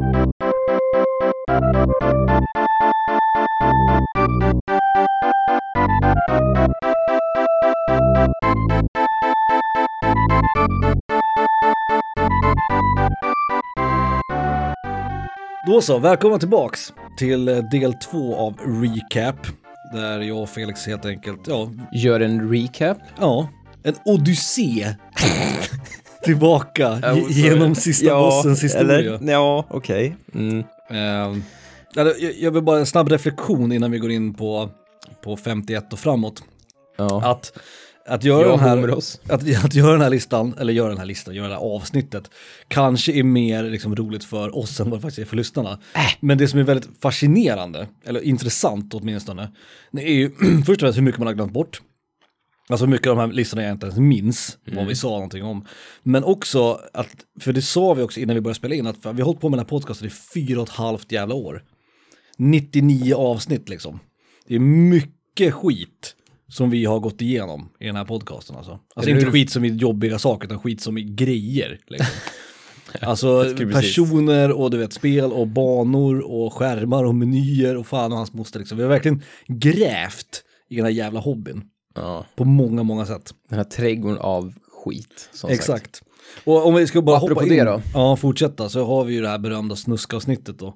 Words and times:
Då 0.00 0.06
så, 15.80 15.98
välkomna 15.98 16.38
tillbaks 16.38 16.92
till 17.16 17.48
eh, 17.48 17.56
del 17.56 17.94
två 17.94 18.36
av 18.36 18.54
Recap. 18.82 19.36
Där 19.92 20.20
jag 20.20 20.42
och 20.42 20.48
Felix 20.48 20.86
helt 20.86 21.06
enkelt, 21.06 21.40
ja, 21.46 21.70
Gör 21.92 22.20
en 22.20 22.52
recap. 22.52 22.98
ja 23.18 23.48
en 23.82 23.94
odyssé 24.04 24.94
tillbaka 26.24 26.98
ge- 27.14 27.26
genom 27.28 27.74
sista 27.74 28.06
ja, 28.06 28.20
bossens 28.30 28.64
historia. 28.64 29.14
Eller, 29.14 29.32
ja, 29.32 29.64
okej. 29.70 30.16
Mm. 30.34 30.58
Ehm, 30.90 31.42
eller, 31.96 32.14
jag- 32.18 32.34
jag 32.38 32.50
vill 32.50 32.62
bara 32.62 32.78
en 32.78 32.86
snabb 32.86 33.08
reflektion 33.08 33.72
innan 33.72 33.90
vi 33.90 33.98
går 33.98 34.10
in 34.10 34.34
på, 34.34 34.70
på 35.24 35.36
51 35.36 35.92
och 35.92 35.98
framåt. 35.98 36.42
Ja. 36.96 37.22
Att, 37.30 37.52
att, 38.08 38.24
göra 38.24 38.42
Jag 38.42 38.50
den 38.58 38.58
här, 38.60 38.88
att, 39.28 39.64
att 39.64 39.74
göra 39.74 39.92
den 39.92 40.00
här 40.00 40.10
listan, 40.10 40.54
eller 40.60 40.72
göra 40.72 40.88
den 40.88 40.98
här 40.98 41.06
listan, 41.06 41.34
göra 41.34 41.48
det 41.48 41.54
här 41.54 41.60
avsnittet, 41.60 42.30
kanske 42.68 43.12
är 43.12 43.22
mer 43.22 43.62
liksom, 43.62 43.96
roligt 43.96 44.24
för 44.24 44.58
oss 44.58 44.80
än 44.80 44.90
vad 44.90 44.98
det 44.98 45.02
faktiskt 45.02 45.18
är 45.18 45.24
för 45.24 45.36
lyssnarna. 45.36 45.78
Men 46.20 46.38
det 46.38 46.48
som 46.48 46.58
är 46.58 46.62
väldigt 46.64 46.90
fascinerande, 47.02 47.86
eller 48.04 48.20
intressant 48.20 48.94
åtminstone, 48.94 49.50
det 49.92 50.02
är 50.02 50.12
ju 50.14 50.30
först 50.66 50.68
och 50.70 50.80
främst 50.80 50.98
hur 50.98 51.02
mycket 51.02 51.18
man 51.18 51.26
har 51.26 51.34
glömt 51.34 51.52
bort. 51.52 51.80
Alltså 52.70 52.86
mycket 52.86 53.06
av 53.06 53.16
de 53.16 53.20
här 53.22 53.32
listorna 53.32 53.62
jag 53.62 53.72
inte 53.72 53.86
ens 53.86 53.98
minns 53.98 54.58
vad 54.64 54.86
vi 54.86 54.94
sa 54.94 55.08
någonting 55.10 55.44
om. 55.44 55.66
Men 56.02 56.24
också 56.24 56.80
att, 56.92 57.08
för 57.40 57.52
det 57.52 57.62
sa 57.62 57.94
vi 57.94 58.02
också 58.02 58.20
innan 58.20 58.34
vi 58.34 58.40
började 58.40 58.58
spela 58.58 58.74
in, 58.74 58.86
att 58.86 58.96
vi 59.04 59.08
har 59.08 59.22
hållit 59.22 59.40
på 59.40 59.48
med 59.48 59.58
den 59.58 59.64
här 59.64 59.68
podcasten 59.68 60.08
i 60.08 60.10
fyra 60.34 60.60
och 60.60 60.68
ett 60.68 60.74
halvt 60.74 61.12
jävla 61.12 61.34
år. 61.34 61.64
99 62.38 63.14
avsnitt 63.14 63.68
liksom. 63.68 63.98
Det 64.46 64.54
är 64.54 64.58
mycket 64.58 65.54
skit 65.54 66.16
som 66.48 66.70
vi 66.70 66.84
har 66.84 67.00
gått 67.00 67.22
igenom 67.22 67.68
i 67.80 67.86
den 67.86 67.96
här 67.96 68.04
podcasten 68.04 68.56
alltså. 68.56 68.80
Alltså 68.94 69.10
Är 69.10 69.14
inte 69.14 69.24
hur- 69.24 69.32
skit 69.32 69.50
som 69.50 69.64
i 69.64 69.68
jobbiga 69.68 70.18
saker, 70.18 70.46
utan 70.46 70.58
skit 70.58 70.80
som 70.80 70.98
i 70.98 71.02
grejer. 71.02 71.80
Liksom. 71.86 72.06
Alltså 73.00 73.54
personer 73.72 74.52
och 74.52 74.70
du 74.70 74.78
vet 74.78 74.92
spel 74.92 75.32
och 75.32 75.48
banor 75.48 76.20
och 76.20 76.52
skärmar 76.52 77.04
och 77.04 77.14
menyer 77.14 77.76
och 77.76 77.86
fan 77.86 78.12
och 78.12 78.18
hans 78.18 78.32
moster 78.32 78.58
liksom. 78.58 78.78
Vi 78.78 78.82
har 78.84 78.90
verkligen 78.90 79.22
grävt 79.48 80.42
i 80.68 80.76
den 80.76 80.84
här 80.84 80.92
jävla 80.92 81.20
hobbyn 81.20 81.62
Ja. 81.94 82.26
på 82.36 82.44
många, 82.44 82.82
många 82.82 83.06
sätt. 83.06 83.34
Den 83.48 83.58
här 83.58 83.64
trädgården 83.64 84.18
av 84.18 84.54
skit. 84.84 85.28
Som 85.32 85.48
Sagt. 85.48 85.60
Exakt. 85.60 86.02
Och 86.44 86.66
om 86.66 86.74
vi 86.74 86.86
ska 86.86 87.02
bara 87.02 87.16
Apropå 87.16 87.34
hoppa 87.34 87.46
in, 87.46 87.58
det 87.58 87.64
då? 87.64 87.82
ja 87.94 88.16
fortsätta, 88.16 88.68
så 88.68 88.84
har 88.84 89.04
vi 89.04 89.14
ju 89.14 89.20
det 89.20 89.28
här 89.28 89.38
berömda 89.38 89.76
snuskavsnittet 89.76 90.58
då. 90.58 90.74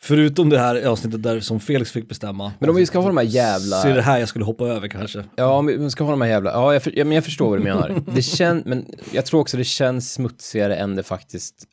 Förutom 0.00 0.48
det 0.48 0.58
här 0.58 0.86
avsnittet 0.86 1.22
där 1.22 1.40
som 1.40 1.60
Felix 1.60 1.92
fick 1.92 2.08
bestämma. 2.08 2.52
Men 2.58 2.70
om 2.70 2.76
vi 2.76 2.86
ska 2.86 2.98
ha 2.98 3.06
de 3.06 3.16
här 3.16 3.24
jävla... 3.24 3.82
Så 3.82 3.88
är 3.88 3.94
det 3.94 4.02
här 4.02 4.18
jag 4.18 4.28
skulle 4.28 4.44
hoppa 4.44 4.66
över 4.66 4.88
kanske. 4.88 5.24
Ja, 5.36 5.58
om 5.58 5.66
vi 5.66 5.90
ska 5.90 6.04
ha 6.04 6.10
de 6.10 6.20
här 6.20 6.28
jävla... 6.28 6.50
Ja, 6.50 6.72
jag, 6.72 6.82
för, 6.82 6.98
ja 6.98 7.04
men 7.04 7.14
jag 7.14 7.24
förstår 7.24 7.48
vad 7.48 7.58
du 7.58 7.64
menar. 7.64 8.02
Det 8.14 8.22
känns... 8.22 8.64
Men 8.64 8.86
jag 9.12 9.26
tror 9.26 9.40
också 9.40 9.56
det 9.56 9.64
känns 9.64 10.12
smutsigare 10.12 10.76
än 10.76 10.96
det 10.96 11.02
faktiskt 11.02 11.64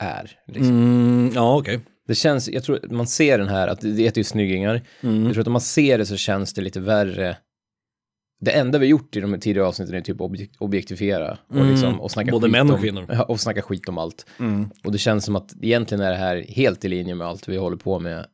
är. 0.00 0.30
Liksom. 0.46 0.68
Mm, 0.68 1.32
ja, 1.34 1.56
okej. 1.56 1.80
Det 2.08 2.14
känns... 2.14 2.48
Jag 2.48 2.64
tror 2.64 2.80
man 2.90 3.06
ser 3.06 3.38
den 3.38 3.48
här, 3.48 3.68
att 3.68 3.80
det 3.80 3.92
det 3.92 4.02
heter 4.02 4.20
ju 4.20 4.24
snyggingar. 4.24 4.82
Mm. 5.00 5.24
Jag 5.24 5.32
tror 5.32 5.40
att 5.40 5.46
om 5.46 5.52
man 5.52 5.60
ser 5.60 5.98
det 5.98 6.06
så 6.06 6.16
känns 6.16 6.54
det 6.54 6.62
lite 6.62 6.80
värre. 6.80 7.36
Det 8.44 8.50
enda 8.50 8.78
vi 8.78 8.86
gjort 8.86 9.16
i 9.16 9.20
de 9.20 9.40
tidigare 9.40 9.68
avsnitten 9.68 9.94
är 9.94 10.00
typ 10.00 10.20
objek- 10.20 10.56
objektifiera 10.58 11.38
och, 11.48 11.64
liksom, 11.64 12.00
och 12.00 12.10
snacka 12.10 12.28
Mm. 12.28 12.40
Både 12.40 12.46
skit 12.46 12.52
män 12.52 12.68
och 12.70 12.74
om, 12.74 12.80
kvinnor. 12.82 13.06
Ja, 13.08 13.22
och 13.28 13.40
snacka 13.40 13.62
skit 13.62 13.88
om 13.88 13.98
allt. 13.98 14.26
Mm. 14.38 14.70
Och 14.84 14.92
det 14.92 14.98
känns 14.98 15.24
som 15.24 15.36
att 15.36 15.54
egentligen 15.62 16.04
är 16.04 16.10
det 16.10 16.16
här 16.16 16.44
helt 16.48 16.84
i 16.84 16.88
linje 16.88 17.14
med 17.14 17.26
allt 17.26 17.48
vi 17.48 17.56
håller 17.56 17.76
på 17.76 17.98
med. 17.98 18.26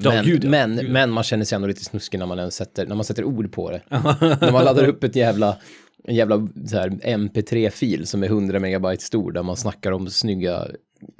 Ja, 0.00 0.10
Men, 0.10 0.24
gud 0.24 0.44
ja, 0.44 0.50
men, 0.50 0.76
gud 0.76 0.84
ja. 0.88 0.92
men 0.92 1.10
man 1.10 1.24
känner 1.24 1.44
sig 1.44 1.56
ändå 1.56 1.68
lite 1.68 1.84
snuskig 1.84 2.18
när 2.18 2.26
man, 2.26 2.50
sätter, 2.50 2.86
när 2.86 2.94
man 2.94 3.04
sätter 3.04 3.24
ord 3.24 3.52
på 3.52 3.70
det. 3.70 3.82
när 3.90 4.52
man 4.52 4.64
laddar 4.64 4.88
upp 4.88 5.04
ett 5.04 5.16
jävla, 5.16 5.56
en 6.04 6.14
jävla 6.14 6.48
så 6.66 6.76
här, 6.76 6.88
MP3-fil 6.90 8.06
som 8.06 8.22
är 8.22 8.26
100 8.26 8.58
megabyte 8.58 9.04
stor 9.04 9.32
där 9.32 9.42
man 9.42 9.56
snackar 9.56 9.92
om 9.92 10.10
snygga, 10.10 10.66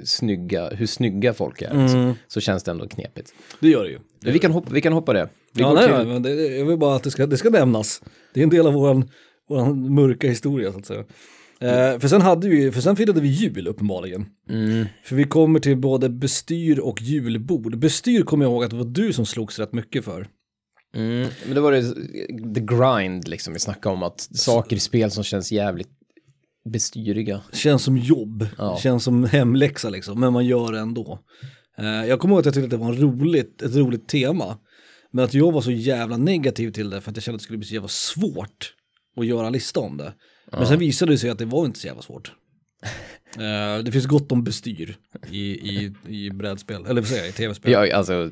snygga, 0.03 0.69
hur 0.69 0.85
snygga 0.85 1.33
folk 1.33 1.61
är. 1.61 1.71
Mm. 1.71 2.13
Så 2.27 2.39
känns 2.41 2.63
det 2.63 2.71
ändå 2.71 2.87
knepigt. 2.87 3.33
Det 3.59 3.69
gör 3.69 3.83
det 3.83 3.89
ju. 3.89 3.99
Men 4.23 4.33
vi, 4.33 4.39
kan 4.39 4.51
hoppa, 4.51 4.69
vi 4.73 4.81
kan 4.81 4.93
hoppa 4.93 5.13
det. 5.13 5.29
Vi 5.53 5.61
Ja, 5.61 5.73
nej, 5.73 5.87
till, 5.87 6.07
men 6.07 6.21
det, 6.23 6.33
jag 6.57 6.65
vill 6.65 6.77
bara 6.77 6.95
att 6.95 7.03
det 7.03 7.11
ska, 7.11 7.25
det 7.25 7.37
ska 7.37 7.49
nämnas. 7.49 8.01
Det 8.33 8.39
är 8.39 8.43
en 8.43 8.49
del 8.49 8.67
av 8.67 8.73
våran, 8.73 9.09
våran 9.49 9.93
mörka 9.93 10.27
historia 10.27 10.71
så 10.71 10.77
att 10.79 10.85
säga. 10.85 11.03
Eh, 11.61 11.99
för 11.99 12.07
sen 12.07 12.21
hade 12.21 12.49
vi, 12.49 12.71
för 12.71 12.81
sen 12.81 12.95
firade 12.95 13.21
vi 13.21 13.27
jul 13.27 13.67
uppenbarligen. 13.67 14.25
mm, 14.49 14.85
För 15.03 15.15
vi 15.15 15.23
kommer 15.23 15.59
till 15.59 15.77
både 15.77 16.09
bestyr 16.09 16.79
och 16.79 17.01
julbord. 17.01 17.77
Bestyr 17.77 18.23
kommer 18.23 18.45
jag 18.45 18.51
ihåg 18.51 18.63
att 18.63 18.69
det 18.69 18.75
var 18.77 18.85
du 18.85 19.13
som 19.13 19.25
slogs 19.25 19.59
rätt 19.59 19.73
mycket 19.73 20.05
för. 20.05 20.27
mm, 20.95 21.27
men 21.45 21.55
då 21.55 21.61
var 21.61 21.71
det 21.71 21.81
the 22.55 22.61
grind 22.61 23.27
liksom 23.27 23.53
vi 23.53 23.59
snackade 23.59 23.95
om 23.95 24.03
att 24.03 24.21
saker 24.21 24.75
i 24.75 24.79
spel 24.79 25.11
som 25.11 25.23
känns 25.23 25.51
jävligt 25.51 25.89
bestyriga. 26.73 27.41
Känns 27.53 27.83
som 27.83 27.97
jobb, 27.97 28.47
Ja. 28.57 28.79
känns 28.83 29.03
som 29.03 29.23
hemläxa 29.23 29.89
liksom, 29.89 30.19
men 30.19 30.33
man 30.33 30.45
gör 30.45 30.71
det 30.71 30.79
ändå. 30.79 31.19
Eh, 31.77 31.85
jag 31.85 32.19
kommer 32.19 32.33
ihåg 32.33 32.39
att 32.39 32.45
jag 32.45 32.53
tyckte 32.53 32.65
att 32.65 32.71
det 32.71 32.77
var 32.77 32.93
en 32.93 33.01
roligt, 33.01 33.61
ett 33.61 33.75
roligt 33.75 34.07
tema. 34.07 34.57
Men 35.11 35.25
att 35.25 35.33
jag 35.33 35.51
var 35.51 35.61
så 35.61 35.71
jävla 35.71 36.17
negativ 36.17 36.71
till 36.71 36.89
det 36.89 37.01
för 37.01 37.11
att 37.11 37.17
jag 37.17 37.23
kände 37.23 37.35
att 37.35 37.39
det 37.39 37.43
skulle 37.43 37.57
bli 37.57 37.67
så 37.67 37.73
jävla 37.73 37.87
svårt 37.87 38.73
att 39.17 39.25
göra 39.25 39.47
en 39.47 39.53
lista 39.53 39.79
om 39.79 39.97
det. 39.97 40.13
Men 40.51 40.67
sen 40.67 40.79
visade 40.79 41.11
det 41.11 41.17
sig 41.17 41.29
att 41.29 41.37
det 41.39 41.45
var 41.45 41.65
inte 41.65 41.79
så 41.79 41.87
jävla 41.87 42.01
svårt. 42.01 42.31
Eh, 43.37 43.83
det 43.83 43.91
finns 43.91 44.05
gott 44.05 44.31
om 44.31 44.43
bestyr 44.43 44.97
i, 45.31 45.39
i, 45.39 45.93
i 46.07 46.29
brädspel, 46.31 46.85
eller 46.85 47.01
vad 47.01 47.07
säger 47.07 47.21
jag, 47.21 47.29
i 47.29 47.33
tv-spel. 47.33 47.71
Ja, 47.71 47.95
alltså. 47.95 48.31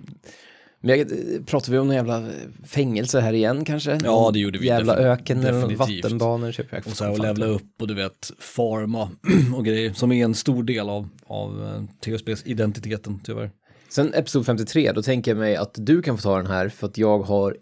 Men 0.81 0.99
jag, 0.99 1.07
pratar 1.45 1.71
vi 1.71 1.77
om 1.77 1.87
någon 1.87 1.95
jävla 1.95 2.29
fängelse 2.65 3.19
här 3.19 3.33
igen 3.33 3.65
kanske? 3.65 3.99
Ja, 4.03 4.31
det 4.33 4.39
gjorde 4.39 4.59
vi 4.59 4.67
Jävla 4.67 4.97
öken 4.97 5.43
eller 5.43 5.75
vattenbanor 5.75 6.51
typ. 6.51 6.67
Jag 6.71 6.87
Och 6.87 6.91
så 6.93 7.03
här 7.03 7.11
och 7.11 7.19
levla 7.19 7.45
upp 7.45 7.81
och 7.81 7.87
du 7.87 7.93
vet 7.93 8.31
farma 8.39 9.09
och 9.55 9.65
grejer 9.65 9.93
som 9.93 10.11
är 10.11 10.23
en 10.25 10.35
stor 10.35 10.63
del 10.63 10.89
av, 10.89 11.09
av 11.27 11.65
eh, 11.65 11.83
tv-spelsidentiteten 12.05 13.19
tyvärr. 13.23 13.51
Sen 13.89 14.13
episod 14.13 14.45
53, 14.45 14.91
då 14.91 15.01
tänker 15.01 15.31
jag 15.31 15.37
mig 15.37 15.55
att 15.55 15.73
du 15.77 16.01
kan 16.01 16.17
få 16.17 16.21
ta 16.21 16.37
den 16.37 16.47
här 16.47 16.69
för 16.69 16.87
att 16.87 16.97
jag 16.97 17.19
har 17.19 17.57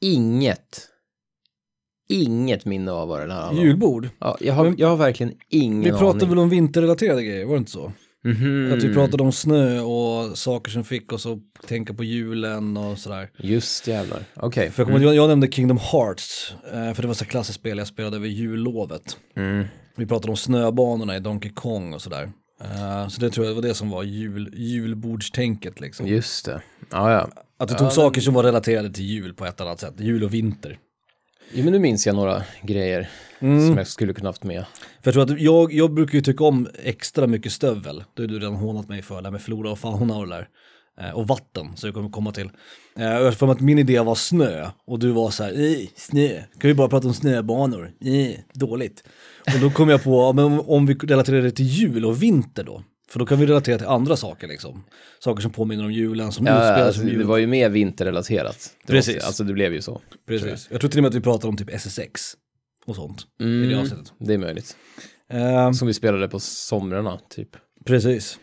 inget, 0.00 0.80
inget 2.08 2.64
minne 2.64 2.90
av 2.92 3.08
vad 3.08 3.20
den 3.20 3.30
här 3.30 3.40
handlar 3.40 3.62
om. 3.62 3.68
Julbord. 3.68 4.08
Ja, 4.18 4.36
jag, 4.40 4.54
har, 4.54 4.74
jag 4.78 4.88
har 4.88 4.96
verkligen 4.96 5.32
ingen 5.48 5.80
Vi 5.80 5.90
pratade 5.90 6.10
aning. 6.10 6.28
väl 6.28 6.38
om 6.38 6.48
vinterrelaterade 6.48 7.22
grejer, 7.22 7.44
var 7.44 7.54
det 7.54 7.58
inte 7.58 7.70
så? 7.70 7.92
Mhm. 8.24 8.72
Att 8.72 8.82
vi 8.82 8.94
pratade 8.94 9.22
om 9.22 9.32
snö 9.32 9.80
och 9.80 10.38
saker 10.38 10.70
som 10.70 10.84
fick 10.84 11.12
oss 11.12 11.26
att 11.26 11.68
tänka 11.68 11.94
på 11.94 12.04
julen 12.04 12.76
och 12.76 12.98
sådär. 12.98 13.30
Just 13.38 13.86
jävlar, 13.86 14.22
okej. 14.34 14.70
För 14.70 14.82
jag, 14.82 14.88
kommer, 14.88 15.04
jag, 15.04 15.14
jag 15.14 15.28
nämnde 15.28 15.48
Kingdom 15.50 15.78
Hearts, 15.92 16.54
eh, 16.72 16.92
för 16.94 17.02
det 17.02 17.06
var 17.06 17.14
så 17.14 17.24
klassiskt 17.24 17.58
spel 17.58 17.78
jag 17.78 17.86
spelade 17.86 18.16
över 18.16 18.26
jullovet. 18.26 19.16
Mm. 19.36 19.64
Vi 19.96 20.06
pratade 20.06 20.30
om 20.30 20.36
snöbanorna 20.36 21.16
i 21.16 21.20
Donkey 21.20 21.52
Kong 21.52 21.94
och 21.94 22.02
sådär. 22.02 22.30
Eh, 22.64 23.08
så 23.08 23.20
det 23.20 23.30
tror 23.30 23.46
jag 23.46 23.54
var 23.54 23.62
det 23.62 23.74
som 23.74 23.90
var 23.90 24.02
jul, 24.02 24.50
julbordstänket 24.54 25.80
liksom. 25.80 26.06
Just 26.06 26.44
det. 26.44 26.62
Ja, 26.90 27.12
ja. 27.12 27.28
Att 27.58 27.68
du 27.68 27.74
tog 27.74 27.86
Ja, 27.86 27.90
saker 27.90 28.20
som 28.20 28.34
var 28.34 28.42
relaterade 28.42 28.90
till 28.90 29.04
jul 29.04 29.34
på 29.34 29.46
ett 29.46 29.60
annat 29.60 29.80
sätt, 29.80 29.94
jul 29.98 30.24
och 30.24 30.34
vinter. 30.34 30.78
Jo, 31.52 31.64
men 31.64 31.72
nu 31.72 31.78
minns 31.78 32.06
jag 32.06 32.16
några 32.16 32.42
grejer 32.62 33.08
Mm. 33.40 33.66
som 33.68 33.76
jag 33.78 33.86
skulle 33.86 34.12
kunna 34.14 34.28
haft 34.28 34.44
med. 34.44 34.64
För 35.02 35.08
jag 35.08 35.14
tror 35.14 35.22
att 35.22 35.40
jag, 35.40 35.72
jag 35.72 35.94
brukar 35.94 36.14
ju 36.14 36.20
tycka 36.22 36.44
om 36.44 36.68
extra 36.82 37.26
mycket 37.26 37.52
stövel. 37.52 38.04
Det 38.14 38.22
har 38.22 38.26
du 38.28 38.38
redan 38.38 38.54
hånat 38.54 38.88
mig 38.88 39.02
för, 39.02 39.16
det 39.16 39.26
här 39.26 39.30
med 39.32 39.42
flora 39.42 39.70
och 39.70 39.78
fauna 39.78 40.16
och 40.16 40.28
det 40.28 40.34
där. 40.34 40.48
Eh, 41.00 41.10
och 41.10 41.26
vatten, 41.28 41.66
så 41.76 41.86
jag 41.86 41.94
kommer 41.94 42.10
komma 42.10 42.32
till. 42.32 42.50
Eh, 42.98 43.04
jag 43.04 43.34
för 43.34 43.48
att 43.52 43.60
min 43.60 43.78
idé 43.78 43.98
var 44.00 44.14
snö, 44.14 44.66
och 44.86 44.98
du 44.98 45.10
var 45.10 45.30
så 45.30 45.44
här, 45.44 45.52
"Ej, 45.52 45.90
snö, 45.96 46.28
kan 46.58 46.68
vi 46.68 46.74
bara 46.74 46.88
prata 46.88 47.08
om 47.08 47.14
snöbanor? 47.14 47.90
Dåligt. 48.54 49.04
Och 49.54 49.60
då 49.60 49.70
kom 49.70 49.88
jag 49.88 50.02
på, 50.04 50.10
ja, 50.10 50.32
men 50.32 50.44
om, 50.44 50.60
om 50.60 50.86
vi 50.86 50.94
relaterar 50.94 51.42
det 51.42 51.50
till 51.50 51.66
jul 51.66 52.04
och 52.04 52.22
vinter 52.22 52.64
då? 52.64 52.82
För 53.10 53.18
då 53.18 53.26
kan 53.26 53.38
vi 53.40 53.46
relatera 53.46 53.78
till 53.78 53.86
andra 53.86 54.16
saker 54.16 54.48
liksom. 54.48 54.84
Saker 55.18 55.42
som 55.42 55.50
påminner 55.50 55.84
om 55.84 55.92
julen, 55.92 56.32
som 56.32 56.46
Ja, 56.46 56.52
utspelar 56.52 56.86
alltså, 56.86 57.02
jul. 57.02 57.18
det 57.18 57.24
var 57.24 57.38
ju 57.38 57.46
mer 57.46 57.68
vinterrelaterat. 57.68 58.70
Det 58.86 58.92
Precis. 58.92 59.16
Var, 59.16 59.26
alltså 59.26 59.44
det 59.44 59.52
blev 59.52 59.72
ju 59.74 59.80
så. 59.82 60.00
Precis. 60.26 60.68
Jag 60.70 60.80
tror 60.80 60.90
till 60.90 60.98
och 60.98 61.02
med 61.02 61.08
att 61.08 61.14
vi 61.14 61.20
pratade 61.20 61.48
om 61.48 61.56
typ 61.56 61.70
SSX 61.74 62.22
och 62.86 62.96
sånt 62.96 63.20
i 63.20 63.44
det 63.44 63.44
Mm, 63.64 63.78
avsnittet. 63.80 64.12
det 64.18 64.34
är 64.34 64.38
möjligt. 64.38 64.76
Eh, 65.32 65.72
Som 65.72 65.88
vi 65.88 65.94
spelade 65.94 66.28
på 66.28 66.40
somrarna, 66.40 67.20
typ. 67.30 67.48
Precis. 67.86 68.38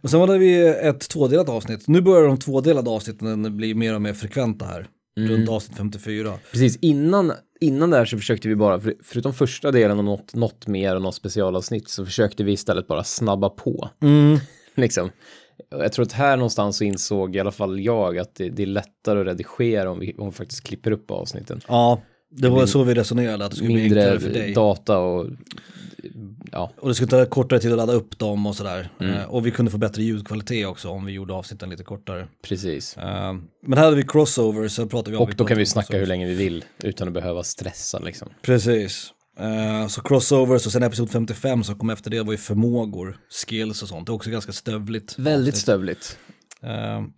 Och 0.00 0.10
sen 0.10 0.20
hade 0.20 0.38
vi 0.38 0.66
ett 0.68 1.00
tvådelat 1.08 1.48
avsnitt. 1.48 1.88
Nu 1.88 2.00
börjar 2.00 2.28
de 2.28 2.38
tvådelade 2.38 2.90
avsnitten 2.90 3.56
bli 3.56 3.74
mer 3.74 3.94
och 3.94 4.02
mer 4.02 4.12
frekventa 4.14 4.64
här. 4.64 4.88
Mm. 5.18 5.30
Runt 5.30 5.48
avsnitt 5.48 5.78
54. 5.78 6.32
Precis, 6.50 6.78
innan, 6.80 7.32
innan 7.60 7.90
där 7.90 8.04
så 8.04 8.16
försökte 8.16 8.48
vi 8.48 8.56
bara, 8.56 8.80
för, 8.80 8.94
förutom 9.02 9.34
första 9.34 9.70
delen 9.70 9.98
och 9.98 10.04
något, 10.04 10.34
något 10.34 10.66
mer 10.66 10.96
och 10.96 11.02
något 11.02 11.14
specialavsnitt, 11.14 11.88
så 11.88 12.04
försökte 12.04 12.44
vi 12.44 12.52
istället 12.52 12.86
bara 12.86 13.04
snabba 13.04 13.48
på. 13.48 13.90
Mm. 14.00 14.38
Liksom. 14.74 15.10
Jag 15.70 15.92
tror 15.92 16.04
att 16.04 16.12
här 16.12 16.36
någonstans 16.36 16.76
så 16.76 16.84
insåg 16.84 17.36
i 17.36 17.40
alla 17.40 17.52
fall 17.52 17.80
jag 17.80 18.18
att 18.18 18.34
det, 18.34 18.48
det 18.48 18.62
är 18.62 18.66
lättare 18.66 19.20
att 19.20 19.26
redigera 19.26 19.90
om 19.90 19.98
vi, 19.98 20.14
om 20.18 20.30
vi 20.30 20.32
faktiskt 20.32 20.64
klipper 20.64 20.90
upp 20.90 21.10
avsnitten. 21.10 21.60
Ja, 21.68 22.00
det 22.30 22.48
var 22.48 22.66
så 22.66 22.82
vi 22.82 22.94
resonerade, 22.94 23.44
att 23.44 23.50
det 23.50 23.56
skulle 23.56 23.72
bli 23.72 23.82
enklare 23.82 24.20
för 24.20 24.30
dig. 24.30 24.54
data 24.54 24.98
och 24.98 25.26
ja, 26.52 26.72
Och 26.76 26.88
det 26.88 26.94
skulle 26.94 27.10
ta 27.10 27.26
kortare 27.26 27.60
tid 27.60 27.72
att 27.72 27.78
ladda 27.78 27.92
upp 27.92 28.18
dem 28.18 28.46
och 28.46 28.56
sådär. 28.56 28.88
Eh, 29.00 29.24
och 29.24 29.46
vi 29.46 29.50
kunde 29.50 29.70
få 29.70 29.78
bättre 29.78 30.02
ljudkvalitet 30.02 30.66
också 30.66 30.88
om 30.88 31.04
vi 31.04 31.12
gjorde 31.12 31.34
avsnitten 31.34 31.70
lite 31.70 31.84
kortare. 31.84 32.28
precis. 32.42 32.96
Eh, 32.96 33.34
men 33.66 33.78
här 33.78 33.84
hade 33.84 33.96
vi 33.96 34.02
crossovers, 34.02 34.72
så 34.72 34.86
pratade 34.86 35.10
vi 35.10 35.16
om 35.16 35.22
Och 35.22 35.34
då 35.34 35.44
kan 35.44 35.58
vi 35.58 35.66
snacka 35.66 35.98
hur 35.98 36.06
länge 36.06 36.26
vi 36.26 36.34
vill 36.34 36.64
utan 36.82 37.08
att 37.08 37.14
behöva 37.14 37.42
stressa 37.42 37.98
liksom. 37.98 38.28
Precis. 38.42 39.12
Eh, 39.38 39.86
så 39.86 40.02
crossovers 40.02 40.66
och 40.66 40.72
sen 40.72 40.82
episod 40.82 41.10
55 41.10 41.64
som 41.64 41.78
kom 41.78 41.90
efter 41.90 42.10
det 42.10 42.22
var 42.22 42.32
ju 42.32 42.38
förmågor, 42.38 43.16
skills 43.46 43.82
och 43.82 43.88
sånt. 43.88 44.06
Det 44.06 44.10
är 44.10 44.14
också 44.14 44.30
ganska 44.30 44.52
stövligt. 44.52 45.18
Väldigt 45.18 45.56
stövligt. 45.56 46.18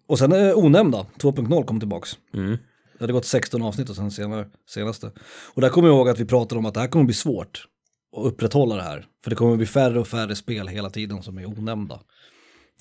Och 0.07 0.19
sen 0.19 0.33
Onämnda, 0.33 1.07
2.0 1.19 1.65
kom 1.65 1.81
tillbaks. 1.81 2.19
Mm. 2.35 2.59
Det 3.01 3.05
hade 3.05 3.13
gått 3.13 3.25
16 3.27 3.63
avsnitt 3.63 3.91
och 3.91 3.97
sen 3.97 4.11
senare, 4.11 4.47
senaste. 4.69 5.11
Och 5.55 5.61
där 5.61 5.69
kommer 5.69 5.89
jag 5.89 5.97
ihåg 5.97 6.09
att 6.09 6.21
vi 6.21 6.25
pratade 6.25 6.59
om 6.59 6.67
att 6.67 6.75
det 6.75 6.81
här 6.81 6.89
kommer 6.89 7.05
bli 7.05 7.15
svårt 7.15 7.65
att 8.17 8.25
upprätthålla 8.27 8.75
det 8.77 8.83
här. 8.83 9.07
För 9.25 9.31
det 9.31 9.37
kommer 9.37 9.57
bli 9.57 9.67
färre 9.67 10.01
och 10.01 10.09
färre 10.09 10.37
spel 10.37 10.69
hela 10.69 10.91
tiden 10.91 11.23
som 11.23 11.39
är 11.39 11.47
onämnda. 11.47 12.01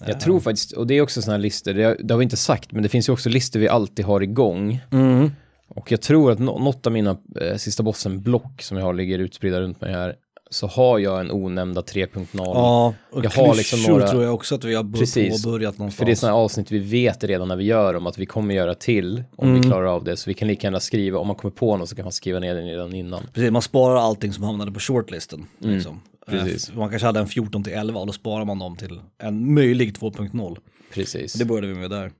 Jag 0.05 0.19
tror 0.19 0.39
faktiskt, 0.39 0.71
och 0.71 0.87
det 0.87 0.93
är 0.93 1.01
också 1.01 1.21
sådana 1.21 1.37
här 1.37 1.41
listor, 1.41 1.73
det, 1.73 1.97
det 1.99 2.13
har 2.13 2.19
vi 2.19 2.23
inte 2.23 2.37
sagt, 2.37 2.71
men 2.71 2.83
det 2.83 2.89
finns 2.89 3.09
ju 3.09 3.13
också 3.13 3.29
listor 3.29 3.59
vi 3.59 3.67
alltid 3.67 4.05
har 4.05 4.21
igång. 4.21 4.79
Mm. 4.91 5.31
Och 5.67 5.91
jag 5.91 6.01
tror 6.01 6.31
att 6.31 6.39
nå- 6.39 6.59
något 6.59 6.87
av 6.87 6.93
mina 6.93 7.17
eh, 7.41 7.55
sista 7.57 7.83
bossen-block 7.83 8.61
som 8.61 8.77
jag 8.77 8.85
har 8.85 8.93
ligger 8.93 9.19
utspridda 9.19 9.61
runt 9.61 9.81
mig 9.81 9.93
här, 9.93 10.15
så 10.49 10.67
har 10.67 10.99
jag 10.99 11.19
en 11.19 11.31
onämnda 11.31 11.81
3.0. 11.81 12.27
Ja, 12.33 12.93
och 13.11 13.25
Jag 13.25 13.29
har 13.29 13.55
liksom 13.55 13.83
några- 13.83 14.07
tror 14.07 14.23
jag 14.23 14.33
också 14.33 14.55
att 14.55 14.63
vi 14.63 14.75
har 14.75 14.97
Precis. 14.99 15.43
påbörjat 15.43 15.77
någonstans. 15.77 15.97
För 15.97 16.05
det 16.05 16.11
är 16.11 16.15
sådana 16.15 16.37
avsnitt 16.37 16.71
vi 16.71 16.79
vet 16.79 17.23
redan 17.23 17.47
när 17.47 17.55
vi 17.55 17.63
gör 17.63 17.93
dem 17.93 18.07
att 18.07 18.17
vi 18.17 18.25
kommer 18.25 18.55
göra 18.55 18.73
till 18.75 19.23
om 19.35 19.47
Mm. 19.49 19.61
vi 19.61 19.67
klarar 19.67 19.85
av 19.85 20.03
det. 20.03 20.17
Så 20.17 20.29
vi 20.29 20.33
kan 20.33 20.47
lika 20.47 20.67
gärna 20.67 20.79
skriva, 20.79 21.19
om 21.19 21.27
man 21.27 21.35
kommer 21.35 21.51
på 21.51 21.77
något 21.77 21.89
så 21.89 21.95
kan 21.95 22.05
man 22.05 22.11
skriva 22.11 22.39
ner 22.39 22.55
det 22.55 22.61
redan 22.61 22.93
innan. 22.95 23.21
Precis, 23.33 23.51
man 23.51 23.61
sparar 23.61 23.95
allting 23.95 24.33
som 24.33 24.43
hamnade 24.43 24.71
på 24.71 24.79
shortlisten. 24.79 25.45
Liksom. 25.59 26.01
Mm. 26.27 26.45
precis. 26.45 26.69
Eh, 26.69 26.75
Man 26.77 26.89
kanske 26.89 27.05
hade 27.05 27.19
en 27.19 27.27
14 27.27 27.63
till 27.63 27.73
11 27.73 27.99
och 27.99 28.07
då 28.07 28.13
sparar 28.13 28.45
man 28.45 28.59
dem 28.59 28.75
till 28.77 28.99
en 29.23 29.53
möjlig 29.53 29.93
2.0. 29.97 30.57
Precis. 30.93 31.33
Det 31.33 31.45
började 31.45 31.67
vi 31.67 31.73
med 31.75 31.89
där. 31.89 32.11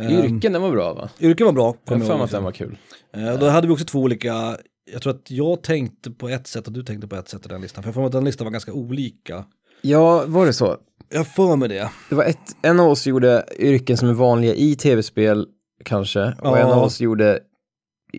Yrken, 0.00 0.52
den 0.52 0.62
var 0.62 0.70
bra 0.70 0.94
va? 0.94 1.08
Yrken 1.20 1.46
var 1.46 1.52
bra. 1.52 1.74
Jag 1.84 1.94
har 1.96 2.00
för 2.06 2.14
mig 2.14 2.24
att 2.24 2.30
den 2.30 2.44
var 2.44 2.52
kul. 2.52 2.76
Eh, 3.16 3.38
Då 3.38 3.48
hade 3.48 3.66
vi 3.66 3.72
också 3.72 3.84
två 3.84 3.98
olika, 4.00 4.56
jag 4.92 5.02
tror 5.02 5.12
att 5.14 5.30
jag 5.30 5.62
tänkte 5.62 6.10
på 6.10 6.28
ett 6.28 6.46
sätt 6.46 6.66
och 6.66 6.72
du 6.72 6.82
tänkte 6.82 7.06
på 7.08 7.16
ett 7.16 7.28
sätt 7.28 7.46
i 7.46 7.48
den 7.48 7.60
listan. 7.60 7.82
För 7.82 7.88
jag 7.88 7.94
får 7.94 8.06
att 8.06 8.12
den 8.12 8.24
listan 8.24 8.44
var 8.44 8.52
ganska 8.52 8.72
olika. 8.72 9.44
Ja, 9.82 10.24
var 10.26 10.46
det 10.46 10.52
så? 10.52 10.76
Jag 11.10 11.26
för 11.26 11.56
mig 11.56 11.68
det. 11.68 11.90
Det 12.08 12.14
var 12.14 12.24
ett, 12.24 12.56
en 12.62 12.80
av 12.80 12.88
oss 12.90 13.06
gjorde 13.06 13.44
yrken 13.58 13.96
som 13.96 14.08
är 14.08 14.12
vanliga 14.12 14.54
i 14.54 14.74
tv-spel 14.76 15.46
kanske. 15.84 16.20
Och 16.24 16.34
Ja. 16.42 16.58
en 16.58 16.66
av 16.66 16.82
oss 16.82 17.00
gjorde 17.00 17.40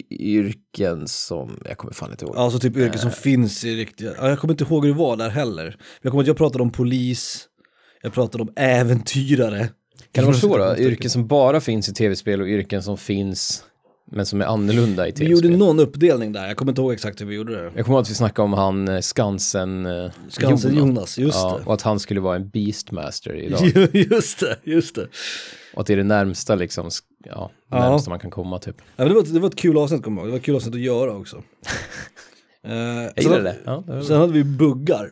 yrken 0.10 1.08
som, 1.08 1.60
jag 1.66 1.78
kommer 1.78 1.94
fan 1.94 2.12
inte 2.12 2.26
ihåg. 2.26 2.38
Alltså 2.38 2.60
typ 2.60 2.78
yrken 2.78 3.00
som 3.00 3.12
finns 3.12 3.64
i 3.66 3.76
riktiga, 3.76 4.14
ja, 4.18 4.30
jag 4.30 4.40
kommer 4.40 4.54
inte 4.54 4.64
ihåg 4.64 4.86
hur 4.86 4.94
det 4.94 5.00
var 5.00 5.18
där 5.18 5.30
heller. 5.30 5.78
Jag 6.02 6.12
kommer 6.12 6.22
att 6.24 6.28
jag 6.28 6.38
pratade 6.38 6.64
om 6.64 6.72
polis, 6.72 7.48
jag 8.02 8.14
pratade 8.14 8.44
om 8.44 8.54
äventyrare. 8.56 9.70
Kan 10.12 10.24
det 10.24 10.26
vara 10.26 10.34
så 10.38 10.58
då? 10.58 10.78
Yrken 10.78 11.10
som 11.10 11.28
bara 11.28 11.62
finns 11.62 11.90
i 11.90 11.94
tv-spel 11.94 12.42
och 12.42 12.48
yrken 12.48 12.84
som 12.84 12.98
finns 12.98 13.64
men 14.12 14.26
som 14.26 14.42
är 14.42 14.46
annorlunda 14.46 15.08
i 15.08 15.12
Vi 15.16 15.26
gjorde 15.26 15.42
tv-spel. 15.42 15.58
någon 15.60 15.80
uppdelning 15.80 16.32
där, 16.34 16.48
jag 16.48 16.58
kommer 16.58 16.72
inte 16.72 16.82
ihåg 16.82 16.94
exakt 16.94 17.22
hur 17.22 17.26
vi 17.26 17.36
gjorde 17.36 17.56
det. 17.56 17.64
Jag 17.76 17.86
kommer 17.86 17.98
ihåg 17.98 18.02
att 18.02 18.10
vi 18.10 18.14
snackade 18.14 18.44
om 18.46 18.54
han 18.54 18.88
eh, 18.88 19.00
Skansen, 19.02 19.86
eh, 19.86 20.12
Skansen 20.30 20.76
Jonas, 20.76 21.18
just 21.18 21.36
ja, 21.36 21.60
och 21.66 21.74
att 21.74 21.82
han 21.82 22.00
skulle 22.00 22.20
vara 22.20 22.36
en 22.36 22.50
beastmaster 22.50 23.36
idag. 23.36 23.72
det. 23.74 23.94
just 24.12 24.40
det, 24.40 24.58
just 24.64 24.96
det. 24.96 25.08
och 25.74 25.82
att 25.82 25.88
det 25.88 25.94
är 25.94 25.98
det 25.98 26.04
närmsta 26.04 26.56
liksom, 26.56 26.90
ja, 27.26 27.52
Ja. 27.70 27.90
närmsta 27.90 28.10
man 28.10 28.20
kan 28.20 28.32
komma 28.32 28.60
typ. 28.60 28.76
Ja, 28.80 28.84
men 28.96 29.08
det, 29.08 29.14
var, 29.14 29.22
ett- 29.22 29.34
det 29.34 29.40
var 29.40 29.48
ett 29.50 29.56
kul 29.56 29.78
avsnitt 29.78 30.04
kommer 30.04 30.22
jag 30.22 30.24
ihåg, 30.26 30.28
det 30.28 30.32
var 30.32 30.40
ett 30.40 30.46
kul 30.46 30.56
avsnitt 30.56 30.76
att 30.76 30.82
göra 30.82 31.12
också. 31.18 31.38
Eh, 32.68 32.74
Jag 32.76 33.14
sen- 33.16 33.24
gillar 33.24 33.44
det. 33.44 33.56
Ja, 33.66 33.84
det. 33.88 34.04
Sen 34.04 34.18
hade 34.20 34.34
vi 34.34 34.44
buggar. 34.44 35.10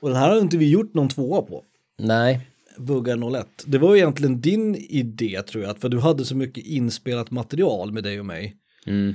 Och 0.00 0.08
den 0.08 0.18
här 0.18 0.28
har 0.30 0.38
inte 0.38 0.56
vi 0.56 0.70
gjort 0.70 0.94
någon 0.94 1.08
tvåa 1.08 1.42
på. 1.42 1.62
Nej, 1.98 2.40
Buggar 2.78 3.36
01. 3.36 3.46
Det 3.66 3.78
var 3.78 3.96
egentligen 3.96 4.40
din 4.40 4.74
idé 4.74 5.42
tror 5.42 5.64
jag, 5.64 5.78
för 5.78 5.88
du 5.88 5.98
hade 5.98 6.24
så 6.24 6.36
mycket 6.36 6.66
inspelat 6.66 7.30
material 7.30 7.92
med 7.92 8.04
dig 8.04 8.20
och 8.20 8.26
mig. 8.26 8.56
mm. 8.86 9.14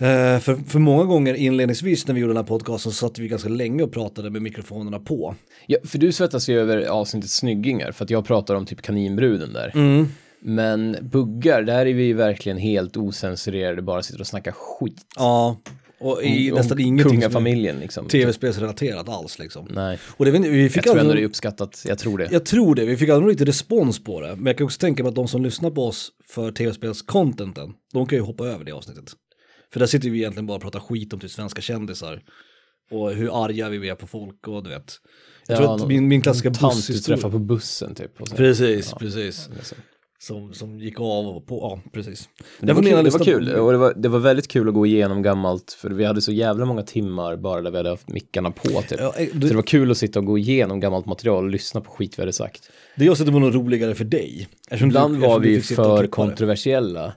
Eh, 0.00 0.40
för, 0.40 0.68
för 0.68 0.78
många 0.78 1.04
gånger 1.04 1.34
inledningsvis 1.34 2.06
när 2.06 2.14
vi 2.14 2.20
gjorde 2.20 2.32
den 2.32 2.36
här 2.36 2.44
podcasten 2.44 2.92
så 2.92 2.98
satt 2.98 3.18
vi 3.18 3.28
ganska 3.28 3.48
länge 3.48 3.82
och 3.82 3.92
pratade 3.92 4.30
med 4.30 4.42
mikrofonerna 4.42 4.98
på. 4.98 5.34
ja, 5.66 5.78
för 5.84 5.98
du 5.98 6.12
svettas 6.12 6.48
ju 6.48 6.60
över 6.60 6.86
avsnittet 6.86 7.30
snyggingar 7.30 7.92
för 7.92 8.04
att 8.04 8.10
jag 8.10 8.24
pratar 8.24 8.54
om 8.54 8.66
typ 8.66 8.82
kaninbruden 8.82 9.52
där. 9.52 9.72
Mm. 9.74 10.06
Men 10.40 10.96
buggar, 11.02 11.62
där 11.62 11.86
är 11.86 11.94
vi 11.94 12.02
ju 12.02 12.14
verkligen 12.14 12.58
helt 12.58 12.96
osensurerade, 12.96 13.82
bara 13.82 14.02
sitter 14.02 14.20
och 14.20 14.26
snackar 14.26 14.52
skit. 14.52 15.00
Ja, 15.16 15.60
och 16.00 16.22
i 16.22 16.50
Om 16.52 16.56
nästan 16.56 16.80
ingenting 16.80 17.02
som 17.02 17.16
är 17.16 17.20
Kungafamiljen 17.20 17.78
liksom. 17.78 18.08
tv-spelsrelaterat 18.08 19.08
alls 19.08 19.38
liksom. 19.38 19.68
Nej, 19.70 19.98
Och 20.16 20.24
det, 20.24 20.30
vi 20.30 20.62
jag 20.62 20.72
fick 20.72 20.82
tror 20.82 20.98
ändå 20.98 21.14
det 21.14 21.20
är 21.20 21.24
uppskattat. 21.24 21.82
Jag 21.88 21.98
tror 21.98 22.18
det. 22.18 22.28
jag 22.30 22.46
tror 22.46 22.74
det, 22.74 22.84
vi 22.84 22.96
fick 22.96 23.08
aldrig 23.08 23.30
riktigt 23.30 23.48
respons 23.48 24.04
på 24.04 24.20
det. 24.20 24.36
Men 24.36 24.46
jag 24.46 24.58
kan 24.58 24.64
också 24.64 24.78
tänka 24.78 25.02
mig 25.02 25.08
att 25.08 25.14
de 25.16 25.28
som 25.28 25.42
lyssnar 25.42 25.70
på 25.70 25.86
oss 25.86 26.12
för 26.28 26.52
tv-spelscontenten, 26.52 27.72
de 27.92 28.06
kan 28.06 28.18
ju 28.18 28.22
hoppa 28.22 28.46
över 28.46 28.64
det 28.64 28.72
avsnittet. 28.72 29.04
För 29.72 29.80
där 29.80 29.86
sitter 29.86 30.10
vi 30.10 30.18
egentligen 30.18 30.46
bara 30.46 30.56
och 30.56 30.62
pratar 30.62 30.80
skit 30.80 31.12
om 31.12 31.20
typ 31.20 31.30
svenska 31.30 31.62
kändisar. 31.62 32.22
Och 32.90 33.12
hur 33.12 33.44
arga 33.44 33.68
vi 33.68 33.88
är 33.88 33.94
på 33.94 34.06
folk 34.06 34.48
och 34.48 34.64
du 34.64 34.70
vet. 34.70 34.92
Jag 35.46 35.58
tror 35.58 35.74
att 35.74 35.88
min, 35.88 36.08
min 36.08 36.22
klassiska 36.22 36.48
någon 36.48 36.58
tant 36.58 36.86
du 36.86 36.98
träffar 36.98 37.30
på 37.30 37.38
bussen 37.38 37.94
typ. 37.94 38.20
Och 38.20 38.28
så. 38.28 38.36
Precis, 38.36 38.92
precis. 38.92 39.48
Så. 39.62 39.74
Som, 40.26 40.52
som 40.54 40.78
gick 40.80 41.00
av 41.00 41.26
och 41.26 41.46
på, 41.46 41.54
ja 41.58 41.80
precis. 41.92 42.28
Det, 42.60 42.72
var, 42.72 42.82
min 42.82 42.92
kul, 42.94 43.04
det 43.04 43.10
var 43.10 43.24
kul 43.24 43.48
och 43.54 43.72
det 43.72 43.78
var, 43.78 43.92
det 43.96 44.08
var 44.08 44.18
väldigt 44.18 44.48
kul 44.48 44.68
att 44.68 44.74
gå 44.74 44.86
igenom 44.86 45.22
gammalt 45.22 45.72
för 45.80 45.90
vi 45.90 46.04
hade 46.04 46.20
så 46.20 46.32
jävla 46.32 46.64
många 46.64 46.82
timmar 46.82 47.36
bara 47.36 47.60
där 47.60 47.70
vi 47.70 47.76
hade 47.76 47.88
haft 47.90 48.08
mickarna 48.08 48.50
på 48.50 48.68
typ. 48.68 49.00
Ja, 49.00 49.14
eh, 49.18 49.28
Så 49.28 49.36
det 49.36 49.48
det, 49.48 49.54
var 49.54 49.62
kul 49.62 49.90
att 49.90 49.96
sitta 49.96 50.18
och 50.18 50.24
gå 50.26 50.38
igenom 50.38 50.80
gammalt 50.80 51.06
material 51.06 51.44
och 51.44 51.50
lyssna 51.50 51.80
på 51.80 51.90
skit 51.90 52.18
vi 52.18 52.22
hade 52.22 52.32
sagt. 52.32 52.70
det 52.96 53.04
jag 53.04 53.16
det 53.18 53.30
var 53.30 53.40
nog 53.40 53.54
roligare 53.54 53.94
för 53.94 54.04
dig. 54.04 54.48
Eftersom 54.70 54.88
du- 54.88 54.92
Ibland 54.92 55.16
var 55.16 55.40
du 55.40 55.48
vi 55.48 55.62
sitta 55.62 55.82
och 55.82 55.96
för 55.96 56.02
det. 56.02 56.08
kontroversiella, 56.08 57.12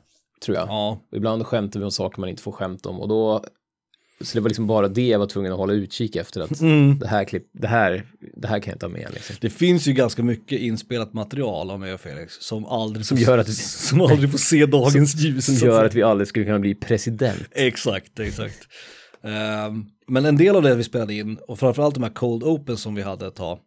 tror 0.46 0.58
jag. 0.58 0.68
Ja, 0.68 1.00
Och 1.12 1.18
ibland 1.18 1.46
skämtade 1.46 1.80
vi 1.80 1.86
om 1.86 1.92
saker 1.92 2.20
man 2.20 2.30
inte 2.30 2.42
får 2.44 2.52
skämta 2.52 2.90
om 2.90 3.00
och 3.02 3.08
då 3.08 3.44
så 4.22 4.38
det 4.38 4.42
var 4.42 4.50
liksom 4.50 4.68
bara 4.68 4.88
det 4.88 5.08
jag 5.08 5.20
var 5.20 5.26
tvungen 5.26 5.52
att 5.52 5.58
hålla 5.58 5.74
utkik 5.74 6.16
efter 6.16 6.42
att 6.42 6.62
Mm. 6.62 7.00
det, 7.00 7.08
här 7.08 7.24
klipp, 7.26 7.44
det, 7.54 7.68
här, 7.68 8.04
det 8.36 8.48
här 8.48 8.60
kan 8.60 8.72
jag 8.72 8.76
inte 8.76 8.86
ha 8.86 8.92
med 8.94 9.08
liksom. 9.14 9.36
det 9.42 9.50
finns 9.50 9.88
ju 9.88 9.94
ganska 9.94 10.24
mycket 10.24 10.60
inspelat 10.60 11.14
material 11.14 11.72
av 11.72 11.80
mig 11.80 11.94
och 11.94 12.00
Felix 12.02 12.34
som 12.42 12.66
aldrig, 12.66 13.06
Som 13.06 13.18
får, 13.18 13.28
gör 13.28 13.38
att- 13.38 13.54
som 13.54 14.02
aldrig 14.02 14.32
får 14.32 14.38
se 14.38 14.66
dagens 14.66 15.16
ljus. 15.16 15.46
Som 15.46 15.56
så 15.56 15.66
gör 15.66 15.86
att 15.86 15.96
vi 15.96 16.04
aldrig 16.04 16.28
skulle 16.28 16.46
kunna 16.46 16.60
bli 16.60 16.76
president. 16.76 17.42
Exakt, 17.52 18.20
exakt. 18.20 18.58
Ehm, 19.24 19.86
men 20.08 20.26
en 20.26 20.38
del 20.38 20.56
av 20.56 20.62
det 20.62 20.76
vi 20.76 20.84
spelade 20.84 21.14
in, 21.14 21.38
och 21.48 21.60
framförallt 21.60 21.94
de 21.96 22.04
här 22.04 22.10
cold 22.14 22.44
open 22.44 22.78
som 22.78 22.96
vi 22.96 23.02
hade 23.02 23.28
ett 23.28 23.36
tag, 23.36 23.60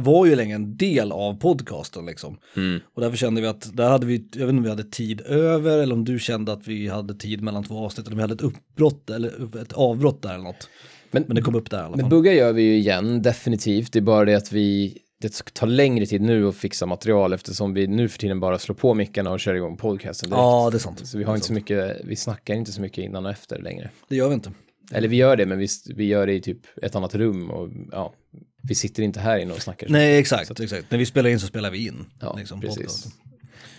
var 0.00 0.26
ju 0.26 0.36
länge 0.36 0.54
en 0.54 0.76
del 0.76 1.12
av 1.12 1.40
podcasten 1.40 2.06
liksom. 2.06 2.38
Mm. 2.56 2.80
Och 2.94 3.00
därför 3.00 3.16
kände 3.16 3.40
vi 3.40 3.46
att 3.46 3.76
där 3.76 3.88
hade 3.88 4.06
vi, 4.06 4.14
jag 4.14 4.40
vet 4.40 4.48
inte 4.48 4.50
om 4.50 4.62
vi 4.62 4.70
hade 4.70 4.84
tid 4.84 5.20
över 5.20 5.78
eller 5.78 5.94
om 5.94 6.04
du 6.04 6.18
kände 6.18 6.52
att 6.52 6.68
vi 6.68 6.88
hade 6.88 7.14
tid 7.14 7.42
mellan 7.42 7.64
två 7.64 7.78
avsnitt 7.84 8.06
eller 8.06 8.14
om 8.14 8.18
vi 8.18 8.22
hade 8.22 8.34
ett 8.34 8.40
uppbrott 8.40 9.10
eller 9.10 9.62
ett 9.62 9.72
avbrott 9.72 10.22
där 10.22 10.34
eller 10.34 10.44
något. 10.44 10.68
Men, 11.10 11.24
Men 11.26 11.36
det 11.36 11.42
kom 11.42 11.54
upp 11.54 11.70
där 11.70 11.78
i 11.78 11.80
alla 11.80 11.90
men 11.90 12.00
fall. 12.00 12.10
buggar 12.10 12.32
gör 12.32 12.52
vi 12.52 12.62
ju 12.62 12.76
igen, 12.76 13.22
definitivt. 13.22 13.92
Det 13.92 13.98
är 13.98 14.00
bara 14.00 14.24
det 14.24 14.34
att 14.34 14.52
vi, 14.52 14.98
det 15.20 15.44
tar 15.54 15.66
längre 15.66 16.06
tid 16.06 16.22
nu 16.22 16.48
att 16.48 16.56
fixa 16.56 16.86
material 16.86 17.32
eftersom 17.32 17.74
vi 17.74 17.86
nu 17.86 18.08
för 18.08 18.18
tiden 18.18 18.40
bara 18.40 18.58
slår 18.58 18.74
på 18.74 18.94
mickarna 18.94 19.30
och 19.30 19.40
kör 19.40 19.54
igång 19.54 19.76
podcasten 19.76 20.30
direkt. 20.30 20.40
Ja, 20.40 20.68
det 20.72 20.76
är 20.76 20.78
sant. 20.78 21.06
Så 21.06 21.18
vi 21.18 21.24
har 21.24 21.34
inte 21.34 21.46
så 21.46 21.52
mycket, 21.52 22.00
vi 22.04 22.16
snackar 22.16 22.54
inte 22.54 22.72
så 22.72 22.80
mycket 22.80 23.04
innan 23.04 23.24
och 23.24 23.32
efter 23.32 23.62
längre. 23.62 23.90
Det 24.08 24.16
gör 24.16 24.28
vi 24.28 24.34
inte. 24.34 24.52
Eller 24.92 25.08
vi 25.08 25.16
gör 25.16 25.36
det, 25.36 25.46
men 25.46 25.58
vi, 25.58 25.68
vi 25.94 26.04
gör 26.04 26.26
det 26.26 26.32
i 26.32 26.40
typ 26.40 26.58
ett 26.82 26.96
annat 26.96 27.14
rum 27.14 27.50
och 27.50 27.68
ja, 27.92 28.12
vi 28.62 28.74
sitter 28.74 29.02
inte 29.02 29.20
här 29.20 29.38
inne 29.38 29.52
och 29.52 29.62
snackar. 29.62 29.88
Nej, 29.88 30.18
exakt, 30.18 30.60
exakt. 30.60 30.90
När 30.90 30.98
vi 30.98 31.06
spelar 31.06 31.30
in 31.30 31.40
så 31.40 31.46
spelar 31.46 31.70
vi 31.70 31.86
in. 31.86 32.06
Ja, 32.20 32.34
liksom, 32.38 32.60
precis. 32.60 33.06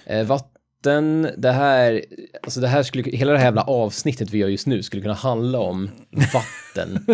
Eh, 0.06 0.26
vatten, 0.26 1.28
det 1.38 1.52
här, 1.52 2.06
alltså 2.44 2.60
det 2.62 2.68
här 2.68 2.84
skulle, 2.84 3.18
hela 3.18 3.32
det 3.32 3.38
här 3.38 3.46
jävla 3.46 3.64
avsnittet 3.64 4.30
vi 4.30 4.38
gör 4.38 4.48
just 4.48 4.68
nu 4.68 4.84
skulle 4.84 5.02
kunna 5.02 5.14
handla 5.14 5.60
om 5.60 5.90
vatten. 6.34 7.06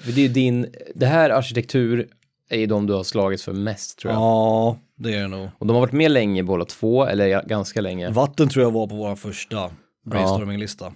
För 0.00 0.12
det 0.14 0.24
är 0.24 0.28
din, 0.28 0.66
det 0.94 1.06
här 1.06 1.30
arkitektur 1.30 2.08
är 2.50 2.58
ju 2.58 2.66
de 2.66 2.86
du 2.86 2.92
har 2.92 3.02
slagits 3.02 3.44
för 3.44 3.52
mest 3.52 3.98
tror 3.98 4.12
jag. 4.12 4.22
Ja, 4.22 4.78
det 4.96 5.14
är 5.14 5.20
det 5.20 5.28
nog. 5.28 5.48
Och 5.58 5.66
de 5.66 5.72
har 5.72 5.80
varit 5.80 5.92
med 5.92 6.10
länge 6.10 6.42
båda 6.42 6.64
två, 6.64 7.06
eller 7.06 7.26
ja, 7.26 7.42
ganska 7.46 7.80
länge. 7.80 8.10
Vatten 8.10 8.48
tror 8.48 8.62
jag 8.62 8.70
var 8.70 8.86
på 8.86 8.94
vår 8.94 9.16
första 9.16 9.70
brainstorminglista. 10.06 10.92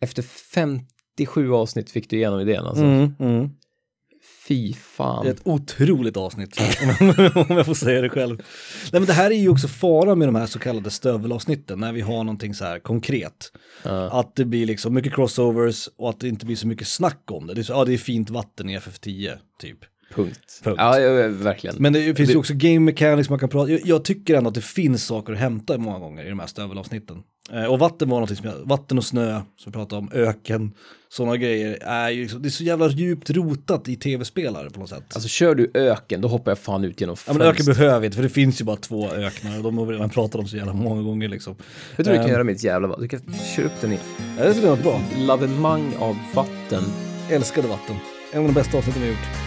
Efter 0.00 0.22
57 0.22 1.52
avsnitt 1.52 1.90
fick 1.90 2.10
du 2.10 2.16
igenom 2.16 2.40
idén 2.40 2.64
alltså. 2.64 2.84
Mm, 2.84 3.14
mm. 3.18 3.50
Fy 4.48 4.74
fan. 4.74 5.24
Det 5.24 5.30
är 5.30 5.34
ett 5.34 5.40
otroligt 5.44 6.16
avsnitt, 6.16 6.60
om 7.34 7.56
jag 7.56 7.66
får 7.66 7.74
säga 7.74 8.00
det 8.00 8.08
själv. 8.08 8.36
Nej 8.92 9.00
men 9.00 9.04
det 9.04 9.12
här 9.12 9.30
är 9.30 9.34
ju 9.34 9.48
också 9.48 9.68
fara 9.68 10.14
med 10.14 10.28
de 10.28 10.34
här 10.34 10.46
så 10.46 10.58
kallade 10.58 10.90
stövelavsnitten, 10.90 11.80
när 11.80 11.92
vi 11.92 12.00
har 12.00 12.24
någonting 12.24 12.54
så 12.54 12.64
här 12.64 12.78
konkret. 12.78 13.52
Ja. 13.82 14.20
Att 14.20 14.36
det 14.36 14.44
blir 14.44 14.66
liksom 14.66 14.94
mycket 14.94 15.14
crossovers 15.14 15.88
och 15.96 16.10
att 16.10 16.20
det 16.20 16.28
inte 16.28 16.46
blir 16.46 16.56
så 16.56 16.66
mycket 16.66 16.88
snack 16.88 17.22
om 17.30 17.46
det. 17.46 17.54
Det 17.54 17.60
är, 17.60 17.62
så, 17.62 17.72
ja, 17.72 17.84
det 17.84 17.94
är 17.94 17.98
fint 17.98 18.30
vatten 18.30 18.70
i 18.70 18.78
FF10, 18.78 19.36
typ. 19.60 19.78
Punkt. 20.14 20.60
Punkt. 20.64 20.76
Ja, 20.78 21.00
ja, 21.00 21.28
verkligen. 21.28 21.76
Men 21.78 21.92
det 21.92 22.14
finns 22.14 22.30
ju 22.30 22.36
också 22.36 22.54
game 22.54 22.80
mechanics 22.80 23.30
man 23.30 23.38
kan 23.38 23.48
prata, 23.48 23.70
jag, 23.70 23.80
jag 23.84 24.04
tycker 24.04 24.34
ändå 24.34 24.48
att 24.48 24.54
det 24.54 24.64
finns 24.64 25.04
saker 25.04 25.32
att 25.32 25.38
hämta 25.38 25.78
många 25.78 25.98
gånger 25.98 26.24
i 26.24 26.28
de 26.28 26.38
här 26.38 26.46
stövelavsnitten. 26.46 27.22
Eh, 27.52 27.64
och 27.64 27.78
vatten 27.78 28.08
var 28.08 28.16
någonting 28.16 28.36
som 28.36 28.46
jag, 28.46 28.54
vatten 28.64 28.98
och 28.98 29.04
snö, 29.04 29.32
som 29.32 29.42
vi 29.64 29.72
pratade 29.72 29.98
om, 29.98 30.10
öken, 30.12 30.72
sådana 31.08 31.36
grejer, 31.36 31.78
är 31.82 32.10
ju 32.10 32.22
liksom, 32.22 32.42
det 32.42 32.48
är 32.48 32.50
så 32.50 32.64
jävla 32.64 32.88
djupt 32.88 33.30
rotat 33.30 33.88
i 33.88 33.96
tv-spelare 33.96 34.70
på 34.70 34.80
något 34.80 34.88
sätt. 34.88 35.04
Alltså 35.14 35.28
kör 35.28 35.54
du 35.54 35.70
öken, 35.74 36.20
då 36.20 36.28
hoppar 36.28 36.50
jag 36.50 36.58
fan 36.58 36.84
ut 36.84 37.00
genom 37.00 37.16
ja 37.26 37.32
men 37.32 37.42
öken 37.42 37.66
behöver 37.66 38.00
vi 38.00 38.06
inte, 38.06 38.16
för 38.16 38.22
det 38.22 38.28
finns 38.28 38.60
ju 38.60 38.64
bara 38.64 38.76
två 38.76 39.10
öknar 39.10 39.56
och 39.56 39.62
de 39.62 39.78
har 39.78 39.86
vi 39.86 39.94
redan 39.94 40.10
pratat 40.10 40.34
om 40.40 40.48
så 40.48 40.56
jävla 40.56 40.72
många 40.72 41.02
gånger 41.02 41.28
liksom. 41.28 41.54
Vet 41.96 41.96
du 41.96 42.02
vad 42.04 42.12
du 42.12 42.16
kan 42.16 42.24
Ehm. 42.26 42.32
göra 42.32 42.44
med 42.44 42.54
ditt 42.54 42.64
jävla 42.64 42.88
vatten? 42.88 43.02
Du 43.02 43.08
kan 43.08 43.20
köra 43.56 43.66
upp 43.66 43.80
den 43.80 43.92
i 43.92 43.98
Ja, 44.38 44.44
det 44.44 44.54
tycker 44.54 44.68
jag 44.68 44.76
var 44.76 44.82
bra. 44.82 45.00
lavemang 45.18 45.94
av 45.98 46.16
vatten. 46.34 46.82
Älskade 47.30 47.68
vatten. 47.68 47.96
En 48.32 48.40
av 48.40 48.46
de 48.46 48.52
bästa 48.54 48.78
avsnitten 48.78 49.02
vi 49.02 49.08
har 49.08 49.14
gjort. 49.14 49.37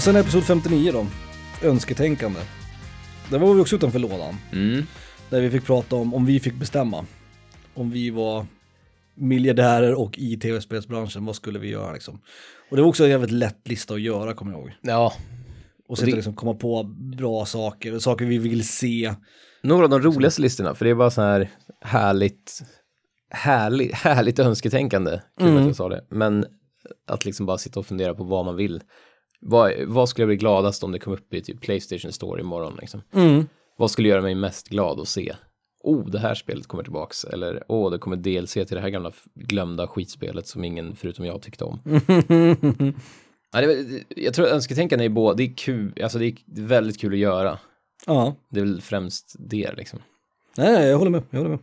Och 0.00 0.04
sen 0.04 0.16
episod 0.16 0.44
59 0.44 0.92
då, 0.92 1.06
önsketänkande. 1.68 2.40
Där 3.30 3.38
var 3.38 3.54
vi 3.54 3.60
också 3.60 3.76
utanför 3.76 3.98
lådan. 3.98 4.34
Mm. 4.52 4.82
Där 5.30 5.40
vi 5.40 5.50
fick 5.50 5.64
prata 5.64 5.96
om, 5.96 6.14
om 6.14 6.26
vi 6.26 6.40
fick 6.40 6.54
bestämma. 6.54 7.06
Om 7.74 7.90
vi 7.90 8.10
var 8.10 8.46
miljardärer 9.14 9.94
och 9.94 10.18
i 10.18 10.36
tv-spelsbranschen, 10.36 11.24
vad 11.24 11.36
skulle 11.36 11.58
vi 11.58 11.68
göra 11.68 11.92
liksom? 11.92 12.20
Och 12.70 12.76
det 12.76 12.82
var 12.82 12.88
också 12.88 13.04
en 13.04 13.10
jävligt 13.10 13.30
lätt 13.30 13.68
lista 13.68 13.94
att 13.94 14.00
göra, 14.00 14.34
kommer 14.34 14.52
jag 14.52 14.60
ihåg. 14.60 14.72
Ja, 14.82 15.12
Och 15.88 15.98
sitta 15.98 16.10
det- 16.10 16.16
liksom 16.16 16.34
komma 16.34 16.54
på 16.54 16.82
bra 17.16 17.46
saker, 17.46 17.98
saker 17.98 18.24
vi 18.24 18.38
vill 18.38 18.68
se. 18.68 19.14
några 19.62 19.84
av 19.84 19.90
de 19.90 20.00
roligaste 20.02 20.42
listorna, 20.42 20.74
för 20.74 20.84
det 20.84 20.90
är 20.90 20.94
bara 20.94 21.10
så 21.10 21.22
här 21.22 21.50
härligt, 21.80 22.62
härligt, 23.30 23.94
härligt 23.94 24.38
önsketänkande. 24.38 25.20
Kul 25.38 25.48
Mm. 25.48 25.60
att 25.60 25.66
jag 25.66 25.76
sa 25.76 25.88
det. 25.88 26.04
Men 26.10 26.44
att 27.06 27.24
liksom 27.24 27.46
bara 27.46 27.58
sitta 27.58 27.80
och 27.80 27.86
fundera 27.86 28.14
på 28.14 28.24
vad 28.24 28.44
man 28.44 28.56
vill. 28.56 28.82
Vad, 29.40 29.72
vad 29.86 30.08
skulle 30.08 30.22
jag 30.22 30.28
bli 30.28 30.36
gladast 30.36 30.84
om 30.84 30.92
det 30.92 30.98
kom 30.98 31.12
upp 31.12 31.34
i 31.34 31.40
typ 31.40 31.60
Playstation 31.60 32.12
Store 32.12 32.40
imorgon 32.40 32.76
liksom? 32.80 33.02
Vad 33.76 33.90
skulle 33.90 34.08
göra 34.08 34.22
mig 34.22 34.34
mest 34.34 34.68
glad 34.68 35.00
att 35.00 35.08
se? 35.08 35.34
Oh, 35.82 36.06
det 36.10 36.18
här 36.18 36.34
spelet 36.34 36.66
kommer 36.66 36.82
tillbaks. 36.84 37.24
Eller, 37.24 37.62
åh, 37.68 37.86
oh, 37.86 37.90
det 37.90 37.98
kommer 37.98 38.16
DLC 38.16 38.52
till 38.52 38.66
det 38.70 38.80
här 38.80 38.88
gamla 38.90 39.12
glömda 39.34 39.86
skitspelet 39.86 40.46
som 40.46 40.64
ingen 40.64 40.96
förutom 40.96 41.24
jag 41.24 41.42
tyckte 41.42 41.64
om. 41.64 41.80
ja, 43.52 43.60
det, 43.60 44.04
jag 44.16 44.34
tror 44.34 44.46
önsketänkande 44.46 45.04
är 45.04 45.08
både, 45.08 45.36
det 45.36 45.50
är 45.50 45.54
kul, 45.56 46.02
alltså 46.02 46.18
det 46.18 46.26
är 46.26 46.34
väldigt 46.46 47.00
kul 47.00 47.12
att 47.12 47.18
göra. 47.18 47.58
Ja, 48.06 48.34
Det 48.50 48.60
är 48.60 48.64
väl 48.64 48.80
främst 48.80 49.36
det 49.38 49.72
liksom. 49.76 49.98
nej, 50.56 50.88
jag 50.88 50.98
håller 50.98 51.10
med, 51.10 51.22
jag 51.30 51.38
håller 51.38 51.50
med. 51.50 51.58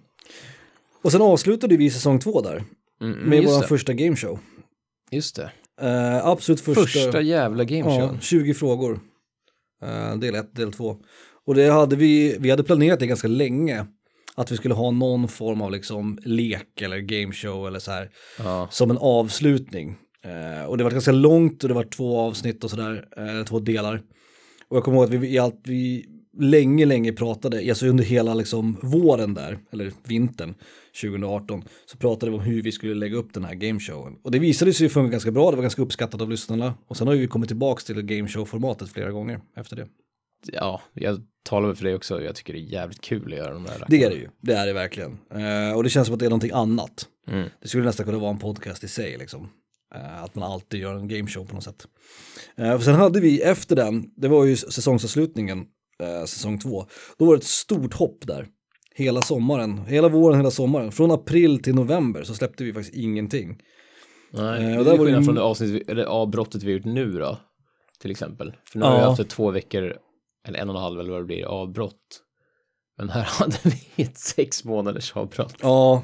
Och 1.01 1.11
sen 1.11 1.21
avslutade 1.21 1.77
vi 1.77 1.89
säsong 1.89 2.19
två 2.19 2.41
där, 2.41 2.63
Mm, 3.01 3.29
med 3.29 3.43
vår 3.43 3.61
första 3.61 3.93
gameshow. 3.93 4.39
just 5.11 5.35
det. 5.35 5.51
Uh, 5.83 6.25
absolut 6.27 6.61
första, 6.61 6.81
Första 6.81 7.21
jävla 7.21 7.63
ja, 7.63 7.69
gameshowen. 7.69 8.21
20 8.21 8.53
frågor. 8.53 8.99
Eh, 9.81 10.15
del 10.17 10.35
1, 10.35 10.55
del 10.55 10.73
2. 10.73 10.97
Och 11.45 11.55
det 11.55 11.69
hade 11.69 11.95
vi, 11.95 12.37
vi 12.39 12.49
hade 12.49 12.63
planerat 12.63 12.99
det 12.99 13.07
ganska 13.07 13.27
länge. 13.27 13.85
Att 14.35 14.51
vi 14.51 14.57
skulle 14.57 14.73
ha 14.73 14.91
någon 14.91 15.27
form 15.27 15.61
av 15.61 15.71
liksom 15.71 16.19
lek 16.23 16.81
eller 16.81 16.97
gameshow 16.97 17.67
eller 17.67 17.79
så 17.79 17.91
här. 17.91 18.09
Ja. 18.39 18.67
Som 18.71 18.91
en 18.91 18.97
avslutning. 18.97 19.95
Eh, 20.23 20.65
och 20.65 20.77
det 20.77 20.83
var 20.83 20.91
ganska 20.91 21.11
långt 21.11 21.63
och 21.63 21.67
det 21.67 21.75
var 21.75 21.83
två 21.83 22.19
avsnitt 22.19 22.63
och 22.63 22.69
sådär, 22.69 23.07
eh, 23.17 23.45
två 23.45 23.59
delar. 23.59 24.01
Och 24.67 24.77
jag 24.77 24.83
kommer 24.83 24.97
ihåg 24.97 25.05
att 25.05 25.21
vi, 25.21 25.27
i 25.27 25.39
allt, 25.39 25.61
vi 25.63 26.05
länge, 26.39 26.85
länge 26.85 27.13
pratade, 27.13 27.69
alltså 27.69 27.87
under 27.87 28.03
hela 28.03 28.33
liksom 28.33 28.77
våren 28.81 29.33
där, 29.33 29.59
eller 29.71 29.91
vintern 30.07 30.55
2018, 31.01 31.63
så 31.85 31.97
pratade 31.97 32.31
vi 32.31 32.37
om 32.37 32.43
hur 32.43 32.61
vi 32.61 32.71
skulle 32.71 32.93
lägga 32.93 33.17
upp 33.17 33.33
den 33.33 33.45
här 33.45 33.53
gameshowen. 33.53 34.15
Och 34.23 34.31
det 34.31 34.39
visade 34.39 34.73
sig 34.73 34.85
ju 34.85 34.89
funka 34.89 35.11
ganska 35.11 35.31
bra, 35.31 35.51
det 35.51 35.55
var 35.55 35.61
ganska 35.61 35.81
uppskattat 35.81 36.21
av 36.21 36.29
lyssnarna. 36.29 36.73
Och 36.87 36.97
sen 36.97 37.07
har 37.07 37.15
vi 37.15 37.27
kommit 37.27 37.49
tillbaka 37.49 37.81
till 37.81 38.01
gameshow-formatet 38.01 38.87
flera 38.87 39.11
gånger 39.11 39.39
efter 39.55 39.75
det. 39.75 39.87
ja, 40.51 40.81
jag 40.93 41.21
talar 41.43 41.67
väl 41.67 41.75
för 41.75 41.83
dig 41.83 41.95
också. 41.95 42.21
Jag 42.21 42.35
tycker 42.35 42.53
det 42.53 42.59
är 42.59 42.71
jävligt 42.71 43.01
kul 43.01 43.33
att 43.33 43.39
göra 43.39 43.53
de 43.53 43.63
där. 43.63 43.85
Det 43.87 44.03
är 44.03 44.09
det 44.09 44.15
ju, 44.15 44.29
det 44.41 44.53
är 44.53 44.67
det 44.67 44.73
verkligen. 44.73 45.17
Eh, 45.31 45.75
och 45.75 45.83
det 45.83 45.89
känns 45.89 46.07
som 46.07 46.13
att 46.13 46.19
det 46.19 46.25
är 46.25 46.29
någonting 46.29 46.51
annat. 46.53 47.07
Mm. 47.27 47.49
Det 47.61 47.67
skulle 47.67 47.83
nästan 47.83 48.05
kunna 48.05 48.17
vara 48.17 48.31
en 48.31 48.39
podcast 48.39 48.83
i 48.83 48.87
sig 48.87 49.17
liksom. 49.17 49.49
Eh, 49.95 50.23
att 50.23 50.35
man 50.35 50.51
alltid 50.51 50.79
gör 50.79 50.95
en 50.95 51.07
gameshow 51.07 51.45
på 51.45 51.55
något 51.55 51.63
sätt. 51.63 51.87
Eh, 52.55 52.73
och 52.73 52.83
sen 52.83 52.95
hade 52.95 53.19
vi 53.19 53.41
efter 53.41 53.75
den, 53.75 54.09
det 54.15 54.27
var 54.27 54.45
ju 54.45 54.55
säsongsavslutningen, 54.55 55.65
eh, 56.03 56.25
säsong 56.25 56.59
två, 56.59 56.85
då 57.17 57.25
var 57.25 57.33
det 57.33 57.37
ett 57.37 57.43
stort 57.43 57.93
hopp 57.93 58.27
där. 58.27 58.47
Hela 58.95 59.21
sommaren, 59.21 59.85
hela 59.85 60.07
våren, 60.09 60.37
hela 60.37 60.51
sommaren. 60.51 60.91
Från 60.91 61.11
april 61.11 61.63
till 61.63 61.75
november 61.75 62.23
så 62.23 62.33
släppte 62.33 62.63
vi 62.63 62.73
faktiskt 62.73 62.95
ingenting. 62.95 63.57
Nej, 64.31 64.63
Eh, 64.75 64.83
det 64.83 64.91
är 64.93 64.97
skillnad 64.97 65.19
ju- 65.21 65.25
från 65.25 65.35
det 65.35 65.41
avsnitt, 65.41 65.69
vi- 65.69 65.83
eller 65.91 66.03
avbrottet 66.03 66.63
vi 66.63 66.71
har 66.71 66.77
gjort 66.77 66.85
nu 66.85 67.11
då. 67.11 67.37
Till 68.01 68.11
exempel. 68.11 68.53
För 68.71 68.79
nu 68.79 68.85
har 68.85 68.91
vi 68.91 68.97
Ja. 69.01 69.09
haft 69.09 69.19
ett 69.19 69.29
två 69.29 69.51
veckor, 69.51 69.95
eller 70.47 70.59
en 70.59 70.69
och 70.69 70.75
en 70.75 70.81
halv 70.81 70.99
eller 70.99 71.11
vad 71.11 71.21
det 71.21 71.25
blir, 71.25 71.45
avbrott. 71.45 72.23
Men 72.97 73.09
här 73.09 73.23
hade 73.39 73.57
vi 73.63 74.03
ett 74.03 74.17
sex 74.17 74.63
månaders 74.63 75.15
avbrott. 75.15 75.55
Ja, 75.61 76.03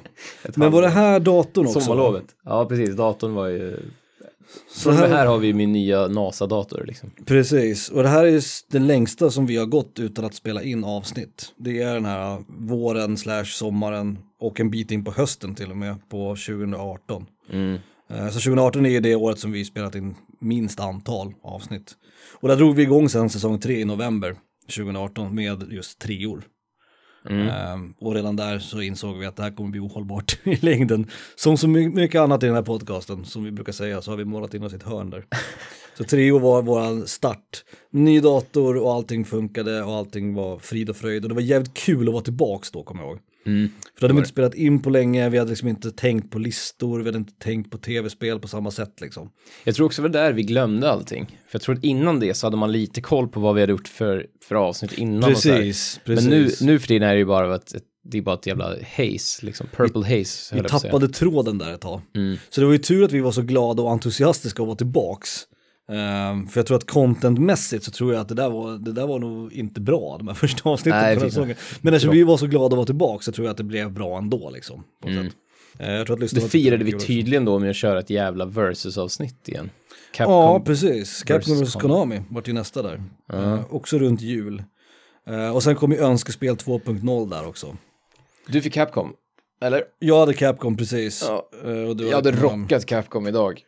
men 0.55 0.71
var 0.71 0.81
det 0.81 0.87
här 0.89 1.19
datorn 1.19 1.65
också? 1.67 1.79
Sommarlovet. 1.81 2.25
Ja, 2.43 2.65
precis. 2.65 2.95
Datorn 2.95 3.33
var 3.33 3.47
ju... 3.47 3.79
Så 4.69 4.91
här... 4.91 5.07
här, 5.07 5.25
har 5.25 5.37
vi 5.37 5.53
min 5.53 5.71
nya 5.71 6.07
NASA-dator 6.07 6.83
liksom. 6.87 7.11
Precis, 7.25 7.89
och 7.89 8.03
det 8.03 8.09
här 8.09 8.25
är 8.25 8.41
den 8.71 8.87
längsta 8.87 9.31
som 9.31 9.45
vi 9.45 9.57
har 9.57 9.65
gått 9.65 9.99
utan 9.99 10.25
att 10.25 10.33
spela 10.33 10.63
in 10.63 10.83
avsnitt. 10.83 11.53
Det 11.57 11.81
är 11.81 11.93
den 11.93 12.05
här 12.05 12.43
våren 12.47 13.17
slash 13.17 13.45
sommaren 13.45 14.17
och 14.39 14.59
en 14.59 14.69
bit 14.69 14.91
in 14.91 15.05
på 15.05 15.11
hösten 15.11 15.55
till 15.55 15.71
och 15.71 15.77
med 15.77 16.09
på 16.09 16.35
2018. 16.35 17.25
Mm. 17.51 17.77
Eh, 18.09 18.25
Så 18.25 18.33
2018 18.33 18.85
är 18.85 18.89
ju 18.89 18.99
det 18.99 19.15
året 19.15 19.39
som 19.39 19.51
vi 19.51 19.65
spelat 19.65 19.95
in 19.95 20.15
minst 20.41 20.79
antal 20.79 21.33
avsnitt. 21.43 21.95
Och 22.39 22.47
där 22.47 22.55
drog 22.55 22.75
vi 22.75 22.83
igång 22.83 23.09
sen 23.09 23.29
säsong 23.29 23.59
3 23.59 23.79
i 23.79 23.85
november 23.85 24.35
2018 24.75 25.35
med 25.35 25.63
just 25.71 25.99
treor. 25.99 26.43
Ehm, 27.29 27.93
och 27.99 28.15
redan 28.15 28.35
där 28.35 28.59
så 28.59 28.81
insåg 28.81 29.17
vi 29.17 29.25
att 29.25 29.35
det 29.35 29.43
här 29.43 29.51
kommer 29.51 29.69
bli 29.69 29.79
ohållbart 29.79 30.37
i 30.43 30.55
längden. 30.55 31.07
Som 31.35 31.57
så 31.57 31.67
my- 31.67 31.89
mycket 31.89 32.21
annat 32.21 32.43
i 32.43 32.45
den 32.45 32.55
här 32.55 32.61
podcasten, 32.61 33.25
som 33.25 33.43
vi 33.43 33.51
brukar 33.51 33.73
säga, 33.73 34.01
så 34.01 34.11
har 34.11 34.17
vi 34.17 34.25
målat 34.25 34.53
in 34.53 34.63
oss 34.63 34.73
i 34.73 34.75
ett 34.75 34.83
hörn 34.83 35.09
där. 35.09 35.25
Så 35.97 36.03
Trio 36.03 36.39
var 36.39 36.61
vår 36.61 37.05
start. 37.05 37.63
Ny 37.91 38.19
dator 38.19 38.77
och 38.77 38.93
allting 38.93 39.25
funkade 39.25 39.83
och 39.83 39.93
allting 39.93 40.33
var 40.33 40.59
frid 40.59 40.89
och 40.89 40.95
fröjd. 40.95 41.23
Och 41.23 41.29
det 41.29 41.35
var 41.35 41.41
jävligt 41.41 41.73
kul 41.73 42.07
att 42.07 42.13
vara 42.13 42.23
tillbaks 42.23 42.71
då, 42.71 42.83
kommer 42.83 43.03
jag 43.03 43.09
ihåg. 43.09 43.19
Mm. 43.45 43.69
För 43.95 44.01
då 44.01 44.05
hade 44.05 44.13
vi 44.13 44.17
inte 44.17 44.29
spelat 44.29 44.55
in 44.55 44.81
på 44.81 44.89
länge, 44.89 45.29
vi 45.29 45.37
hade 45.37 45.49
liksom 45.49 45.67
inte 45.67 45.91
tänkt 45.91 46.31
på 46.31 46.39
listor, 46.39 46.99
vi 46.99 47.05
hade 47.05 47.17
inte 47.17 47.33
tänkt 47.33 47.71
på 47.71 47.77
tv-spel 47.77 48.39
på 48.39 48.47
samma 48.47 48.71
sätt 48.71 49.01
liksom. 49.01 49.29
Jag 49.63 49.75
tror 49.75 49.85
också 49.85 50.01
det 50.01 50.07
var 50.07 50.13
där 50.13 50.33
vi 50.33 50.43
glömde 50.43 50.91
allting. 50.91 51.25
För 51.25 51.55
jag 51.55 51.61
tror 51.61 51.75
att 51.75 51.83
innan 51.83 52.19
det 52.19 52.33
så 52.33 52.47
hade 52.47 52.57
man 52.57 52.71
lite 52.71 53.01
koll 53.01 53.27
på 53.27 53.39
vad 53.39 53.55
vi 53.55 53.61
hade 53.61 53.71
gjort 53.71 53.87
för, 53.87 54.25
för 54.47 54.55
avsnitt 54.55 54.93
innan. 54.97 55.23
här. 55.23 55.29
Precis, 55.29 55.99
Men 56.05 56.15
nu, 56.15 56.43
precis. 56.43 56.61
nu 56.61 56.79
för 56.79 56.87
tiden 56.87 57.09
är 57.09 57.13
det 57.13 57.19
ju 57.19 57.25
bara 57.25 57.55
ett, 57.55 57.73
ett, 57.73 57.83
det 58.03 58.17
är 58.17 58.21
bara 58.21 58.35
ett 58.35 58.47
jävla 58.47 58.75
haze, 58.97 59.45
liksom. 59.45 59.67
Purple 59.75 60.01
haze. 60.01 60.55
Vi 60.55 60.59
att 60.59 60.69
säga. 60.69 60.79
tappade 60.79 61.07
tråden 61.07 61.57
där 61.57 61.73
ett 61.73 61.81
tag. 61.81 62.01
Mm. 62.15 62.37
Så 62.49 62.61
det 62.61 62.67
var 62.67 62.73
ju 62.73 62.79
tur 62.79 63.03
att 63.03 63.11
vi 63.11 63.19
var 63.19 63.31
så 63.31 63.41
glada 63.41 63.83
och 63.83 63.91
entusiastiska 63.91 64.63
att 64.63 64.67
vara 64.67 64.77
tillbaks. 64.77 65.29
Ehm, 65.91 66.47
för 66.47 66.59
jag 66.59 66.65
tror 66.67 66.77
att 66.77 66.87
contentmässigt 66.87 67.83
så 67.83 67.91
tror 67.91 68.13
jag 68.13 68.21
att 68.21 68.27
det 68.27 68.35
där 68.35 68.49
var, 68.49 68.77
det 68.77 68.91
där 68.91 69.07
var 69.07 69.19
nog 69.19 69.53
inte 69.53 69.81
bra, 69.81 70.15
de 70.17 70.27
här 70.27 70.35
första 70.43 70.69
avsnitten 70.69 71.01
Nej, 71.01 71.15
på 71.15 71.21
den 71.21 71.31
säsongen. 71.31 71.55
Men 71.81 71.93
eftersom 71.93 72.15
vi 72.15 72.23
var 72.23 72.37
så 72.37 72.47
glada 72.47 72.65
att 72.65 72.73
vara 72.73 72.85
tillbaks 72.85 73.25
så 73.25 73.31
tror 73.31 73.47
jag 73.47 73.51
att 73.51 73.57
det 73.57 73.63
blev 73.63 73.91
bra 73.91 74.17
ändå 74.17 74.49
liksom. 74.49 74.83
På 75.01 75.09
något 75.09 75.25
sätt. 75.25 75.35
Eh, 75.79 75.91
jag 75.91 76.07
tror 76.07 76.23
att 76.23 76.31
Det 76.31 76.49
firade 76.49 76.83
vi 76.83 76.91
tydligen 76.91 77.45
då 77.45 77.59
med 77.59 77.69
att 77.69 77.75
köra 77.75 77.99
ett 77.99 78.09
jävla 78.09 78.45
versus-avsnitt 78.45 79.49
igen. 79.49 79.69
Capcom. 80.13 80.33
Ja, 80.33 80.59
precis. 80.59 81.23
Capcom 81.23 81.63
vs 81.63 81.73
Konami 81.73 82.21
vart 82.29 82.47
ju 82.47 82.53
nästa 82.53 82.81
där. 82.81 83.03
Eh, 83.33 83.59
också 83.69 83.97
runt 83.99 84.21
jul. 84.21 84.63
Eh, 85.27 85.55
och 85.55 85.63
sen 85.63 85.75
kom 85.75 85.91
ju 85.91 85.97
Önskespel 85.97 86.55
2.0 86.55 87.29
där 87.29 87.47
också. 87.47 87.77
Du 88.47 88.61
fick 88.61 88.73
Capcom, 88.73 89.13
eller? 89.61 89.83
Jag 89.99 90.19
hade 90.19 90.33
Capcom 90.33 90.77
precis. 90.77 91.25
Ja. 91.27 91.49
Och 91.89 91.97
du 91.97 92.07
Jag 92.07 92.15
hade 92.15 92.31
Konami. 92.31 92.63
rockat 92.63 92.85
Capcom 92.85 93.27
idag. 93.27 93.61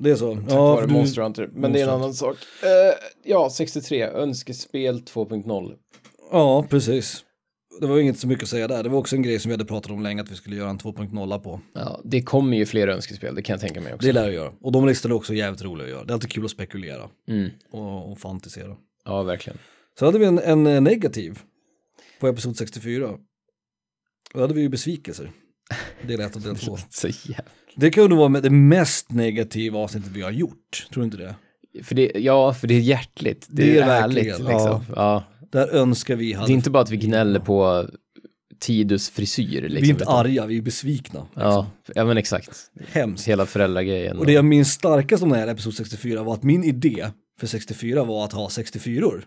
Det 0.00 0.10
är 0.10 0.16
så? 0.16 0.34
Tack 0.34 0.44
Ja, 0.48 0.74
vare 0.74 0.86
du- 0.86 0.92
Monster 0.92 1.22
Hunter. 1.22 1.50
Men 1.52 1.72
det 1.72 1.80
är 1.80 1.88
en 1.88 2.00
Monster 2.00 2.26
annan 2.26 2.36
sak. 2.36 2.36
Eh, 2.62 2.94
ja, 3.24 3.50
63. 3.50 4.02
Önskespel 4.02 5.00
2.0. 5.02 5.74
Ja, 6.32 6.66
precis. 6.70 7.24
Det 7.80 7.86
var 7.86 7.98
inget 7.98 8.18
så 8.18 8.26
mycket 8.26 8.42
att 8.42 8.48
säga 8.48 8.68
där. 8.68 8.82
Det 8.82 8.88
var 8.88 8.98
också 8.98 9.16
en 9.16 9.22
grej 9.22 9.38
som 9.38 9.48
vi 9.48 9.52
hade 9.54 9.64
pratat 9.64 9.90
om 9.92 10.02
länge 10.02 10.22
att 10.22 10.30
vi 10.30 10.36
skulle 10.36 10.56
göra 10.56 10.70
en 10.70 10.78
2.0 10.78 11.38
på. 11.38 11.60
Ja, 11.72 12.00
det 12.04 12.22
kommer 12.22 12.56
ju 12.56 12.66
fler 12.66 12.88
önskespel, 12.88 13.34
det 13.34 13.42
kan 13.42 13.54
jag 13.54 13.60
tänka 13.60 13.80
mig 13.80 13.94
också. 13.94 14.06
Det 14.06 14.12
lär 14.12 14.22
jag 14.24 14.32
göra. 14.32 14.52
Och 14.60 14.72
de 14.72 14.86
listorna 14.86 15.14
är 15.14 15.16
också 15.16 15.34
jävligt 15.34 15.62
roliga 15.62 15.84
att 15.84 15.90
göra. 15.90 16.04
Det 16.04 16.10
är 16.10 16.14
alltid 16.14 16.30
kul 16.32 16.44
att 16.44 16.50
spekulera 16.50 17.08
Mm. 17.28 17.50
och, 17.70 18.12
och 18.12 18.18
fantisera. 18.18 18.76
Ja, 19.04 19.22
verkligen. 19.22 19.58
Så 19.98 20.04
hade 20.06 20.18
vi 20.18 20.24
en, 20.26 20.38
en 20.38 20.66
eh, 20.66 20.80
negativ 20.80 21.38
på 22.20 22.28
episod 22.28 22.56
64. 22.56 23.10
Då 24.34 24.40
hade 24.40 24.54
vi 24.54 24.60
ju 24.60 24.68
besvikelser. 24.68 25.30
Del 26.06 26.20
1 26.20 26.36
och 26.36 26.42
del 26.42 26.56
2. 26.56 26.76
Så 26.90 27.08
jävla... 27.08 27.44
Det 27.76 27.90
kan 27.90 28.08
nog 28.10 28.18
vara 28.18 28.28
med 28.28 28.42
det 28.42 28.50
mest 28.50 29.10
negativa 29.12 29.78
avsnittet 29.78 30.10
vi 30.10 30.22
har 30.22 30.30
gjort. 30.30 30.86
Tror 30.92 31.00
du 31.00 31.04
inte 31.04 31.16
det? 31.16 31.34
För 31.84 31.94
det, 31.94 32.12
ja, 32.14 32.54
för 32.54 32.66
det 32.66 32.74
är 32.74 32.80
hjärtligt. 32.80 33.46
Det, 33.50 33.62
Det 33.62 33.78
är 33.78 33.82
är, 33.82 34.02
ärligt 34.02 34.24
liksom. 34.24 34.84
Ja. 34.96 35.24
Där 35.52 35.68
önskar 35.74 36.16
vi 36.16 36.32
hade... 36.32 36.46
Det 36.46 36.52
är 36.52 36.54
inte 36.54 36.70
bara 36.70 36.82
att 36.82 36.90
vi 36.90 36.96
gnäller 36.96 37.40
på 37.40 37.88
Tidus 38.60 39.10
frisyr. 39.10 39.60
Liksom, 39.62 39.80
vi 39.82 39.88
är 39.88 39.90
inte 39.90 40.02
utan- 40.02 40.16
arga, 40.16 40.46
vi 40.46 40.58
är 40.58 40.62
besvikna. 40.62 41.26
Ja, 41.34 41.66
ja, 41.94 42.04
men 42.04 42.16
exakt. 42.16 42.50
Hemskt. 42.92 43.28
Hela 43.28 43.46
föräldragrejen. 43.46 44.18
Och 44.18 44.26
det 44.26 44.32
jag 44.32 44.44
minns 44.44 44.72
starkast 44.72 45.22
om 45.22 45.28
den 45.28 45.38
här 45.38 45.48
episod 45.48 45.74
64 45.74 46.22
var 46.22 46.34
att 46.34 46.42
min 46.42 46.64
idé 46.64 47.06
för 47.40 47.46
64 47.46 48.04
var 48.04 48.24
att 48.24 48.32
ha 48.32 48.48
64-or. 48.48 49.24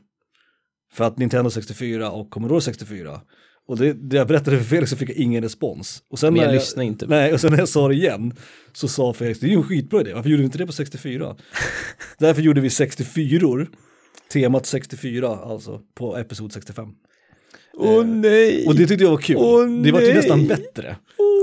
För 0.94 1.04
att 1.04 1.18
Nintendo 1.18 1.50
64 1.50 2.12
och 2.12 2.30
Commodore 2.30 2.62
64. 2.62 3.22
Och 3.68 3.78
det, 3.78 3.94
det 3.94 4.18
jag 4.18 4.28
berättade 4.28 4.58
för 4.58 4.66
Felix 4.66 4.90
så 4.90 4.98
fick 4.98 5.10
jag 5.10 5.18
ingen 5.18 5.44
respons. 5.44 6.04
Och 6.10 6.20
sen 6.20 6.34
Men 6.34 6.44
jag 6.44 6.54
lyssnar 6.54 6.84
inte. 6.84 7.08
Nej, 7.08 7.34
och 7.34 7.42
sen 7.42 7.52
när 7.52 7.60
jag 7.60 7.70
sa 7.70 7.88
det 7.88 7.94
igen 7.94 8.34
så 8.74 8.88
sa 8.88 9.14
Felix, 9.14 9.40
det 9.40 9.46
är 9.46 9.50
ju 9.50 9.56
en 9.56 9.64
skitbra 9.64 10.02
idé, 10.02 10.14
varför 10.14 10.30
gjorde 10.30 10.42
vi 10.42 10.46
inte 10.46 10.58
det 10.58 10.66
på 10.66 10.72
64? 10.72 11.36
Därför 12.20 12.42
gjorde 12.42 12.62
vi 12.62 12.68
64-or, 12.68 13.68
temat 14.34 14.66
64 14.66 15.28
alltså, 15.28 15.82
på 15.96 16.18
episod 16.18 16.54
65. 16.54 16.88
Åh 17.78 18.06
nej! 18.06 18.68
Och 18.68 18.76
det 18.76 18.88
tyckte 18.88 19.04
jag 19.04 19.12
var 19.12 19.18
kul. 19.18 19.38
Åh, 19.40 19.82
det 19.84 19.92
var 19.92 20.02
ju 20.02 20.14
nästan 20.14 20.48
bättre. 20.48 20.96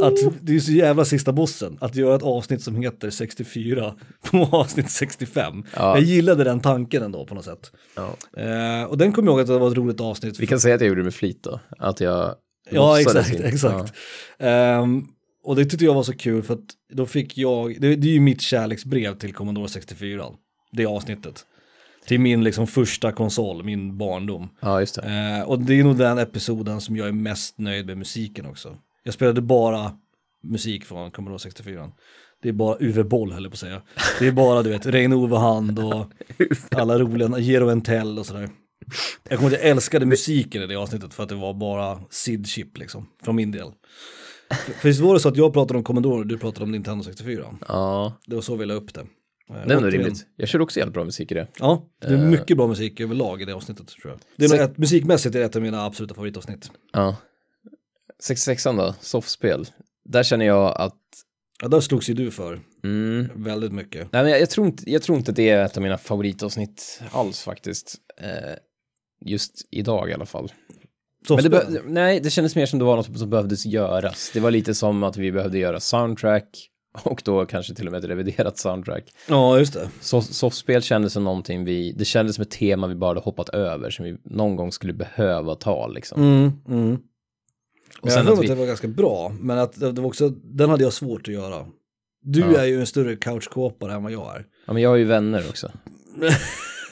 Att 0.03 0.17
det 0.41 0.57
är 0.57 0.61
så 0.61 0.73
jävla 0.73 1.05
sista 1.05 1.33
bossen, 1.33 1.79
att 1.81 1.97
göra 1.97 2.17
ett 2.17 2.23
avsnitt 2.23 2.63
som 2.63 2.77
heter 2.83 3.11
64 3.11 3.95
på 4.31 4.39
avsnitt 4.53 4.91
65. 4.91 5.65
Ja. 5.77 5.97
Jag 5.97 6.01
gillade 6.01 6.45
den 6.45 6.61
tanken 6.61 7.03
ändå 7.03 7.27
på 7.27 7.35
något 7.35 7.45
sätt. 7.45 7.73
Ja. 7.97 8.17
Eh, 8.43 8.85
och 8.85 8.99
den 8.99 9.13
kommer 9.13 9.29
jag 9.29 9.33
ihåg 9.33 9.41
att 9.41 9.47
det 9.47 9.59
var 9.59 9.71
ett 9.71 9.77
roligt 9.77 10.01
avsnitt. 10.01 10.41
Vi 10.41 10.47
kan 10.47 10.61
säga 10.61 10.75
att 10.75 10.81
jag 10.81 10.89
gjorde 10.89 11.01
det 11.01 11.05
med 11.05 11.15
flit 11.15 11.43
då. 11.43 11.61
Att 11.79 12.01
jag 12.01 12.35
Ja, 12.71 13.01
exakt, 13.01 13.35
in. 13.35 13.45
exakt. 13.45 13.95
Ehm, 14.39 15.05
och 15.45 15.57
det 15.57 15.65
tyckte 15.65 15.85
jag 15.85 15.95
var 15.95 16.03
så 16.03 16.13
kul 16.13 16.43
för 16.43 16.55
att 16.55 16.61
då 16.93 17.07
fick 17.07 17.39
jag, 17.39 17.81
det, 17.81 17.97
det 17.97 18.09
är 18.09 18.13
ju 18.13 18.21
mitt 18.21 18.41
kärleksbrev 18.41 19.19
till 19.19 19.35
Commodore 19.35 19.69
64, 19.69 20.25
det 20.73 20.87
avsnittet. 20.87 21.47
Till 22.07 22.21
min 22.21 22.45
liksom 22.45 22.67
första 22.67 23.13
konsol, 23.13 23.65
min 23.65 23.99
barndom. 23.99 24.49
Ja, 24.61 24.69
ja 24.69 24.81
just 24.81 24.95
det. 24.95 25.37
Eh, 25.39 25.49
och 25.49 25.59
det 25.61 25.81
är 25.81 25.85
nog 25.85 25.97
den 25.99 26.19
episoden 26.19 26.81
som 26.81 26.97
jag 26.97 27.09
är 27.09 27.13
mest 27.13 27.59
nöjd 27.59 27.87
med 27.87 27.99
musiken 27.99 28.47
också. 28.47 28.77
Jag 29.03 29.15
spelade 29.15 29.41
bara 29.41 29.93
musik 30.43 30.85
från 30.85 31.11
Commodore 31.11 31.39
64. 31.39 31.91
Det 32.43 32.49
är 32.49 32.53
bara 32.53 32.77
Uwe 32.81 33.05
Boll 33.05 33.33
höll 33.33 33.43
jag 33.43 33.53
på 33.53 33.55
att 33.55 33.59
säga. 33.59 33.83
Det 34.19 34.27
är 34.27 34.33
bara 34.33 34.63
du 34.63 34.71
vet, 34.71 34.87
Reine-Ove 34.87 35.37
Hand 35.37 35.79
och 35.79 36.07
alla 36.71 36.99
roliga, 36.99 37.39
Jero 37.39 37.69
Entell 37.71 38.19
och 38.19 38.27
sådär. 38.27 38.49
Jag 39.29 39.39
kommer 39.39 39.51
att 39.53 39.59
jag 39.63 39.71
älskade 39.71 40.07
musiken 40.07 40.63
i 40.63 40.67
det 40.67 40.75
avsnittet 40.77 41.15
för 41.15 41.23
att 41.23 41.29
det 41.29 41.35
var 41.35 41.55
bara 41.55 41.99
SID-chip 42.11 42.79
liksom, 42.79 43.07
från 43.23 43.37
min 43.37 43.51
del. 43.51 43.73
För 44.81 44.89
visst 44.89 45.01
var 45.01 45.15
det 45.15 45.21
så 45.21 45.29
att 45.29 45.37
jag 45.37 45.53
pratade 45.53 45.79
om 45.79 45.85
Commodore 45.85 46.19
och 46.21 46.27
du 46.27 46.39
pratade 46.39 46.65
om 46.65 46.73
Nintendo 46.73 47.05
64? 47.05 47.45
Ja, 47.69 48.13
Det 48.27 48.35
var 48.35 48.43
så 48.43 48.57
vi 48.57 48.67
la 48.67 48.75
upp 48.75 48.95
det. 48.95 49.01
Eh, 49.01 49.07
det 49.49 49.55
är 49.55 49.63
ändå 49.63 49.75
återigen- 49.77 49.91
rimligt. 49.91 50.27
Jag 50.37 50.49
kör 50.49 50.61
också 50.61 50.79
jävligt 50.79 50.95
bra 50.95 51.05
musik 51.05 51.31
i 51.33 51.35
det. 51.35 51.47
Ja, 51.59 51.83
det 52.01 52.07
är 52.07 52.19
mycket 52.27 52.57
bra 52.57 52.67
musik 52.67 53.01
överlag 53.01 53.43
i 53.43 53.45
det 53.45 53.53
avsnittet 53.55 53.87
tror 53.89 54.13
jag. 54.13 54.21
Det 54.37 54.45
är 54.45 54.49
Så- 54.49 54.57
nog 54.57 54.65
ett, 54.65 54.79
musikmässigt 54.79 55.35
är 55.35 55.39
det 55.39 55.45
ett 55.45 55.57
av 55.57 55.63
mina 55.63 55.85
absoluta 55.85 56.15
favoritavsnitt. 56.15 56.71
Ja. 56.93 57.17
66an 58.23 58.77
då, 58.77 58.95
softspel. 59.01 59.67
Där 60.05 60.23
känner 60.23 60.47
jag 60.47 60.81
att, 60.81 60.97
Ja, 61.63 61.69
där 61.69 61.81
slogs 61.81 62.11
ju 62.11 62.15
du 62.15 62.31
för 62.31 62.61
mm, 62.85 63.29
väldigt 63.35 63.73
mycket. 63.73 64.13
nej 64.13 64.23
men 64.23 64.33
jag, 64.33 64.41
jag, 64.41 64.51
tror 64.51 64.67
inte, 64.67 64.91
jag 64.91 65.03
tror 65.03 65.19
inte 65.19 65.33
det 65.33 65.49
är 65.49 65.65
ett 65.65 65.77
av 65.77 65.83
mina 65.83 65.99
favoritavsnitt 65.99 67.03
alls 67.11 67.43
faktiskt. 67.43 67.97
Eh, 68.21 68.55
just 69.27 69.69
idag 69.71 70.11
i 70.11 70.13
alla 70.13 70.27
fall. 70.27 70.53
Men 71.29 71.51
det 71.51 71.83
nej, 71.87 72.21
det 72.21 72.31
kändes 72.31 72.57
mer 72.57 72.67
som 72.67 72.79
det 72.79 72.85
var 72.85 72.97
något 72.97 73.19
som 73.19 73.31
behövdes 73.31 73.67
göras. 73.67 74.31
Det 74.35 74.41
var 74.41 74.51
lite 74.51 74.75
som 74.75 75.03
att 75.03 75.17
vi 75.17 75.33
behövde 75.33 75.59
göra 75.59 75.81
soundtrack 75.81 76.71
och 77.03 77.23
då 77.25 77.47
kanske 77.47 77.75
till 77.75 77.87
och 77.87 77.93
med 77.93 78.05
ett 78.05 78.11
reviderat 78.11 78.59
soundtrack. 78.59 79.05
Ja, 79.29 79.59
just 79.59 79.75
det. 79.75 79.89
So 80.01 80.21
softspel 80.21 80.83
kändes 80.83 81.13
som 81.13 81.25
någonting 81.25 81.65
vi, 81.65 81.93
det 81.93 82.05
kändes 82.05 82.37
som 82.37 82.43
ett 82.43 82.51
tema 82.51 82.87
vi 82.87 82.95
bara 82.95 83.11
hade 83.11 83.21
hoppat 83.21 83.49
över 83.49 83.91
som 83.91 84.05
vi 84.05 84.17
någon 84.25 84.57
gång 84.57 84.73
skulle 84.73 84.93
behöva 84.93 85.55
ta 85.55 85.87
liksom. 85.87 86.23
Mm, 86.23 86.53
mm. 86.69 86.99
Och 88.01 88.09
jag 88.09 88.13
sen 88.13 88.25
tror 88.27 88.35
att 88.39 88.43
vi, 88.45 88.49
det 88.49 88.55
var 88.55 88.67
ganska 88.67 88.89
bra, 88.89 89.33
men 89.41 89.59
att 89.59 89.81
det 89.81 89.93
var 89.93 90.07
också, 90.07 90.29
den 90.29 90.71
hade 90.71 90.83
jag 90.85 90.93
svårt 90.93 91.21
att 91.29 91.35
göra. 91.35 91.67
Du 92.23 92.41
Ja. 92.41 92.61
är 92.61 92.65
ju 92.65 92.81
en 92.81 92.87
större 92.87 93.17
couchkåpare 93.17 93.93
än 93.95 94.03
vad 94.03 94.13
jag 94.13 94.37
är. 94.37 94.45
ja 94.67 94.73
men 94.73 94.83
jag 94.83 94.91
har 94.91 94.97
ju 94.97 95.05
vänner 95.05 95.45
också. 95.49 95.73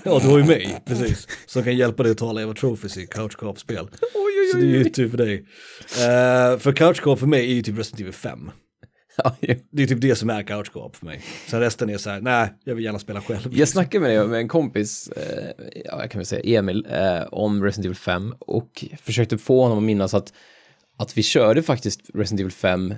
Ja, 0.05 0.19
du 0.23 0.29
har 0.29 0.39
ju 0.39 0.45
mig, 0.45 0.83
precis. 0.87 1.29
Som 1.47 1.63
kan 1.63 1.77
hjälpa 1.77 2.03
dig 2.03 2.13
att 2.13 2.19
tala 2.19 2.43
Eva 2.43 2.55
Trophies 2.55 2.97
i 2.97 3.07
couchkåpspel. 3.07 3.89
Så 4.53 4.59
det 4.59 4.65
är 4.65 4.67
ju 4.79 4.85
tur 4.85 5.09
för 5.09 5.17
dig. 5.17 5.37
Uh, 5.39 6.59
för 6.59 6.73
couchkåp 6.73 7.19
för 7.19 7.27
mig 7.27 7.51
är 7.51 7.55
ju 7.55 7.63
typ 7.63 7.79
Resident 7.79 8.01
Evil 8.01 8.13
5. 8.13 8.51
Ja, 9.25 9.37
ju. 9.41 9.57
Det 9.73 9.83
är 9.83 9.87
typ 9.87 10.01
det 10.01 10.15
som 10.17 10.31
är 10.31 10.43
couchkåp 10.43 10.97
för 10.97 11.07
mig. 11.07 11.23
Sen 11.47 11.61
resten 11.61 11.91
är 11.91 11.99
så 11.99 12.11
här, 12.11 12.21
nej, 12.21 12.55
jag 12.65 12.75
vill 12.75 12.85
gärna 12.85 12.99
spela 12.99 13.21
själv. 13.21 13.49
Jag 13.53 13.69
snackade 13.69 14.03
med, 14.03 14.17
det, 14.21 14.27
med 14.27 14.39
en 14.41 14.49
kompis, 14.49 15.09
eh, 15.09 15.45
ja, 15.85 16.01
jag 16.01 16.11
kan 16.11 16.19
väl 16.19 16.27
säga 16.27 16.59
Emil, 16.59 16.87
eh, 16.91 17.23
om 17.31 17.65
Resident 17.65 17.85
Evil 17.87 17.97
5 17.97 18.35
och 18.39 18.85
försökte 19.03 19.39
få 19.39 19.63
honom 19.63 19.79
att 19.79 19.85
minnas 19.85 20.15
att, 20.15 20.33
att 20.99 21.19
vi 21.19 21.23
körde 21.23 21.63
faktiskt 21.63 22.01
Resident 22.15 22.41
Evil 22.41 22.53
5 22.53 22.95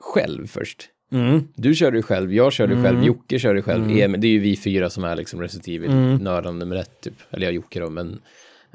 själv 0.00 0.46
först. 0.46 0.88
Mm. 1.12 1.48
Du 1.54 1.74
körde 1.74 1.96
ju 1.96 2.02
själv, 2.02 2.34
jag 2.34 2.52
körde 2.52 2.82
själv, 2.82 3.04
Jocke 3.04 3.38
körde 3.38 3.62
själv, 3.62 3.90
Emil, 3.90 4.20
det 4.20 4.26
är 4.26 4.32
ju 4.32 4.38
vi 4.38 4.56
fyra 4.56 4.90
som 4.90 5.04
är 5.04 5.16
liksom 5.16 5.40
Resident 5.40 5.68
Evil-nördarna 5.68 6.58
nummer 6.58 6.76
ett 6.76 7.00
typ, 7.00 7.14
eller 7.30 7.46
jag 7.46 7.54
Jocke 7.54 7.80
då, 7.80 7.90
men 7.90 8.20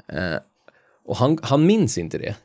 eh, 0.08 0.36
och 1.04 1.16
han, 1.16 1.38
han 1.42 1.66
minns 1.66 1.98
inte 1.98 2.18
det. 2.18 2.36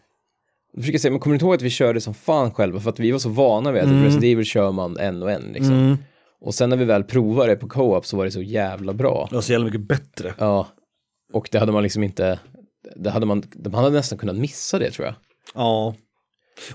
Jag 0.74 0.82
försöker 0.84 1.00
säga, 1.00 1.12
men 1.12 1.20
kommer 1.20 1.34
du 1.34 1.36
inte 1.36 1.46
ihåg 1.46 1.56
att 1.56 1.62
vi 1.62 1.70
körde 1.70 2.02
som 2.02 2.14
fan 2.14 2.52
själva 2.52 2.80
för 2.80 2.90
att 2.90 3.00
vi 3.00 3.12
var 3.12 3.20
så 3.20 3.30
vana 3.30 3.72
vid 3.72 3.82
att 3.82 3.90
Resident 3.90 4.24
Evil 4.24 4.46
kör 4.46 4.72
man 4.72 4.98
en 4.98 5.24
och 5.24 5.32
en 5.32 5.52
liksom. 5.54 5.74
Mm. 5.74 5.98
Och 6.42 6.56
sen 6.56 6.70
när 6.70 6.78
vi 6.78 6.86
väl 6.86 7.04
provade 7.04 7.52
det 7.52 7.56
på 7.56 7.68
co-op 7.68 8.06
så 8.06 8.18
var 8.18 8.26
det 8.26 8.32
så 8.32 8.42
jävla 8.42 8.94
bra. 8.94 9.28
Det 9.30 9.36
var 9.36 9.42
så 9.42 9.52
jävla 9.52 9.66
mycket 9.66 9.82
bättre. 9.82 10.34
Ja, 10.38 10.68
och 11.34 11.50
det 11.52 11.60
hade 11.60 11.72
man 11.72 11.84
liksom 11.84 12.04
inte, 12.04 12.40
det 12.96 13.10
hade 13.10 13.26
man, 13.26 13.44
man 13.56 13.84
hade 13.84 13.96
nästan 13.96 14.18
kunnat 14.18 14.36
missa 14.36 14.80
det 14.80 14.92
tror 14.92 15.06
jag. 15.06 15.16
Ja. 15.54 15.96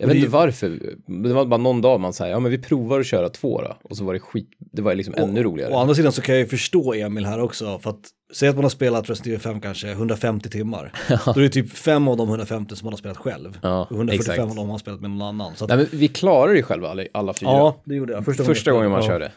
Jag 0.00 0.06
vet 0.06 0.14
det 0.14 0.18
inte 0.18 0.30
varför, 0.30 0.96
det 1.06 1.32
var 1.32 1.44
bara 1.44 1.60
någon 1.60 1.80
dag 1.80 2.00
man 2.00 2.12
säger, 2.12 2.32
ja 2.32 2.40
men 2.40 2.50
vi 2.50 2.58
provar 2.58 3.00
att 3.00 3.06
köra 3.06 3.28
två 3.28 3.62
då. 3.62 3.76
Och 3.82 3.96
så 3.96 4.04
var 4.04 4.12
det 4.12 4.20
skit, 4.20 4.48
det 4.58 4.82
var 4.82 4.94
liksom 4.94 5.14
ännu 5.16 5.42
roligare. 5.42 5.72
Å 5.72 5.78
andra 5.78 5.94
sidan 5.94 6.12
så 6.12 6.22
kan 6.22 6.34
jag 6.34 6.42
ju 6.42 6.48
förstå 6.48 6.94
Emil 6.94 7.26
här 7.26 7.40
också, 7.40 7.78
för 7.78 7.90
att 7.90 8.00
säg 8.32 8.48
att 8.48 8.54
man 8.54 8.64
har 8.64 8.70
spelat 8.70 9.10
Resident 9.10 9.26
Evil 9.26 9.40
5 9.40 9.60
kanske 9.60 9.90
150 9.90 10.50
timmar. 10.50 10.92
Då 11.08 11.40
är 11.40 11.42
det 11.42 11.48
typ 11.48 11.72
fem 11.72 12.08
av 12.08 12.16
de 12.16 12.28
150 12.28 12.76
som 12.76 12.86
man 12.86 12.92
har 12.92 12.98
spelat 12.98 13.16
själv. 13.16 13.58
Ja, 13.62 13.86
och 13.90 13.96
145 13.96 14.20
exakt. 14.20 14.40
av 14.40 14.48
dem 14.48 14.58
har 14.58 14.66
man 14.66 14.78
spelat 14.78 15.00
med 15.00 15.10
någon 15.10 15.22
annan. 15.22 15.56
Så 15.56 15.64
att, 15.64 15.68
Nej, 15.68 15.78
men 15.78 15.86
vi 16.00 16.08
klarade 16.08 16.54
det 16.54 16.62
själva 16.62 16.88
alla, 16.88 17.04
alla 17.12 17.34
fyra. 17.34 17.50
ja, 17.50 17.82
det 17.84 17.94
gjorde 17.94 18.12
jag. 18.12 18.24
Första, 18.24 18.44
Första 18.44 18.72
gången 18.72 18.90
man 18.90 19.00
ja. 19.00 19.06
körde. 19.06 19.32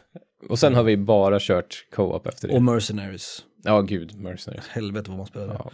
Och 0.50 0.60
sen 0.60 0.76
har 0.76 0.84
vi 0.84 0.98
bara 0.98 1.40
kört 1.40 1.86
co-op 1.96 2.28
efter 2.28 2.48
det. 2.48 2.54
Och 2.54 2.64
Mercenaries. 2.64 3.44
Ja, 3.64 3.82
gud, 3.82 4.20
Mercenaries. 4.20 4.68
Helvete 4.68 5.10
vad 5.10 5.18
man 5.18 5.28
spelade. 5.28 5.54
Ja. 5.54 5.72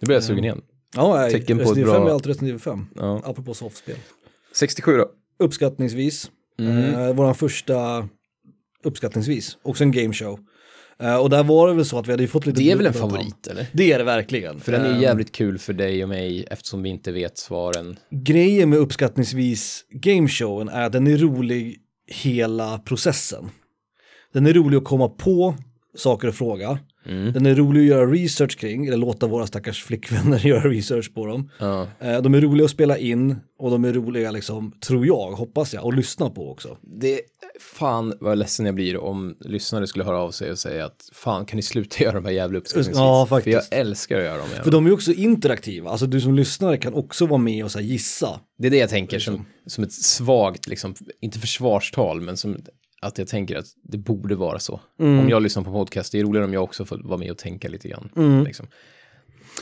Nu 0.00 0.06
blir 0.06 0.16
jag 0.16 0.24
sugen 0.24 0.44
igen. 0.44 0.62
Ja, 0.96 1.28
Tecken 1.30 1.58
på 1.58 1.62
Resident 1.62 1.78
Evil 1.78 1.92
5 1.92 2.02
bra- 2.02 2.08
är 2.10 2.14
alltid 2.14 2.26
Resident 2.26 2.48
Evil 2.48 2.60
5. 2.60 2.86
Ja. 2.94 3.22
Apropå 3.24 3.54
softspel. 3.54 3.96
67 4.54 4.96
då. 4.96 5.06
Uppskattningsvis. 5.38 6.30
Mm. 6.58 6.94
Eh, 6.94 7.14
våran 7.14 7.34
första, 7.34 8.08
uppskattningsvis, 8.84 9.56
också 9.62 9.84
en 9.84 9.92
gameshow. 9.92 10.38
Eh, 11.00 11.16
och 11.16 11.30
där 11.30 11.42
var 11.44 11.68
det 11.68 11.74
väl 11.74 11.84
så 11.84 11.98
att 11.98 12.06
vi 12.06 12.10
hade 12.10 12.26
fått 12.28 12.46
lite... 12.46 12.60
Det 12.60 12.70
är 12.70 12.76
väl 12.76 12.86
en 12.86 12.92
favorit, 12.92 13.46
eller? 13.46 13.66
Det 13.72 13.92
är 13.92 13.98
det 13.98 14.04
verkligen. 14.04 14.60
För 14.60 14.72
den 14.72 14.80
är 14.84 14.94
Eh, 14.94 15.00
jävligt 15.02 15.32
kul 15.32 15.58
för 15.58 15.72
dig 15.72 16.02
och 16.02 16.08
mig 16.08 16.46
eftersom 16.50 16.82
vi 16.82 16.88
inte 16.88 17.12
vet 17.12 17.38
svaren. 17.38 17.96
Grejen 18.10 18.70
med 18.70 18.78
uppskattningsvis 18.78 19.84
gameshowen 19.90 20.68
är 20.68 20.82
att 20.82 20.92
den 20.92 21.06
är 21.06 21.16
rolig 21.16 21.76
hela 22.08 22.78
processen. 22.78 23.50
Den 24.32 24.46
är 24.46 24.52
rolig 24.52 24.76
att 24.78 24.84
komma 24.84 25.08
på 25.08 25.54
saker 25.96 26.28
och 26.28 26.34
fråga. 26.34 26.78
Mm. 27.06 27.32
Den 27.32 27.46
är 27.46 27.54
rolig 27.54 27.80
att 27.80 27.86
göra 27.86 28.06
research 28.06 28.58
kring, 28.58 28.86
eller 28.86 28.96
låta 28.96 29.26
våra 29.26 29.46
stackars 29.46 29.84
flickvänner 29.84 30.38
göra 30.46 30.70
research 30.70 31.14
på 31.14 31.26
dem. 31.26 31.50
Ja. 31.58 31.86
Eh, 32.00 32.22
De 32.22 32.34
är 32.34 32.40
roliga 32.40 32.64
att 32.64 32.70
spela 32.70 32.98
in 32.98 33.36
och 33.58 33.70
de 33.70 33.84
är 33.84 33.92
roliga, 33.92 34.30
liksom, 34.30 34.72
tror 34.86 35.06
jag, 35.06 35.30
hoppas 35.32 35.74
jag, 35.74 35.86
att 35.88 35.96
lyssna 35.96 36.30
på 36.30 36.50
också. 36.52 36.76
Det, 36.82 37.20
fan 37.60 38.14
vad 38.20 38.38
ledsen 38.38 38.66
jag 38.66 38.74
blir 38.74 38.96
om 38.96 39.36
lyssnare 39.40 39.86
skulle 39.86 40.04
höra 40.04 40.18
av 40.18 40.30
sig 40.30 40.50
och 40.50 40.58
säga 40.58 40.84
att 40.86 41.08
fan 41.12 41.46
kan 41.46 41.56
ni 41.56 41.62
sluta 41.62 41.96
göra 42.04 42.14
de 42.14 42.24
här 42.24 42.32
jävla 42.32 42.58
uppskattningsvis? 42.58 42.96
Ja, 42.96 43.26
För 43.30 43.50
jag 43.50 43.62
älskar 43.70 44.18
att 44.18 44.24
göra 44.24 44.36
dem. 44.38 44.46
För 44.48 44.56
Jävla. 44.56 44.70
de 44.72 44.86
är 44.86 44.92
också 44.92 45.12
interaktiva, 45.12 45.90
alltså 45.90 46.06
du 46.06 46.20
som 46.20 46.34
lyssnare 46.34 46.76
kan 46.76 46.94
också 46.94 47.26
vara 47.26 47.38
med 47.40 47.64
och 47.64 47.70
så 47.72 47.80
gissa. 47.80 48.40
Det 48.58 48.66
är 48.66 48.70
det 48.70 48.76
jag 48.76 48.90
tänker 48.90 49.18
som, 49.18 49.44
som 49.66 49.84
ett 49.84 49.92
svagt, 49.92 50.66
liksom, 50.66 50.94
inte 51.20 51.38
försvarstal, 51.38 52.20
men 52.20 52.36
som 52.36 52.56
att 53.02 53.18
jag 53.18 53.28
tänker 53.28 53.56
att 53.56 53.66
det 53.82 53.98
borde 53.98 54.34
vara 54.34 54.58
så. 54.58 54.80
Om 54.98 55.28
jag 55.28 55.42
lyssnar 55.42 55.62
på 55.62 55.72
podcast, 55.72 56.12
det 56.12 56.18
är 56.18 56.24
roligare 56.24 56.44
om 56.44 56.52
jag 56.52 56.64
också 56.64 56.84
får 56.84 57.00
vara 57.04 57.18
med 57.18 57.30
och 57.30 57.38
tänka 57.38 57.68
lite 57.68 57.88
grann. 57.88 58.44
Liksom. 58.44 58.66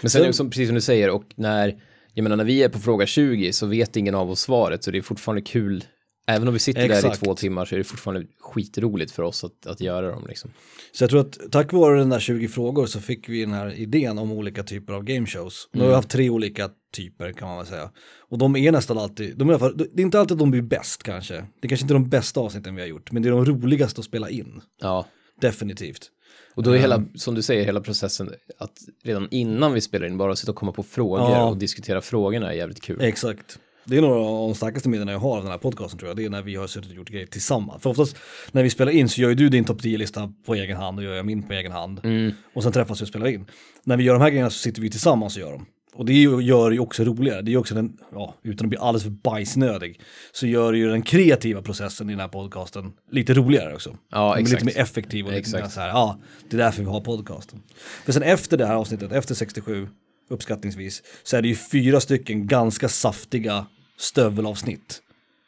Men 0.03 0.11
sen, 0.11 0.22
det 0.22 0.33
som, 0.33 0.50
precis 0.50 0.68
som 0.68 0.74
du 0.74 0.81
säger, 0.81 1.11
och 1.11 1.24
när, 1.35 1.83
jag 2.14 2.22
menar 2.22 2.37
när 2.37 2.44
vi 2.44 2.62
är 2.62 2.68
på 2.68 2.79
fråga 2.79 3.07
20 3.07 3.53
så 3.53 3.66
vet 3.66 3.96
ingen 3.96 4.14
av 4.14 4.31
oss 4.31 4.40
svaret, 4.40 4.85
så 4.85 4.90
det 4.90 4.98
är 4.98 5.03
fortfarande 5.03 5.42
kul. 5.42 5.85
Även 6.26 6.48
om 6.48 6.55
vi 6.55 6.61
sitter 6.61 6.88
där 6.88 6.94
i 6.94 6.98
Exakt. 6.98 7.24
två 7.24 7.35
timmar 7.35 7.64
så 7.64 7.74
är 7.74 7.79
det 7.79 7.85
fortfarande 7.85 8.26
skitroligt 8.40 9.12
för 9.12 9.22
oss 9.22 9.44
att, 9.44 9.66
att 9.66 9.81
göra 9.81 10.11
dem. 10.11 10.24
Liksom. 10.29 10.50
Så 10.92 11.05
jag 11.05 11.11
tror 11.11 11.20
att 11.20 11.38
tack 11.50 11.72
vare 11.72 11.98
den 11.98 12.11
där 12.11 12.20
20 12.20 12.48
frågor 12.48 12.87
så 12.87 13.00
fick 13.00 13.29
vi 13.29 13.40
den 13.40 13.53
här 13.53 13.72
idén 13.72 14.18
om 14.18 14.33
olika 14.33 14.62
typer 14.62 14.92
av 14.92 15.05
gameshows. 15.05 15.68
Nu 15.72 15.81
har 15.81 15.88
vi 15.88 15.94
haft 15.94 16.11
tre 16.11 16.31
olika 16.31 16.70
typer 16.92 17.33
kan 17.33 17.48
man 17.48 17.57
väl 17.57 17.66
säga. 17.66 17.90
Och 18.29 18.38
de 18.38 18.57
är 18.57 18.72
nästan 18.72 18.98
alltid, 18.98 19.37
de 19.38 19.50
är 19.50 19.72
det 19.76 20.03
är 20.03 20.05
inte 20.05 20.20
alltid 20.20 20.37
de 20.37 20.50
blir 20.50 20.62
bäst 20.62 21.03
kanske. 21.03 21.35
Det 21.35 21.66
är 21.66 21.68
kanske 21.68 21.85
inte 21.85 21.92
är 21.94 21.98
de 21.98 22.09
bästa 22.09 22.40
avsnitten 22.40 22.74
vi 22.74 22.81
har 22.81 22.88
gjort, 22.88 23.12
men 23.12 23.22
det 23.22 23.29
är 23.29 23.31
de 23.31 23.44
roligaste 23.44 23.98
att 24.00 24.05
spela 24.05 24.31
in. 24.31 24.61
Ja, 24.81 25.07
Definitivt. 25.40 26.11
och 26.55 26.62
då 26.62 26.70
är 26.70 26.79
hela, 26.79 27.05
som 27.14 27.35
du 27.35 27.42
säger, 27.42 27.64
hela 27.64 27.81
processen 27.81 28.31
att 28.59 28.72
redan 29.05 29.29
innan 29.31 29.72
vi 29.72 29.81
spelar 29.81 30.07
in 30.07 30.18
bara 30.18 30.37
sitta 30.37 30.53
och 30.53 30.57
komma 30.57 30.72
på 30.72 30.83
frågor 30.83 31.20
Ja. 31.31 31.44
och 31.44 31.57
diskutera 31.57 32.00
frågorna 32.00 32.53
är 32.53 32.57
jävligt 32.57 32.81
kul. 32.83 33.00
Exakt. 33.00 33.59
Det 33.85 33.96
är 33.96 34.00
några 34.00 34.20
av 34.20 34.48
de 34.48 34.55
starkaste 34.55 34.88
minnena 34.88 35.12
jag 35.12 35.18
har 35.18 35.37
av 35.37 35.42
den 35.42 35.50
här 35.50 35.59
podcasten 35.59 35.98
tror 35.98 36.09
jag. 36.11 36.16
Det 36.16 36.24
är 36.24 36.31
när 36.31 36.42
vi 36.42 36.55
har 36.57 36.66
suttit 36.66 36.90
och 36.90 36.96
gjort 36.96 37.09
grejer 37.11 37.26
tillsammans. 37.26 37.83
För 37.83 37.90
oftast 37.90 38.16
när 38.53 38.62
vi 38.62 38.70
spelar 38.70 38.92
in 38.92 39.09
så 39.09 39.20
gör 39.20 39.29
ju 39.29 39.35
du 39.35 39.48
din 39.48 39.64
topp 39.64 39.81
10-lista 39.81 40.33
på 40.46 40.55
egen 40.55 40.76
hand 40.76 40.98
och 40.98 41.05
gör 41.05 41.14
jag 41.14 41.26
min 41.26 41.42
på 41.42 41.53
egen 41.53 41.72
hand. 41.72 42.00
Och 42.55 42.62
sen 42.62 42.72
träffas 42.72 43.00
vi 43.00 43.05
och 43.05 43.09
spelar 43.09 43.26
in. 43.26 43.46
När 43.85 43.96
vi 43.96 44.05
gör 44.05 44.14
de 44.14 44.20
här 44.22 44.31
grejerna 44.31 44.50
så 44.50 44.59
sitter 44.59 44.83
vi 44.83 44.90
tillsammans 44.90 45.37
och 45.37 45.42
gör 45.42 45.53
dem. 45.53 45.66
Och 45.94 46.05
det 46.05 46.12
gör 46.22 46.70
ju 46.70 46.79
också 46.79 47.05
roligare. 47.05 47.42
Det 47.42 47.53
är 47.53 47.57
också 47.57 47.74
den, 47.74 47.96
ja, 48.12 48.35
utan 48.42 48.66
att 48.66 48.68
bli 48.68 48.79
alldeles 48.79 49.03
för 49.03 49.11
bajsnödig, 49.11 50.00
så 50.33 50.46
gör 50.46 50.72
ju 50.72 50.90
den 50.90 51.03
kreativa 51.03 51.62
processen 51.62 52.11
i 52.11 52.12
den 52.12 52.20
här 52.20 52.29
podcasten 52.29 52.92
lite 53.11 53.35
roligare 53.35 53.74
också. 53.74 53.96
Ja, 54.11 54.35
Den 54.35 54.44
blir 54.44 54.55
exakt. 54.55 54.64
Lite 54.64 54.79
mer 54.79 54.83
effektiv 54.83 55.24
och 55.24 55.31
lite 55.31 55.40
Exakt. 55.40 55.64
mer 55.64 55.70
så 55.70 55.81
här, 55.81 55.88
ja, 55.88 56.18
det 56.50 56.57
är 56.57 56.59
därför 56.59 56.83
vi 56.83 56.88
har 56.88 57.00
podcasten. 57.00 57.62
För 58.05 58.12
sen 58.12 58.22
efter 58.22 58.57
det 58.57 58.66
här 58.66 58.74
avsnittet, 58.74 59.12
efter 59.12 59.35
67 59.35 59.88
uppskattningsvis, 60.31 61.03
så 61.22 61.37
är 61.37 61.42
det 61.42 61.48
ju 61.48 61.55
fyra 61.55 62.00
stycken 62.00 62.46
ganska 62.46 62.88
saftiga 62.88 63.66
stövelavsnitt. 63.98 65.03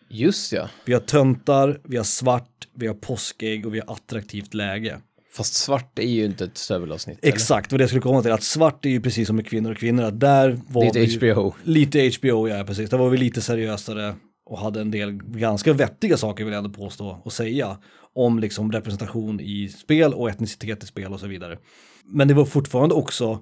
Just 0.09 0.53
ja. 0.53 0.69
Vi 0.85 0.93
har 0.93 1.01
töntar, 1.01 1.81
vi 1.85 1.97
har 1.97 2.05
svart, 2.05 2.69
vi 2.75 2.87
har 2.87 2.95
påskägg 2.95 3.67
och 3.67 3.75
vi 3.75 3.81
har 3.81 3.93
attraktivt 3.95 4.55
läge. 4.55 5.01
Fast 5.33 5.55
svart 5.55 5.99
är 5.99 6.03
ju 6.03 6.25
inte 6.25 6.45
ett 6.45 6.59
stövelavsnitt. 6.59 7.19
Exakt, 7.23 7.73
vad 7.73 7.81
det 7.81 7.89
skulle 7.89 8.03
komma 8.03 8.23
till, 8.23 8.33
att 8.33 8.43
svart 8.43 8.85
är 8.85 8.91
ju 8.91 9.01
precis 9.01 9.27
som 9.27 9.37
med 9.37 9.47
kvinnor 9.47 9.71
och 9.71 9.77
kvinnor, 9.77 10.05
att 10.05 10.21
där 10.21 10.61
var 10.69 10.85
är 10.85 11.19
vi 11.19 11.33
HBO. 11.33 11.55
Lite 11.63 12.11
HBO, 12.19 12.49
ja 12.49 12.65
precis. 12.65 12.91
Där 12.91 12.99
var 12.99 13.11
vi 13.11 13.17
lite 13.17 13.41
seriösare 13.41 14.15
och 14.47 14.59
hade 14.59 14.81
en 14.81 14.91
del 14.91 15.13
ganska 15.13 15.73
vettiga 15.73 16.17
saker 16.17 16.45
vill 16.45 16.53
jag 16.53 16.65
ändå 16.65 16.79
påstå 16.79 17.21
och 17.25 17.33
säga 17.33 17.79
om 18.15 18.39
liksom 18.39 18.73
representation 18.73 19.41
i 19.41 19.69
spel 19.69 20.15
och 20.15 20.31
etnicitet 20.31 20.85
i 20.85 20.87
spel 20.87 21.13
och 21.13 21.21
så 21.21 21.27
vidare. 21.27 21.59
Men 22.05 22.29
det 22.29 22.35
var 22.35 22.45
fortfarande 22.45 22.95
också 22.95 23.41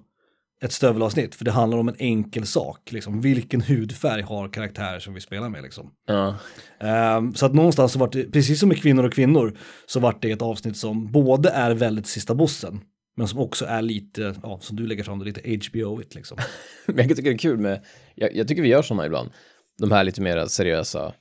ett 0.63 0.73
stövelavsnitt, 0.73 1.35
för 1.35 1.45
det 1.45 1.51
handlar 1.51 1.79
om 1.79 1.89
en 1.89 1.97
enkel 1.99 2.47
sak, 2.47 2.93
liksom 2.93 3.21
vilken 3.21 3.61
hudfärg 3.61 4.23
har 4.23 4.49
karaktärer 4.49 4.99
som 4.99 5.15
vi 5.15 5.21
spelar 5.21 5.49
med 5.49 5.63
liksom. 5.63 5.91
Ja. 6.07 6.37
Ehm, 6.81 7.35
så 7.35 7.47
att 7.47 7.55
någonstans 7.55 7.93
så 7.93 7.99
vart 7.99 8.13
det, 8.13 8.33
precis 8.33 8.61
som 8.61 8.69
med 8.69 8.83
kvinnor 8.83 9.05
och 9.05 9.13
kvinnor, 9.13 9.59
så 9.87 10.01
vart 10.01 10.23
det 10.23 10.31
ett 10.31 10.43
avsnitt 10.43 10.77
som 10.77 11.13
både 11.13 11.51
är 11.51 11.75
väldigt 11.75 12.07
sista 12.07 12.35
bossen, 12.35 12.81
men 13.17 13.29
som 13.29 13.39
också 13.39 13.65
är 13.65 13.83
lite, 13.83 14.35
ja, 14.43 14.59
som 14.63 14.77
du 14.77 14.87
lägger 14.87 15.05
fram 15.05 15.19
det, 15.19 15.25
lite 15.25 15.41
HBO-igt 15.41 16.15
liksom. 16.15 16.39
Men 16.87 17.09
jag 17.09 17.17
tycker 17.17 17.31
det 17.31 17.37
är 17.37 17.39
kul 17.39 17.59
med, 17.59 17.85
jag, 18.15 18.37
jag 18.37 18.49
tycker 18.49 18.63
vi 18.63 18.69
gör 18.69 18.83
sådana 18.83 19.07
ibland. 19.07 19.31
De 19.79 19.93
här 19.93 20.05
lite 20.05 20.21
mer 20.21 20.47
seriösa 20.47 21.13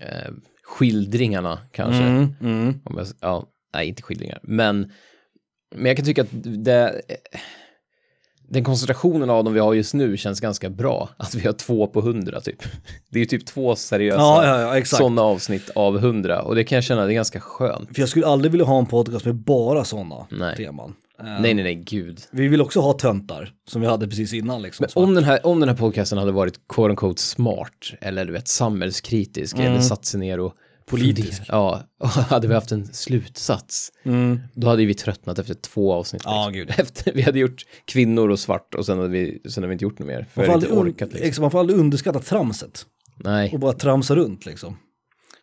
eh, 0.00 0.32
skildringarna 0.62 1.58
kanske. 1.72 2.02
Mm, 2.02 2.80
Om 2.84 2.98
jag, 2.98 3.06
ja, 3.20 3.46
nej, 3.74 3.88
inte 3.88 4.02
skildringar. 4.02 4.40
Men, 4.42 4.92
men 5.74 5.86
jag 5.86 5.96
kan 5.96 6.06
tycka 6.06 6.22
att 6.22 6.28
det, 6.64 7.02
den 8.50 8.64
koncentrationen 8.64 9.30
av 9.30 9.44
dem 9.44 9.54
vi 9.54 9.60
har 9.60 9.74
just 9.74 9.94
nu 9.94 10.16
känns 10.16 10.40
ganska 10.40 10.70
bra. 10.70 11.08
Att 11.16 11.34
vi 11.34 11.46
har 11.46 11.52
två 11.52 11.86
på 11.86 12.00
hundra 12.00 12.40
typ. 12.40 12.62
Det 13.10 13.18
är 13.18 13.20
ju 13.20 13.26
typ 13.26 13.46
två 13.46 13.76
seriösa 13.76 14.20
Ja, 14.20 14.46
ja, 14.60 14.76
ja, 14.78 14.84
sådana 14.84 15.22
avsnitt 15.22 15.70
av 15.74 15.98
hundra. 15.98 16.42
Och 16.42 16.54
det 16.54 16.64
kan 16.64 16.76
jag 16.76 16.84
känna, 16.84 17.04
det 17.04 17.12
är 17.12 17.14
ganska 17.14 17.40
skönt. 17.40 17.94
För 17.94 18.02
jag 18.02 18.08
skulle 18.08 18.26
aldrig 18.26 18.52
vilja 18.52 18.66
ha 18.66 18.78
en 18.78 18.86
podcast 18.86 19.24
med 19.24 19.34
bara 19.34 19.84
sådana 19.84 20.26
Nej. 20.30 20.56
teman. 20.56 20.94
Ehm, 21.20 21.42
Nej, 21.42 21.54
nej, 21.54 21.64
nej, 21.64 21.74
gud. 21.74 22.20
Vi 22.30 22.48
vill 22.48 22.60
också 22.60 22.80
ha 22.80 22.92
töntar, 22.92 23.52
som 23.68 23.80
vi 23.80 23.86
hade 23.86 24.08
precis 24.08 24.32
innan 24.32 24.62
liksom. 24.62 24.86
Men 24.94 25.04
om 25.04 25.14
den, 25.14 25.24
här, 25.24 25.46
om 25.46 25.60
den 25.60 25.68
här 25.68 25.76
podcasten 25.76 26.18
hade 26.18 26.32
varit 26.32 26.68
quote 26.68 26.90
unquote 26.90 27.22
smart, 27.22 27.92
eller 28.00 28.24
du 28.24 28.32
vet 28.32 28.48
samhällskritisk, 28.48 29.58
eller 29.58 29.80
satt 29.80 30.04
sig 30.04 30.20
ner 30.20 30.40
och 30.40 30.54
Politisk. 30.90 31.28
fundera- 31.36 31.44
Ja, 31.56 31.82
och 32.00 32.08
hade 32.08 32.48
vi 32.48 32.54
haft 32.54 32.72
en 32.72 32.86
slutsats, 32.92 33.92
då 34.54 34.68
hade 34.68 34.84
vi 34.84 34.94
tröttnat 34.94 35.38
efter 35.38 35.54
två 35.54 35.92
avsnitt. 35.92 36.22
Ja, 36.24 36.48
liksom. 36.48 36.52
gud. 36.52 36.70
Efter, 36.78 37.12
vi 37.12 37.22
hade 37.22 37.38
gjort 37.38 37.66
kvinnor 37.84 38.28
och 38.28 38.38
svart 38.38 38.74
och 38.74 38.86
sen 38.86 38.98
hade 38.98 39.08
vi, 39.10 39.40
sen 39.48 39.62
hade 39.62 39.66
vi 39.68 39.72
inte 39.72 39.84
gjort 39.84 39.98
något 39.98 40.08
mer. 40.08 40.26
För 40.32 40.40
man, 40.40 40.46
får 40.46 40.52
aldrig, 40.52 40.72
orkat 40.72 41.08
liksom. 41.08 41.26
exakt, 41.28 41.40
man 41.40 41.50
får 41.50 41.60
aldrig 41.60 41.78
underskatta 41.78 42.20
tramset 42.20 42.86
Nej, 43.16 43.50
och 43.52 43.60
bara 43.60 43.72
tramsa 43.72 44.16
runt 44.16 44.46
liksom. 44.46 44.76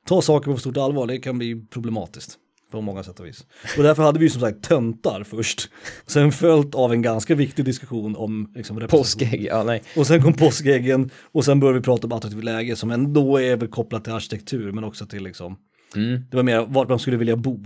Ta 0.08 0.22
saker 0.22 0.46
på 0.46 0.54
för 0.54 0.60
stort 0.62 0.78
allvar, 0.78 1.08
det 1.08 1.18
kan 1.18 1.38
bli 1.38 1.66
problematiskt. 1.70 2.38
På 2.72 2.82
många 2.82 3.04
sätt 3.04 3.20
och 3.20 3.26
vis. 3.26 3.46
Och 3.78 3.84
därför 3.84 4.04
hade 4.04 4.20
vi 4.20 4.26
ju 4.26 4.30
som 4.30 4.42
sagt 4.42 4.64
töntar 4.64 5.24
först. 5.24 5.70
Sen 6.08 6.32
följt 6.32 6.76
av 6.76 6.92
en 6.94 7.02
ganska 7.02 7.36
viktig 7.36 7.66
diskussion 7.66 8.16
om 8.16 8.52
liksom, 8.56 8.88
påskägg, 8.90 9.44
ja 9.52 9.64
nej. 9.64 9.84
Och 9.96 10.08
sen 10.08 10.22
kom 10.22 10.34
påskäggen 10.34 11.10
och 11.32 11.46
sen 11.46 11.60
började 11.60 11.80
vi 11.80 11.84
prata 11.84 12.08
om 12.08 12.14
attraktivt 12.14 12.44
läge 12.44 12.76
som 12.76 12.92
ändå 12.92 13.38
är 13.38 13.58
väl 13.58 13.68
kopplat 13.68 14.04
till 14.04 14.14
arkitektur 14.14 14.72
men 14.72 14.84
också 14.84 15.06
till 15.06 15.24
liksom, 15.24 15.56
Mm. 15.96 16.22
det 16.32 16.36
var 16.36 16.44
mer 16.44 16.66
vart 16.70 16.90
man 16.90 17.00
skulle 17.00 17.18
vilja 17.18 17.36
bo. 17.36 17.66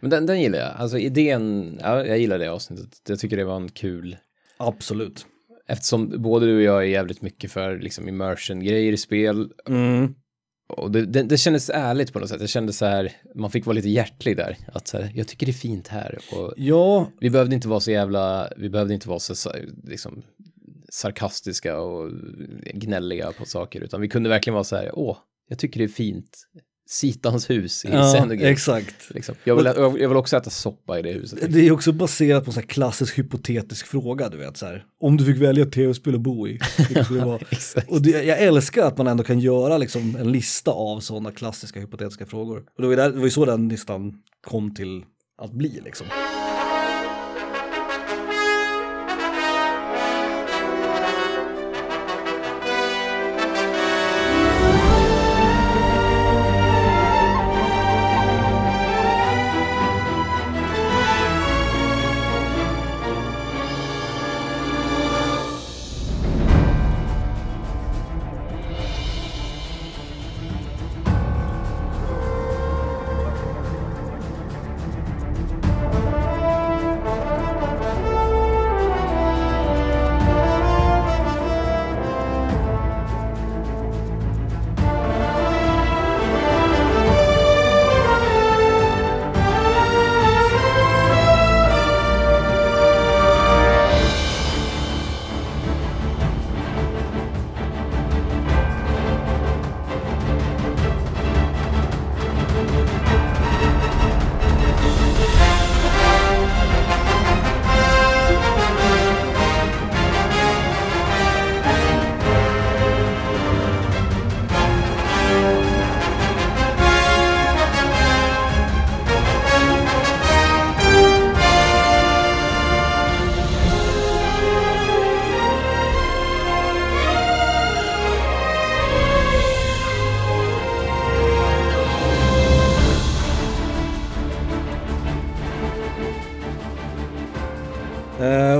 Men 0.00 0.10
den, 0.10 0.26
den 0.26 0.40
gillar 0.40 0.58
jag. 0.58 0.72
Alltså 0.76 0.98
idén, 0.98 1.78
ja, 1.82 2.06
jag 2.06 2.18
gillar 2.18 2.38
det 2.38 2.48
avsnittet. 2.52 2.88
Jag 3.08 3.18
tycker 3.18 3.36
det 3.36 3.44
var 3.44 3.56
en 3.56 3.68
kul, 3.68 4.16
Absolut. 4.56 5.26
eftersom 5.68 6.22
både 6.22 6.46
du 6.46 6.56
och 6.56 6.62
jag 6.62 6.76
är 6.82 6.86
jävligt 6.86 7.22
mycket 7.22 7.52
för 7.52 7.78
liksom 7.78 8.08
immersion-grejer 8.08 8.92
i 8.92 8.96
spel. 8.96 9.48
Mm. 9.68 10.14
Och 10.68 10.90
det, 10.90 11.06
det, 11.06 11.22
det 11.22 11.36
kändes 11.38 11.70
ärligt 11.70 12.12
på 12.12 12.18
något 12.18 12.28
sätt. 12.28 12.40
Jag 12.40 12.48
kände 12.50 12.72
så 12.72 12.86
här, 12.86 13.12
man 13.34 13.50
fick 13.50 13.66
vara 13.66 13.74
lite 13.74 13.88
hjärtlig 13.88 14.36
där. 14.36 14.56
Att 14.72 14.88
så 14.88 14.96
här, 14.98 15.12
jag 15.14 15.28
tycker 15.28 15.46
det 15.46 15.50
är 15.50 15.54
fint 15.54 15.88
här. 15.88 16.18
Och 16.32 16.54
Ja, 16.56 17.10
vi 17.20 17.30
behövde 17.30 17.54
inte 17.54 17.68
vara 17.68 17.80
så 17.80 17.90
jävla, 17.90 18.52
vi 18.56 18.68
behövde 18.70 18.94
inte 18.94 19.08
vara 19.08 19.18
så 19.18 19.34
så- 19.34 19.52
liksom 19.84 20.22
sarkastiska 20.92 21.78
och 21.80 22.10
gnälliga 22.74 23.32
på 23.32 23.44
saker, 23.44 23.80
utan 23.80 24.00
vi 24.00 24.08
kunde 24.08 24.28
verkligen 24.28 24.54
vara 24.54 24.64
så 24.64 24.76
här, 24.76 24.90
åh, 24.98 25.16
jag 25.48 25.58
tycker 25.58 25.78
det 25.80 25.84
är 25.84 25.88
fint. 25.88 26.38
Sitans 26.86 27.50
hus 27.50 27.84
i 27.84 27.88
ja 27.88 28.32
exakt. 28.32 29.10
Liksom. 29.10 29.34
Jag, 29.44 29.56
vill, 29.56 29.64
jag, 29.76 30.08
vill 30.08 30.16
också 30.16 30.36
äta 30.36 30.50
soppa 30.50 30.98
i 30.98 31.02
det 31.02 31.12
huset. 31.12 31.52
Det 31.52 31.66
är 31.66 31.72
också 31.72 31.92
baserat 31.92 32.44
på 32.44 32.50
en 32.50 32.52
sån 32.52 32.62
klassisk 32.62 33.18
hypotetisk 33.18 33.86
fråga, 33.86 34.28
du 34.28 34.36
vet 34.36 34.56
så 34.56 34.66
här. 34.66 34.84
Om 35.00 35.16
du 35.16 35.24
fick 35.24 35.36
välja 35.36 35.64
tv-spel 35.64 36.14
att 36.14 36.20
bo 36.20 36.48
i, 36.48 36.58
vilket 36.78 37.04
skulle 37.04 37.24
vara? 37.24 37.40
Och 37.88 38.02
det, 38.02 38.24
jag 38.24 38.38
älskar 38.38 38.86
att 38.86 38.98
man 38.98 39.06
ändå 39.06 39.24
kan 39.24 39.40
göra 39.40 39.78
liksom 39.78 40.16
en 40.16 40.32
lista 40.32 40.70
av 40.70 41.00
sådana 41.00 41.30
klassiska 41.30 41.80
hypotetiska 41.80 42.26
frågor. 42.26 42.64
Och 42.76 42.82
det 42.82 42.88
var 42.88 42.96
där, 42.96 43.10
det 43.10 43.18
var 43.18 43.24
ju 43.24 43.30
så 43.30 43.44
den 43.44 43.68
listan 43.68 44.12
kom 44.46 44.74
till 44.74 45.04
att 45.38 45.52
bli 45.52 45.80
liksom. 45.84 46.06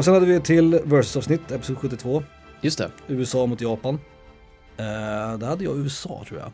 Och 0.04 0.06
sen 0.06 0.14
hade 0.14 0.26
vi 0.26 0.34
ett 0.34 0.44
till 0.44 0.80
versus-avsnitt, 0.84 1.50
episod 1.50 1.78
72. 1.78 2.22
Just 2.60 2.78
det. 2.78 2.90
USA 3.08 3.46
mot 3.46 3.60
Japan. 3.60 3.94
Uh, 3.94 5.38
där 5.38 5.46
hade 5.46 5.64
jag 5.64 5.78
USA 5.78 6.24
tror 6.28 6.40
jag. 6.40 6.52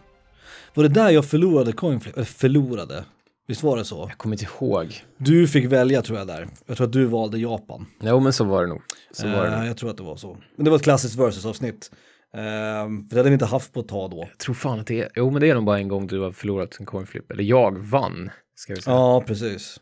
Var 0.75 0.83
det 0.83 0.89
där 0.89 1.11
jag 1.11 1.25
förlorade 1.25 1.73
coinflip? 1.73 2.17
Eller 2.17 2.25
förlorade? 2.25 3.05
Visst 3.49 3.63
var 3.63 3.77
det 3.77 3.85
så? 3.85 4.07
Jag 4.09 4.19
kommer 4.19 4.35
inte 4.35 4.45
ihåg. 4.45 5.05
Du 5.19 5.49
fick 5.49 5.65
välja 5.65 6.03
tror 6.03 6.19
jag 6.19 6.27
där. 6.27 6.49
Jag 6.67 6.77
tror 6.77 6.87
att 6.87 6.93
du 6.93 7.05
valde 7.05 7.39
Japan. 7.39 7.87
Jo, 8.03 8.21
men 8.21 8.33
så 8.33 8.45
var 8.45 8.63
det 8.63 8.69
nog. 8.69 8.83
Så 9.13 9.27
var 9.27 9.45
det 9.45 9.57
Eh, 9.57 9.67
jag 9.67 9.77
tror 9.77 9.91
att 9.91 9.97
det 9.97 10.03
var 10.03 10.17
så. 10.17 10.37
Men 10.57 10.65
det 10.65 10.71
var 10.71 10.77
ett 10.77 10.85
klassiskt 10.85 11.17
versus-avsnitt. 11.17 11.91
Uh, 12.35 12.41
för 12.41 13.09
det 13.11 13.17
hade 13.17 13.31
vi 13.31 13.35
inte 13.35 13.47
haft 13.47 13.73
på 13.73 13.81
ett 13.81 13.89
tag 13.89 14.11
då. 14.11 14.27
Jag 14.29 14.39
tror 14.39 14.55
fan 14.55 14.81
att 14.81 14.87
det 14.87 15.01
är, 15.01 15.09
jo 15.15 15.31
men 15.31 15.41
det 15.41 15.51
är 15.51 15.55
nog 15.55 15.65
bara 15.65 15.79
en 15.79 15.89
gång 15.89 16.07
du 16.07 16.21
har 16.21 16.33
förlorat 16.33 16.77
en 16.81 16.87
coinflip. 16.87 17.31
Eller 17.31 17.45
jag 17.45 17.79
vann, 17.79 18.31
ska 18.55 18.75
vi 18.75 18.83
säga. 18.83 18.97
Ja, 18.97 19.25
precis. 19.27 19.81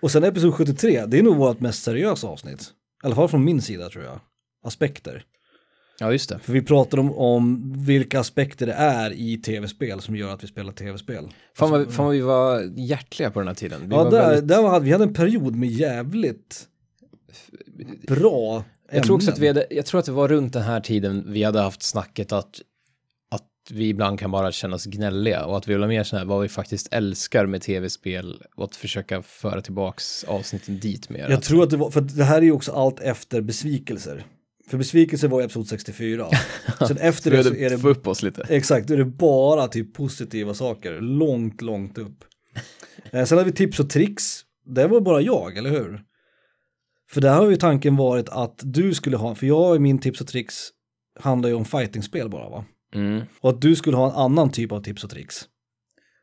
Och 0.00 0.10
sen 0.10 0.24
episod 0.24 0.54
73, 0.54 1.06
det 1.06 1.18
är 1.18 1.22
nog 1.22 1.36
vårt 1.36 1.60
mest 1.60 1.82
seriösa 1.82 2.26
avsnitt. 2.26 2.74
I 3.02 3.06
alla 3.06 3.14
fall 3.14 3.28
från 3.28 3.44
min 3.44 3.62
sida 3.62 3.88
tror 3.88 4.04
jag. 4.04 4.20
Aspekter. 4.64 5.24
Ja, 6.00 6.12
just 6.12 6.28
det. 6.28 6.38
För 6.38 6.52
vi 6.52 6.62
pratar 6.62 6.98
om, 6.98 7.12
om 7.14 7.72
vilka 7.86 8.20
aspekter 8.20 8.66
det 8.66 8.72
är 8.72 9.12
i 9.12 9.36
tv-spel 9.36 10.00
som 10.00 10.16
gör 10.16 10.34
att 10.34 10.42
vi 10.42 10.46
spelar 10.46 10.72
tv-spel. 10.72 11.28
Fan 11.56 11.70
vad, 11.70 11.92
fan 11.92 12.04
vad 12.04 12.14
vi 12.14 12.20
var 12.20 12.72
hjärtliga 12.76 13.30
på 13.30 13.38
den 13.38 13.48
här 13.48 13.54
tiden. 13.54 13.80
Vi 13.88 13.94
Ja, 13.94 14.04
där, 14.04 14.28
väldigt, 14.28 14.48
där 14.48 14.62
var, 14.62 14.80
vi 14.80 14.92
hade 14.92 15.04
en 15.04 15.14
period 15.14 15.56
med 15.56 15.68
jävligt 15.68 16.66
bra 18.08 18.64
jag, 18.92 19.04
tror 19.04 19.16
också 19.16 19.30
att 19.30 19.38
vi 19.38 19.48
ämnen. 19.48 19.62
hade, 19.62 19.74
jag 19.74 19.86
tror 19.86 19.98
att 19.98 20.06
det 20.06 20.12
var 20.12 20.28
runt 20.28 20.52
den 20.52 20.62
här 20.62 20.80
tiden 20.80 21.24
vi 21.26 21.42
hade 21.42 21.60
haft 21.60 21.82
snacket 21.82 22.32
att 22.32 22.60
vi 23.72 23.88
ibland 23.88 24.18
kan 24.18 24.30
bara 24.30 24.52
känna 24.52 24.74
oss 24.74 24.84
gnälliga 24.84 25.44
och 25.44 25.56
att 25.56 25.68
vi 25.68 25.72
vill 25.72 25.82
ha 25.82 25.88
mer 25.88 26.04
sån 26.04 26.18
här 26.18 26.26
vad 26.26 26.42
vi 26.42 26.48
faktiskt 26.48 26.88
älskar 26.90 27.46
med 27.46 27.62
tv-spel 27.62 28.42
och 28.56 28.64
att 28.64 28.76
försöka 28.76 29.22
föra 29.22 29.60
tillbaks 29.60 30.24
avsnitten 30.24 30.78
dit 30.78 31.10
mer. 31.10 31.28
Jag 31.30 31.42
tror 31.42 31.62
att 31.62 31.70
det 31.70 31.76
var, 31.76 31.90
för 31.90 32.00
det 32.00 32.24
här 32.24 32.38
är 32.38 32.42
ju 32.42 32.52
också 32.52 32.72
allt 32.72 33.00
efter 33.00 33.40
besvikelser. 33.40 34.24
För 34.68 34.78
besvikelser 34.78 35.28
var 35.28 35.40
i 35.40 35.44
episod 35.44 35.68
64. 35.68 36.28
Sen 36.88 36.98
efter 36.98 37.30
det 37.30 37.44
så 37.44 37.54
är 37.54 37.70
det 37.70 37.78
få 37.78 37.88
upp 37.88 38.06
oss 38.06 38.22
lite. 38.22 38.46
Exakt, 38.48 38.88
då 38.88 38.94
är 38.94 38.98
det 38.98 39.04
bara 39.04 39.68
typ 39.68 39.94
positiva 39.94 40.54
saker, 40.54 41.00
långt, 41.00 41.62
långt 41.62 41.98
upp. 41.98 42.24
Eh, 43.10 43.24
Sen 43.24 43.38
har 43.38 43.44
vi 43.44 43.52
tips 43.52 43.80
och 43.80 43.90
tricks, 43.90 44.40
det 44.66 44.86
var 44.86 45.00
bara 45.00 45.20
jag, 45.20 45.56
eller 45.56 45.70
hur? 45.70 46.02
För 47.10 47.20
där 47.20 47.34
har 47.34 47.50
ju 47.50 47.56
tanken 47.56 47.96
varit 47.96 48.28
att 48.28 48.60
du 48.64 48.94
skulle 48.94 49.16
ha, 49.16 49.34
för 49.34 49.46
jag 49.46 49.76
i 49.76 49.78
min 49.78 49.98
tips 49.98 50.20
och 50.20 50.26
tricks 50.26 50.54
handlar 51.20 51.48
ju 51.48 51.54
om 51.54 51.64
fightingspel 51.64 52.28
bara 52.28 52.48
va? 52.48 52.64
Mm. 52.94 53.22
Och 53.40 53.50
att 53.50 53.60
du 53.60 53.76
skulle 53.76 53.96
ha 53.96 54.10
en 54.10 54.16
annan 54.16 54.50
typ 54.50 54.72
av 54.72 54.82
tips 54.82 55.04
och 55.04 55.10
tricks. 55.10 55.46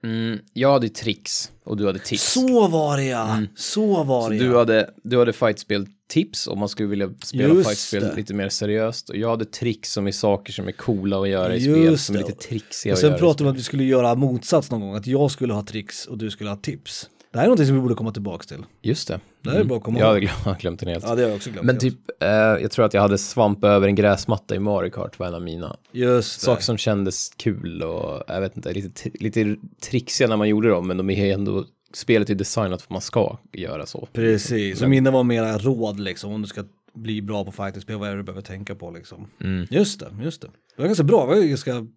Mm, 0.03 0.39
jag 0.53 0.71
hade 0.71 0.89
tricks 0.89 1.51
och 1.63 1.77
du 1.77 1.85
hade 1.85 1.99
tips. 1.99 2.33
Så 2.33 2.67
var 2.67 2.97
det 2.97 3.03
ja, 3.05 3.41
så 3.55 4.03
var 4.03 4.23
Så 4.23 4.29
det 4.29 4.37
du 4.37 4.45
ja. 4.45 4.57
hade, 4.57 4.89
du 5.03 5.19
hade 5.19 5.33
fightspel-tips 5.33 6.47
om 6.47 6.59
man 6.59 6.69
skulle 6.69 6.89
vilja 6.89 7.09
spela 7.23 7.53
Just 7.53 7.69
fightspel 7.69 8.03
det. 8.03 8.15
lite 8.15 8.33
mer 8.33 8.49
seriöst. 8.49 9.09
Och 9.09 9.15
jag 9.17 9.29
hade 9.29 9.45
tricks 9.45 9.91
som 9.91 10.07
är 10.07 10.11
saker 10.11 10.53
som 10.53 10.67
är 10.67 10.71
coola 10.71 11.21
att 11.21 11.29
göra 11.29 11.55
i 11.55 11.61
spel, 11.61 11.83
Just 11.83 12.05
som 12.05 12.15
är 12.15 12.19
lite 12.19 12.31
trixiga 12.31 12.93
Och 12.93 12.93
att 12.93 12.99
sen 12.99 13.07
göra 13.09 13.17
i 13.17 13.19
pratade 13.19 13.43
vi 13.43 13.49
om 13.49 13.53
spel. 13.53 13.57
att 13.57 13.59
vi 13.59 13.63
skulle 13.63 13.83
göra 13.83 14.15
motsats 14.15 14.71
någon 14.71 14.81
gång, 14.81 14.95
att 14.95 15.07
jag 15.07 15.31
skulle 15.31 15.53
ha 15.53 15.65
tricks 15.65 16.05
och 16.05 16.17
du 16.17 16.29
skulle 16.29 16.49
ha 16.49 16.57
tips. 16.57 17.09
Det 17.37 17.41
här 17.41 17.45
är 17.45 17.47
någonting 17.47 17.65
som 17.65 17.75
vi 17.75 17.81
borde 17.81 17.95
komma 17.95 18.11
tillbaka 18.11 18.43
till. 18.43 18.65
Just 18.81 19.07
det. 19.07 19.19
Det 19.41 19.49
här 19.49 19.59
är 19.59 19.63
bara 19.63 19.77
att 19.77 19.83
komma 19.83 19.99
Jag 19.99 20.07
hade 20.07 20.19
glömt, 20.19 20.59
glömt 20.59 20.79
den 20.79 20.89
helt. 20.89 21.03
Ja, 21.07 21.15
det 21.15 21.21
har 21.21 21.29
jag 21.29 21.35
också 21.35 21.49
glömt. 21.49 21.65
Men 21.65 21.77
typ, 21.77 21.93
eh, 22.21 22.29
jag 22.29 22.71
tror 22.71 22.85
att 22.85 22.93
jag 22.93 23.01
hade 23.01 23.17
svamp 23.17 23.63
över 23.63 23.87
en 23.87 23.95
gräsmatta 23.95 24.55
i 24.55 24.59
Mario 24.59 24.89
Kart 24.89 25.19
var 25.19 25.27
en 25.27 25.33
av 25.33 25.41
mina. 25.41 25.77
Just 25.91 26.39
det. 26.39 26.45
Saker 26.45 26.63
som 26.63 26.77
kändes 26.77 27.29
kul 27.37 27.83
och 27.83 28.23
jag 28.27 28.41
vet 28.41 28.57
inte, 28.57 28.73
lite, 28.73 29.09
lite 29.13 29.55
trixiga 29.89 30.27
när 30.27 30.37
man 30.37 30.49
gjorde 30.49 30.69
dem, 30.69 30.87
men 30.87 30.97
de 30.97 31.09
är 31.09 31.33
ändå, 31.33 31.65
spelet 31.93 32.29
är 32.29 32.35
designat 32.35 32.81
för 32.81 32.87
att 32.87 32.91
man 32.91 33.01
ska 33.01 33.37
göra 33.53 33.85
så. 33.85 34.07
Precis, 34.13 34.81
och 34.81 34.89
mina 34.89 35.11
var 35.11 35.23
mera 35.23 35.57
råd 35.57 35.99
liksom 35.99 36.33
om 36.33 36.41
du 36.41 36.47
ska 36.47 36.63
bli 36.93 37.21
bra 37.21 37.45
på 37.45 37.51
fightingspel, 37.51 37.97
vad 37.97 38.07
är 38.07 38.11
det 38.11 38.19
du 38.19 38.23
behöver 38.23 38.41
tänka 38.41 38.75
på 38.75 38.91
liksom. 38.91 39.27
Mm. 39.41 39.67
Just 39.69 39.99
det, 39.99 40.09
just 40.21 40.41
det. 40.41 40.47
Det 40.75 40.81
var 40.81 40.87
ganska 40.87 41.03
bra, 41.03 41.21
det 41.21 41.35
var 41.35 41.43
ganska 41.43 41.87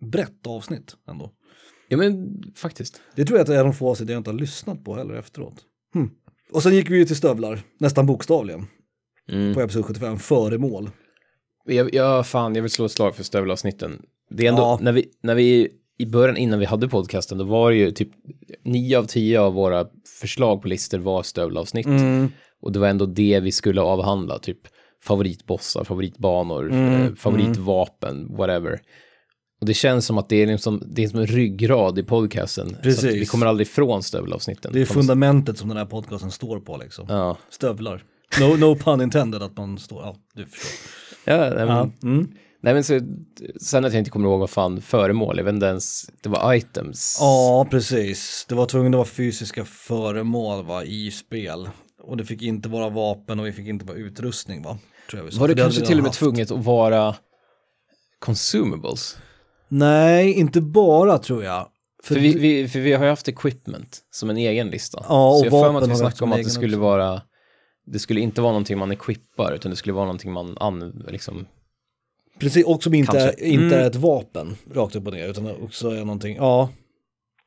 brett 0.00 0.46
avsnitt 0.46 0.96
ändå. 1.08 1.30
Ja 1.88 1.96
men 1.96 2.42
faktiskt. 2.56 3.00
Det 3.14 3.24
tror 3.24 3.38
jag 3.38 3.42
att 3.44 3.48
det 3.48 3.56
är 3.56 3.64
de 3.64 3.74
få 3.74 3.90
avsnitt 3.90 4.10
jag 4.10 4.18
inte 4.18 4.30
har 4.30 4.38
lyssnat 4.38 4.84
på 4.84 4.94
heller 4.94 5.14
efteråt. 5.14 5.54
Hmm. 5.94 6.10
Och 6.52 6.62
sen 6.62 6.74
gick 6.74 6.90
vi 6.90 6.96
ju 6.98 7.04
till 7.04 7.16
stövlar, 7.16 7.60
nästan 7.78 8.06
bokstavligen, 8.06 8.66
Mm. 9.32 9.54
på 9.54 9.60
episod 9.60 9.84
75, 9.86 10.18
föremål. 10.18 10.90
Jag, 11.64 11.94
jag, 11.94 12.26
fan, 12.26 12.54
jag 12.54 12.62
vill 12.62 12.70
slå 12.70 12.84
ett 12.84 12.92
slag 12.92 13.16
för 13.16 13.22
stövelavsnitten. 13.24 14.02
Det 14.30 14.44
är 14.44 14.48
ändå, 14.48 14.62
Ja. 14.62 14.78
när, 14.82 14.92
vi, 14.92 15.08
när 15.22 15.34
vi 15.34 15.68
i 15.98 16.06
början 16.06 16.36
innan 16.36 16.58
vi 16.58 16.64
hade 16.64 16.88
podcasten, 16.88 17.38
då 17.38 17.44
var 17.44 17.70
det 17.70 17.76
ju 17.76 17.90
typ 17.90 18.08
nio 18.64 18.98
av 18.98 19.04
tio 19.04 19.40
av 19.40 19.54
våra 19.54 19.86
förslag 20.20 20.62
på 20.62 20.68
listor 20.68 20.98
var 20.98 21.22
stövelavsnitt. 21.22 21.86
Mm. 21.86 22.28
Och 22.62 22.72
det 22.72 22.78
var 22.78 22.88
ändå 22.88 23.06
det 23.06 23.40
vi 23.40 23.52
skulle 23.52 23.80
avhandla, 23.80 24.38
typ 24.38 24.58
favoritbossar, 25.04 25.84
favoritbanor, 25.84 26.70
Mm, 26.70 27.02
eh, 27.02 27.14
favoritvapen, 27.14 28.36
whatever. 28.36 28.80
Och 29.60 29.66
det 29.66 29.74
känns 29.74 30.06
som 30.06 30.18
att 30.18 30.28
det 30.28 30.36
är, 30.42 30.46
liksom, 30.46 30.82
det 30.86 31.04
är 31.04 31.08
som 31.08 31.20
en 31.20 31.26
ryggrad 31.26 31.98
i 31.98 32.02
podcasten. 32.02 32.68
Så 32.70 32.76
Precis. 32.82 33.04
vi 33.14 33.26
kommer 33.26 33.46
aldrig 33.46 33.66
ifrån 33.66 34.02
stövelavsnitten. 34.02 34.72
Det 34.72 34.80
är 34.80 34.84
fundamentet 34.86 35.58
som 35.58 35.68
den 35.68 35.78
här 35.78 35.84
podcasten 35.86 36.30
står 36.30 36.60
på 36.60 36.76
liksom. 36.76 37.06
Ja, 37.08 37.36
Stövlar. 37.50 38.04
No, 38.40 38.56
no 38.56 38.76
pun 38.76 39.00
intended 39.00 39.42
att 39.42 39.56
man 39.56 39.78
står, 39.78 40.02
ja 40.02 40.16
du 40.34 40.46
förstår. 40.46 40.70
ja, 41.24 41.36
nej, 41.36 41.66
men, 41.66 41.68
Ja. 41.68 41.90
Mm. 42.02 42.28
nej 42.62 42.74
men 42.74 42.84
så, 42.84 43.00
sen 43.60 43.84
att 43.84 43.92
jag 43.92 44.00
inte 44.00 44.10
kommer 44.10 44.28
ihåg 44.28 44.40
vad 44.40 44.50
fan 44.50 44.80
föremål, 44.82 45.36
jag 45.38 45.44
vet 45.44 45.54
inte 45.54 45.66
ens, 45.66 46.10
det 46.22 46.28
var 46.28 46.54
items. 46.54 47.16
Ja, 47.20 47.66
precis. 47.70 48.46
Det 48.48 48.54
var 48.54 48.66
tvungen 48.66 48.94
att 48.94 48.98
vara 48.98 49.08
fysiska 49.08 49.64
föremål 49.64 50.64
va, 50.64 50.84
i 50.84 51.10
spel. 51.10 51.68
Och 52.02 52.16
det 52.16 52.24
fick 52.24 52.42
inte 52.42 52.68
vara 52.68 52.88
vapen 52.88 53.40
och 53.40 53.46
vi 53.46 53.52
fick 53.52 53.66
inte 53.68 53.84
vara 53.84 53.96
utrustning 53.96 54.62
va? 54.62 54.78
Tror 55.10 55.20
jag 55.20 55.26
vi 55.26 55.32
sa. 55.32 55.40
Var 55.40 55.48
det 55.48 55.52
hade 55.52 55.62
kanske 55.62 55.86
till 55.86 55.98
och 55.98 56.02
med 56.02 56.08
haft. 56.10 56.18
tvunget 56.18 56.50
att 56.50 56.64
vara 56.64 57.14
consumables? 58.18 59.16
Nej, 59.68 60.32
inte 60.32 60.60
bara 60.60 61.18
tror 61.18 61.44
jag. 61.44 61.68
För 62.02 62.14
vi, 62.14 62.38
vi, 62.38 62.68
för 62.68 62.80
vi 62.80 62.92
har 62.92 63.04
ju 63.04 63.10
haft 63.10 63.28
equipment 63.28 64.00
som 64.10 64.30
en 64.30 64.36
egen 64.36 64.70
lista. 64.70 65.04
Ja, 65.08 65.30
och 65.32 65.38
så 65.38 65.44
jag 65.46 65.50
har 65.52 65.64
för 65.64 65.72
mig 65.72 65.82
att 65.82 65.90
vi 65.90 65.94
snackade 65.96 66.24
om 66.24 66.32
att 66.32 66.44
det 66.44 66.50
skulle 66.50 66.76
också. 66.76 66.80
vara, 66.80 67.22
det 67.86 67.98
skulle 67.98 68.20
inte 68.20 68.40
vara 68.40 68.52
någonting 68.52 68.78
man 68.78 68.92
equippar, 68.92 69.52
utan 69.52 69.70
det 69.70 69.76
skulle 69.76 69.92
vara 69.92 70.04
någonting 70.04 70.32
man 70.32 70.56
an, 70.60 71.04
liksom, 71.08 71.46
Precis, 72.38 72.66
och 72.66 72.82
som 72.82 72.94
inte, 72.94 73.18
är, 73.20 73.44
inte 73.44 73.64
Mm. 73.74 73.84
är 73.84 73.86
ett 73.86 73.96
vapen 73.96 74.56
rakt 74.74 74.96
upp 74.96 75.06
och 75.06 75.12
ner, 75.12 75.28
utan 75.28 75.62
också 75.62 75.90
är 75.90 75.98
någonting, 76.04 76.36
ja. 76.36 76.70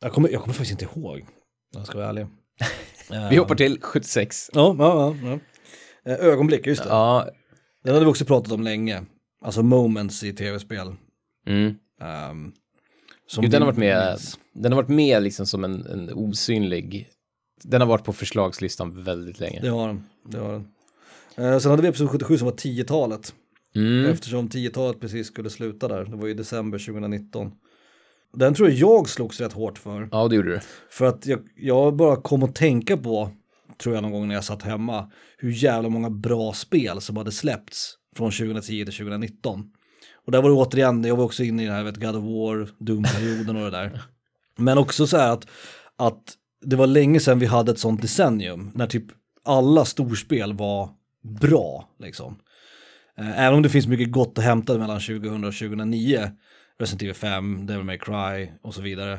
Jag 0.01 0.13
kommer, 0.13 0.29
jag 0.29 0.41
kommer 0.41 0.53
faktiskt 0.53 0.82
inte 0.82 0.99
ihåg, 0.99 1.25
jag 1.75 1.86
ska 1.86 1.97
vara 1.97 2.10
ärlig. 2.10 2.27
Vi 3.29 3.38
hoppar 3.38 3.55
till 3.55 3.82
76. 3.82 4.49
Ja, 4.53 4.75
ja, 4.79 5.15
ja. 5.23 5.39
ja. 6.03 6.12
Eh, 6.12 6.25
Ögonblick, 6.25 6.67
just 6.67 6.84
det. 6.84 6.89
Ja, 6.89 7.27
Den 7.84 7.93
hade 7.93 8.05
vi 8.05 8.12
också 8.12 8.25
pratat 8.25 8.51
om 8.51 8.63
länge. 8.63 9.03
Alltså 9.41 9.63
moments 9.63 10.23
i 10.23 10.34
tv-spel. 10.34 10.95
mm. 11.47 11.75
Ehm, 11.99 12.51
som 13.27 13.43
Jo, 13.43 13.49
den 13.49 13.62
har 13.62 13.67
varit 13.67 13.79
med, 13.79 14.09
minns. 14.09 14.39
den 14.53 14.71
har 14.71 14.81
varit 14.81 14.89
med 14.89 15.23
liksom 15.23 15.45
som 15.45 15.63
en, 15.63 15.85
en 15.85 16.13
osynlig, 16.13 17.09
den 17.63 17.81
har 17.81 17.88
varit 17.88 18.03
på 18.05 18.13
förslagslistan 18.13 19.03
väldigt 19.03 19.39
länge. 19.39 19.59
Det 19.62 19.69
har 19.69 19.88
den. 19.88 20.03
Det 20.27 20.38
har 20.38 20.51
den. 20.51 20.67
Eh, 21.38 21.59
sen 21.59 21.71
hade 21.71 21.81
vi 21.83 21.88
episod 21.88 22.09
77 22.09 22.38
som 22.38 22.45
var 22.45 22.55
10-talet. 22.55 23.33
Mm. 23.75 24.05
Eftersom 24.05 24.49
10-talet 24.49 24.99
precis 24.99 25.27
skulle 25.27 25.49
sluta 25.49 25.88
där. 25.88 26.05
Det 26.05 26.15
var 26.15 26.27
ju 26.27 26.33
december 26.33 26.77
2019. 26.77 27.51
Den 28.33 28.53
tror 28.53 28.69
jag 28.69 28.77
jag 28.77 29.09
slogs 29.09 29.41
rätt 29.41 29.53
hårt 29.53 29.77
för. 29.77 30.09
Ja, 30.12 30.27
det 30.27 30.35
gjorde 30.35 30.49
du. 30.49 30.59
För 30.89 31.05
att 31.05 31.25
jag, 31.25 31.39
jag 31.55 31.95
bara 31.95 32.15
kom 32.15 32.43
att 32.43 32.55
tänka 32.55 32.97
på, 32.97 33.31
tror 33.77 33.95
jag 33.95 34.01
någon 34.01 34.12
gång 34.12 34.27
när 34.27 34.35
jag 34.35 34.43
satt 34.43 34.63
hemma, 34.63 35.12
hur 35.38 35.51
jävla 35.51 35.89
många 35.89 36.09
bra 36.09 36.53
spel 36.53 37.01
som 37.01 37.17
hade 37.17 37.31
släppts 37.31 37.93
från 38.15 38.31
2010 38.31 38.85
till 38.85 38.85
2019. 38.85 39.71
Och 40.29 40.33
där 40.33 40.41
var 40.41 40.49
det 40.49 40.55
återigen, 40.55 41.03
jag 41.03 41.15
var 41.15 41.25
också 41.25 41.43
inne 41.43 41.63
i 41.63 41.65
det 41.65 41.71
här, 41.71 41.83
vet, 41.83 41.97
God 41.97 42.15
of 42.15 42.23
War, 42.23 42.69
Doom-perioden 42.79 43.55
och 43.55 43.63
det 43.63 43.77
där. 43.77 44.01
Men 44.57 44.77
också 44.77 45.07
så 45.07 45.17
här 45.17 45.31
att, 45.31 45.47
att 45.97 46.33
det 46.61 46.75
var 46.75 46.87
länge 46.87 47.19
sedan 47.19 47.39
vi 47.39 47.45
hade 47.45 47.71
ett 47.71 47.79
sånt 47.79 48.01
decennium, 48.01 48.71
när 48.75 48.87
typ 48.87 49.03
alla 49.45 49.85
storspel 49.85 50.53
var 50.53 50.89
bra, 51.41 51.89
liksom. 51.99 52.39
Eh, 53.17 53.39
Även 53.39 53.53
om 53.53 53.61
det 53.61 53.69
finns 53.69 53.87
mycket 53.87 54.11
gott 54.11 54.37
att 54.37 54.43
hämta 54.43 54.77
mellan 54.77 54.99
2000 54.99 55.43
och 55.43 55.53
2009, 55.53 56.31
Resident 56.79 57.01
Evil 57.01 57.15
5, 57.15 57.65
Devil 57.65 57.85
May 57.85 57.97
Cry 57.97 58.51
och 58.61 58.73
så 58.73 58.81
vidare, 58.81 59.13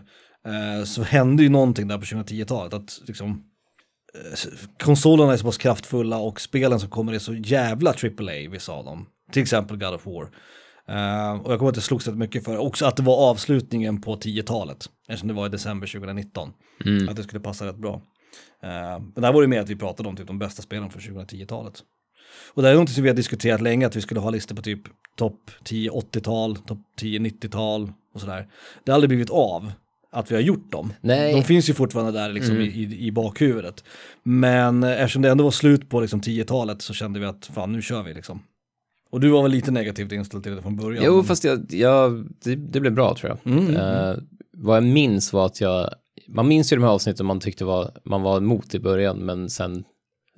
eh, 0.47 0.85
så 0.85 1.03
hände 1.03 1.43
ju 1.43 1.49
någonting 1.49 1.89
där 1.89 1.99
på 1.99 2.05
2010-talet. 2.05 2.75
Att 2.75 3.01
liksom, 3.07 3.45
eh, 4.15 4.51
konsolerna 4.79 5.33
är 5.33 5.37
så 5.37 5.45
pass 5.45 5.59
kraftfulla 5.59 6.19
och 6.19 6.41
spelen 6.41 6.81
som 6.81 6.91
kommer 6.91 7.13
är 7.13 7.19
så 7.19 7.35
jävla 7.35 7.91
AAA, 7.91 8.51
vissa 8.51 8.73
av 8.73 8.85
dem. 8.85 9.07
Till 9.33 9.43
exempel 9.43 9.77
God 9.77 9.95
of 9.95 10.07
War. 10.07 10.29
Eh, 10.91 11.33
och 11.41 11.53
jag 11.53 11.59
kommer 11.59 11.69
inte 11.71 11.81
slogs 11.81 12.07
rätt 12.07 12.17
mycket 12.17 12.45
för 12.45 12.57
också 12.57 12.87
att 12.87 12.97
det 12.97 13.03
var 13.03 13.31
avslutningen 13.31 14.01
på 14.01 14.17
10-talet, 14.17 14.87
eftersom 15.09 15.29
det 15.29 15.35
var 15.35 15.47
i 15.47 15.49
december 15.49 15.87
2019. 15.87 16.53
Att 17.09 17.17
det 17.17 17.23
skulle 17.23 17.41
passa 17.41 17.67
rätt 17.67 17.77
bra. 17.77 17.95
Eh, 18.63 18.71
men 19.15 19.23
där 19.23 19.33
var 19.33 19.43
det 19.43 19.49
mer 19.49 19.61
att 19.61 19.69
vi 19.69 19.77
pratade 19.77 20.09
om 20.09 20.17
typ 20.17 20.27
de 20.27 20.39
bästa 20.39 20.63
spelen 20.63 20.91
från 20.91 21.03
2010-talet. 21.03 21.75
Och 22.55 22.63
det 22.63 22.69
är 22.69 22.73
någonting 22.73 22.95
som 22.95 23.03
vi 23.03 23.09
har 23.09 23.17
diskuterat 23.17 23.61
länge, 23.61 23.87
att 23.87 23.97
vi 23.97 24.01
skulle 24.01 24.21
ha 24.21 24.31
listor 24.31 24.57
på 24.57 24.63
typ 24.63 24.81
topp 25.17 25.51
10 25.65 25.91
80-tal, 25.91 26.57
topp 26.57 26.79
10 26.97 27.19
90-tal 27.19 27.93
och 28.15 28.21
sådär. 28.21 28.49
Det 28.85 28.91
har 28.91 28.95
aldrig 28.95 29.09
blivit 29.09 29.31
av. 29.31 29.73
att 30.13 30.31
vi 30.31 30.35
har 30.35 30.43
gjort 30.43 30.73
dem. 30.73 30.93
Nej. 31.01 31.33
De 31.35 31.43
finns 31.45 31.71
ju 31.71 31.75
fortfarande 31.75 32.13
där 32.13 32.33
liksom 32.33 32.55
Mm. 32.57 32.69
i, 32.69 32.73
i, 32.73 33.07
i 33.07 33.13
bakhuvudet. 33.13 33.85
Men 34.23 34.83
eh, 34.83 34.91
eftersom 35.01 35.23
det 35.23 35.31
ändå 35.31 35.45
var 35.45 35.51
slut 35.51 35.89
på 35.89 36.01
liksom 36.01 36.21
10-talet 36.21 36.83
så 36.83 36.95
kände 36.95 37.21
vi 37.21 37.27
att 37.27 37.47
fan 37.55 37.73
nu 37.73 37.83
kör 37.83 38.03
vi 38.03 38.15
liksom. 38.15 38.43
Och 39.11 39.21
du 39.21 39.29
var 39.31 39.43
väl 39.43 39.51
lite 39.53 39.71
negativt 39.71 40.13
inställd 40.13 40.43
till 40.43 40.57
det 40.57 40.63
från 40.63 40.77
början? 40.77 41.05
Jo, 41.07 41.15
men- 41.17 41.25
fast 41.25 41.45
jag, 41.45 41.67
jag, 41.75 42.27
det, 42.45 42.55
det 42.55 42.81
blev 42.81 42.93
bra 42.95 43.15
tror 43.15 43.39
jag. 43.45 43.53
Mm, 43.59 43.77
Eh, 43.77 44.17
vad 44.53 44.77
jag 44.77 44.85
minns 44.85 45.33
var 45.33 45.47
att 45.47 45.61
jag, 45.61 45.91
man 46.29 46.49
minns 46.49 46.73
ju 46.73 46.77
de 46.77 46.83
här 46.83 46.91
avsnitten 46.91 47.27
man 47.27 47.41
tyckte 47.41 47.65
var, 47.65 47.91
man 48.05 48.23
var 48.23 48.37
emot 48.37 48.75
i 48.75 48.79
början, 48.81 49.19
men 49.19 49.51
sen 49.51 49.85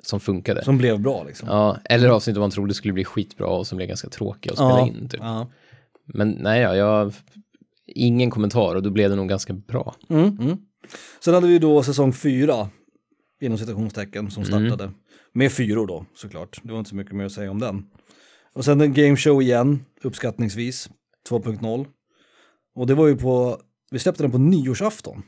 som 0.03 0.21
funkade. 0.21 0.65
Som 0.65 0.79
blev 0.79 1.01
bra 1.01 1.25
liksom. 1.25 1.49
Ja, 1.49 1.77
eller 1.85 2.09
avsnitt 2.09 2.37
man 2.37 2.51
trodde 2.51 2.75
skulle 2.75 2.95
bli 2.95 3.05
skitbra 3.05 3.47
och 3.47 3.67
som 3.67 3.77
blev 3.77 3.89
ganska 3.89 4.09
tråkiga 4.09 4.53
att 4.53 4.59
spela 4.59 4.71
Ja, 4.79 4.87
in. 4.87 5.09
Typ. 5.09 5.21
ja. 5.23 5.51
Men 6.15 6.31
nej, 6.31 6.61
ja, 6.61 6.77
jag, 6.77 7.13
ingen 7.87 8.31
kommentar 8.31 8.75
och 8.75 8.83
då 8.83 8.91
blev 8.91 9.11
det 9.11 9.17
nog 9.17 9.29
ganska 9.29 9.53
bra. 9.53 9.95
Mm, 10.09 10.39
mm. 10.41 10.57
Sen 11.25 11.35
hade 11.35 11.47
vi 11.47 11.59
då 11.59 11.83
säsong 11.83 12.13
fyra, 12.13 12.69
inom 13.41 13.59
citationstecken, 13.59 14.31
som 14.31 14.43
Mm. 14.43 14.69
startade. 14.69 14.93
Med 15.35 15.53
fyror 15.53 15.87
då, 15.87 16.07
såklart. 16.15 16.61
Det 16.63 16.73
var 16.73 16.79
inte 16.79 16.91
så 16.91 16.97
mycket 16.97 17.15
mer 17.15 17.25
att 17.25 17.33
säga 17.33 17.51
om 17.51 17.59
den. 17.61 17.85
Och 18.55 18.65
sen 18.65 18.81
en 18.81 18.93
game 18.93 19.17
show 19.17 19.43
igen, 19.43 19.85
uppskattningsvis, 20.03 20.91
2.0. 21.29 21.87
Och 22.77 22.87
det 22.87 22.95
var 22.95 23.07
ju 23.07 23.17
på, 23.17 23.61
vi 23.91 23.99
släppte 23.99 24.23
den 24.23 24.31
på 24.31 24.39
nyårsafton, 24.39 25.23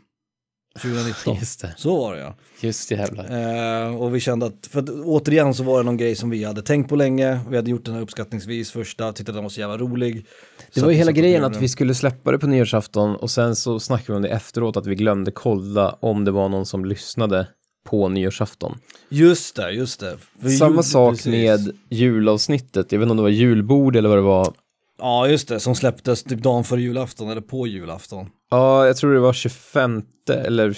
2019. 0.83 1.37
Just 1.37 1.61
det, 1.61 1.75
Så 1.77 1.97
var 1.97 2.15
det 2.15 2.21
ja. 2.21 2.35
just 2.61 2.89
det 2.89 2.95
jävlar. 2.95 3.85
Eh, 3.87 3.97
och 3.97 4.15
vi 4.15 4.21
kände 4.21 4.47
att, 4.47 4.67
för 4.71 4.81
att 4.81 4.89
återigen 4.89 5.55
så 5.55 5.63
var 5.63 5.79
det 5.79 5.85
någon 5.85 5.97
grej 5.97 6.17
som 6.17 6.31
vi 6.31 6.45
hade 6.45 6.63
tänkt 6.63 6.89
på 6.89 6.97
länge. 6.97 7.41
Vi 7.51 7.57
hade 7.57 7.71
gjort 7.71 7.85
den 7.85 7.95
här 7.95 8.01
uppskattningsvis 8.03 8.71
första, 8.71 9.13
tyckte 9.13 9.33
att 9.33 9.37
den 9.37 9.45
var 9.45 9.51
så 9.51 9.61
jävla 9.61 9.79
rolig. 9.79 10.27
Det 10.75 10.81
Så 10.81 10.87
var 10.87 10.93
ju 10.93 10.99
hela 10.99 11.13
grejen 11.13 11.45
att 11.45 11.57
vi 11.57 11.69
skulle 11.69 11.95
släppa 11.95 12.33
det 12.33 12.39
på 12.39 12.47
nyårsafton 12.47 13.17
och 13.17 13.31
sen 13.31 13.57
så 13.57 13.81
snackade 13.81 14.13
vi 14.13 14.17
om 14.17 14.23
det 14.23 14.29
efteråt 14.29 14.77
att 14.77 14.87
vi 14.87 14.95
glömde 14.95 15.31
kolla 15.31 15.91
om 16.01 16.25
det 16.25 16.31
var 16.31 16.49
någon 16.49 16.67
som 16.67 16.85
lyssnade 16.85 17.47
på 17.85 18.09
nyårsafton. 18.09 18.79
Just 19.09 19.57
det, 19.57 19.71
just 19.71 20.01
det. 20.01 20.17
För 20.43 20.49
Samma 20.49 20.75
jul- 20.75 20.83
sak 20.85 21.13
precis. 21.13 21.27
med 21.27 21.77
julavsnittet, 21.91 22.93
jag 22.93 22.99
vet 22.99 23.05
inte 23.07 23.11
om 23.11 23.17
det 23.17 23.23
var 23.23 23.29
julbord 23.31 23.97
eller 23.97 24.09
vad 24.09 24.19
det 24.19 24.23
var. 24.23 24.53
Ja, 24.99 25.29
just 25.29 25.49
det, 25.49 25.61
som 25.61 25.75
släpptes 25.75 26.23
typ 26.23 26.43
dagen 26.43 26.65
före 26.65 26.81
julafton 26.83 27.31
eller 27.31 27.41
på 27.41 27.67
julafton. 27.67 28.27
Ja, 28.51 28.87
jag 28.87 28.97
tror 28.97 29.15
det 29.15 29.21
var 29.21 29.33
25 29.33 30.03
eller, 30.29 30.77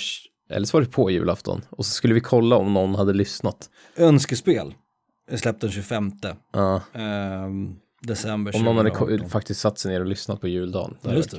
eller 0.51 0.67
så 0.67 0.77
var 0.77 0.83
det 0.83 0.91
på 0.91 1.11
julafton. 1.11 1.63
Och 1.71 1.87
så 1.87 1.93
skulle 1.93 2.15
vi 2.15 2.21
kolla 2.21 2.57
om 2.57 2.75
någon 2.75 2.95
hade 2.95 3.13
lyssnat. 3.13 3.71
Önskespel 3.97 4.75
är 5.31 5.37
släppt 5.37 5.61
den 5.61 5.71
25 5.71 6.13
Ja, 6.53 6.81
ehm, 6.95 7.75
december 8.03 8.57
om 8.57 8.65
någon 8.65 8.77
hade 8.77 8.91
2018. 8.91 9.19
ko- 9.19 9.29
faktiskt 9.29 9.61
satt 9.61 9.79
sig 9.79 9.93
ner 9.93 10.01
och 10.01 10.07
lyssnat 10.07 10.41
på 10.41 10.49
juldagen. 10.49 10.97
Det 11.03 11.15
Just 11.15 11.31
det. 11.31 11.37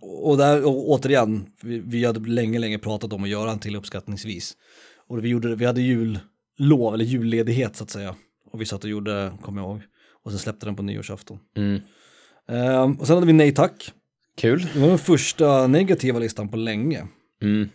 Och 0.00 0.36
där, 0.36 0.66
och 0.66 0.90
återigen, 0.90 1.46
vi, 1.62 1.78
vi 1.78 2.04
hade 2.04 2.20
länge, 2.20 2.58
länge 2.58 2.78
pratat 2.78 3.12
om 3.12 3.22
att 3.24 3.28
göra 3.28 3.50
en 3.50 3.58
till 3.58 3.76
uppskattningsvis. 3.76 4.56
Och 5.08 5.24
vi, 5.24 5.28
gjorde, 5.28 5.54
vi 5.54 5.64
hade 5.64 5.80
jullov, 5.80 6.94
eller 6.94 7.04
julledighet 7.04 7.76
så 7.76 7.84
att 7.84 7.90
säga. 7.90 8.14
Och 8.52 8.60
vi 8.60 8.66
satt 8.66 8.84
och 8.84 8.90
gjorde, 8.90 9.32
kommer 9.42 9.62
jag 9.62 9.70
ihåg. 9.70 9.80
Och 10.24 10.30
sen 10.30 10.38
släppte 10.38 10.66
den 10.66 10.76
på 10.76 10.82
nyårsafton. 10.82 11.38
Mm. 11.56 11.80
Ehm, 12.48 12.92
och 12.92 13.06
sen 13.06 13.14
hade 13.14 13.26
vi 13.26 13.32
Nej 13.32 13.52
Tack. 13.54 13.92
Kul. 14.36 14.66
Det 14.74 14.80
var 14.80 14.88
den 14.88 14.98
första 14.98 15.66
negativa 15.66 16.18
listan 16.18 16.48
på 16.48 16.56
länge. 16.56 17.06
Mm. 17.42 17.68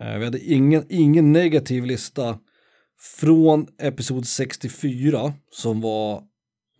Eh, 0.00 0.18
Vi 0.18 0.24
hade 0.24 0.38
ingen, 0.38 0.84
ingen 0.88 1.32
negativ 1.32 1.84
lista 1.84 2.38
från 3.00 3.66
episod 3.78 4.26
64 4.26 5.32
som 5.50 5.80
var 5.80 6.22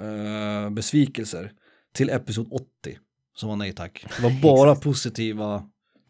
eh, 0.01 0.71
besvikelser 0.71 1.53
till 1.95 2.11
episod 2.11 2.49
80 2.51 2.99
som 3.37 3.49
var 3.49 3.57
nej 3.57 3.73
tack. 3.73 4.05
Det 4.17 4.23
var 4.23 4.41
bara 4.43 4.75
positiva 4.75 5.63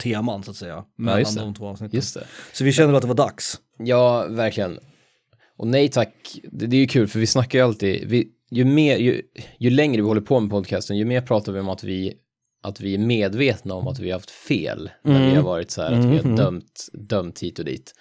teman 0.03 0.43
så 0.43 0.51
att 0.51 0.57
säga 0.57 0.85
mellan 0.97 1.35
det. 1.35 1.41
de 1.41 1.55
två 1.55 1.67
avsnitten. 1.67 1.97
Just 1.97 2.15
det. 2.15 2.27
Så 2.53 2.65
vi 2.65 2.73
kände 2.73 2.97
att 2.97 3.03
det 3.03 3.09
var 3.09 3.15
dags. 3.15 3.61
Ja, 3.79 4.27
verkligen. 4.27 4.79
Och 5.57 5.67
nej 5.67 5.89
tack, 5.89 6.39
det, 6.53 6.67
det 6.67 6.77
är 6.77 6.81
ju 6.81 6.87
kul 6.87 7.09
för 7.09 7.19
vi 7.19 7.27
snackar 7.27 7.59
ju 7.59 7.65
alltid, 7.65 8.09
vi, 8.09 8.29
ju, 8.51 8.65
mer, 8.65 8.97
ju, 8.97 9.23
ju 9.59 9.71
längre 9.71 10.03
vi 10.03 10.09
håller 10.09 10.21
på 10.21 10.41
med 10.41 10.51
podcasten, 10.51 10.97
ju 10.97 11.05
mer 11.05 11.21
pratar 11.21 11.53
vi 11.53 11.61
om 11.61 11.69
att 11.69 11.85
vi, 11.85 12.15
att 12.63 12.81
vi 12.81 12.95
är 12.95 12.99
medvetna 12.99 13.75
om 13.75 13.89
att 13.89 13.99
vi 13.99 14.11
har 14.11 14.19
haft 14.19 14.31
fel 14.31 14.91
när 15.03 15.17
Mm. 15.17 15.31
vi 15.31 15.37
har 15.37 15.43
varit 15.43 15.71
så 15.71 15.83
här, 15.83 15.93
att 15.93 16.05
vi 16.05 16.17
har 16.29 16.37
dömt, 16.37 16.87
dömt 16.93 17.43
hit 17.43 17.59
och 17.59 17.65
dit. 17.65 17.93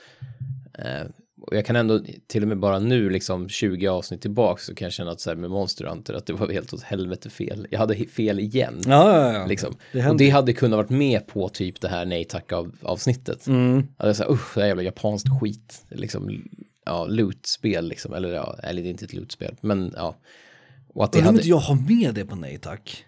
Eh, 0.79 1.07
och 1.47 1.55
jag 1.55 1.65
kan 1.65 1.75
ändå, 1.75 1.99
till 2.27 2.41
och 2.41 2.47
med 2.47 2.60
bara 2.60 2.79
nu, 2.79 3.10
liksom 3.10 3.49
20 3.49 3.88
avsnitt 3.88 4.21
tillbaka, 4.21 4.62
så 4.62 4.75
kan 4.75 4.86
jag 4.86 4.93
känna 4.93 5.12
att 5.12 5.21
så 5.21 5.29
här 5.29 5.38
med 5.38 5.49
Monster 5.49 5.86
Hunter, 5.86 6.13
att 6.13 6.25
det 6.25 6.34
var 6.34 6.49
helt 6.49 6.73
åt 6.73 6.84
helvete 6.84 7.29
fel. 7.29 7.67
Jag 7.71 7.79
hade 7.79 7.95
fel 7.95 8.39
igen. 8.39 8.81
Ja, 8.86 9.19
ja, 9.21 9.34
ja. 9.34 9.45
Liksom. 9.45 9.75
Det 9.91 10.10
och 10.10 10.17
det 10.17 10.29
hade 10.29 10.53
kunnat 10.53 10.77
varit 10.77 10.89
med 10.89 11.27
på 11.27 11.49
typ 11.49 11.81
det 11.81 11.88
här 11.88 12.05
nej 12.05 12.25
tack 12.25 12.51
av, 12.51 12.75
avsnittet. 12.81 13.47
Mm. 13.47 13.88
Ja, 13.97 14.05
det 14.05 14.10
är 14.10 14.13
så 14.13 14.23
här, 14.23 14.31
usch, 14.31 14.55
det 14.55 14.62
här 14.62 14.67
jävla 14.67 14.84
japanskt 14.84 15.27
skit. 15.41 15.86
Liksom, 15.89 16.43
ja, 16.86 17.05
loot-spel 17.05 17.88
liksom, 17.88 18.13
eller 18.13 18.34
ja, 18.34 18.55
eller 18.63 18.81
det 18.81 18.88
är 18.88 18.91
inte 18.91 19.05
ett 19.05 19.13
loot-spel, 19.13 19.55
men 19.62 19.93
ja. 19.95 20.15
Och 20.88 21.03
att 21.03 21.12
det 21.12 21.21
hade, 21.21 21.38
inte 21.38 21.49
jag 21.49 21.58
har 21.58 21.75
med 21.75 22.13
det 22.13 22.25
på 22.25 22.36
nej 22.36 22.58
tack. 22.58 23.05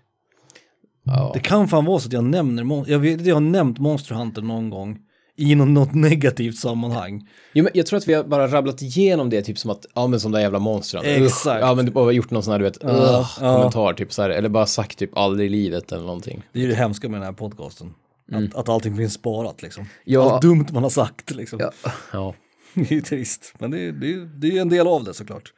ja, 1.04 1.32
Det 1.34 1.39
kan 1.39 1.67
fan 1.67 1.86
vara 1.86 2.00
så 2.00 2.08
att 2.08 2.13
jag 2.13 2.23
nämner, 2.23 2.86
jag 2.88 3.00
vet 3.00 3.26
jag 3.26 3.36
har 3.36 3.41
nämnt 3.41 3.80
Monster 3.80 4.15
Hunter 4.15 4.41
någon 4.41 4.69
gång 4.69 5.00
i 5.39 5.56
något, 5.56 5.95
negativt 5.95 6.58
sammanhang. 6.58 7.30
jo, 7.54 7.63
men 7.63 7.71
jag 7.76 7.86
tror 7.86 7.97
att 7.97 8.08
vi 8.08 8.13
har 8.13 8.23
bara 8.23 8.47
rabblat 8.47 8.82
igenom 8.82 9.30
det, 9.30 9.41
typ 9.41 9.58
som 9.58 9.71
att, 9.71 9.86
ja 9.95 10.08
men 10.08 10.19
som 10.19 10.32
det 10.32 10.41
jävla 10.41 10.60
monstren. 10.60 11.04
Exakt. 11.06 11.62
Ja 11.62 11.76
men 11.76 11.86
du 11.86 11.91
bara 11.91 12.12
gjort 12.12 12.32
någon 12.32 12.43
sån 12.43 12.52
här, 12.52 12.60
du 12.60 12.65
vet, 12.65 12.84
ugh, 12.84 12.93
ja. 12.93 13.28
kommentar, 13.39 13.93
typ 13.93 14.13
så 14.13 14.21
här, 14.21 14.30
eller 14.30 14.50
bara 14.50 14.65
sagt 14.65 14.97
typ 15.00 15.17
aldrig 15.17 15.47
i 15.47 15.50
livet 15.50 15.91
eller 15.91 16.04
någonting. 16.04 16.43
Det 16.54 16.60
är 16.60 16.63
ju 16.63 16.69
det 16.69 16.76
hemska 16.76 17.10
med 17.10 17.19
den 17.19 17.26
här 17.26 17.34
podcasten. 17.34 17.93
Att, 18.32 18.56
att 18.56 18.69
allting 18.69 18.97
finns 18.97 19.13
sparat 19.13 19.62
liksom. 19.62 19.82
Mm. 19.82 19.91
Ja. 20.04 20.32
Allt 20.32 20.41
dumt 20.41 20.65
man 20.71 20.84
har 20.84 20.89
sagt 20.89 21.32
liksom. 21.36 21.60
Ja, 21.60 21.71
ja. 22.13 22.34
Det 22.73 22.91
är 22.91 22.95
ju 22.95 23.02
trist, 23.02 23.54
men 23.60 23.71
det 23.71 23.80
är, 23.80 23.91
det, 23.91 24.13
är, 24.13 24.17
det 24.39 24.58
är 24.58 24.62
en 24.62 24.69
del 24.69 24.88
av 24.88 25.04
det 25.04 25.13
såklart. 25.13 25.54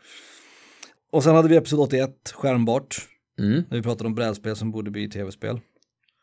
Och 1.12 1.24
sen 1.24 1.36
hade 1.36 1.48
vi 1.50 1.56
episod 1.56 1.80
81, 1.80 2.10
skärmbart, 2.36 2.96
Mm. 3.40 3.64
där 3.70 3.78
vi 3.78 3.84
pratade 3.84 4.08
om 4.08 4.16
brädspel 4.16 4.56
som 4.56 4.72
borde 4.72 4.92
bli 4.92 5.10
tv-spel. 5.10 5.60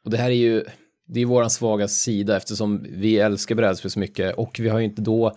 Och 0.04 0.10
det 0.10 0.16
här 0.16 0.30
är 0.30 0.34
ju, 0.34 0.64
det 1.06 1.20
är 1.20 1.26
våran 1.26 1.50
svaga 1.50 1.88
sida 1.88 2.36
eftersom 2.36 2.86
vi 2.90 3.18
älskar 3.18 3.54
brädspel 3.54 3.90
så 3.90 3.98
mycket 3.98 4.34
och 4.34 4.56
vi 4.60 4.68
har 4.68 4.78
ju 4.78 4.84
inte 4.84 5.02
då, 5.02 5.36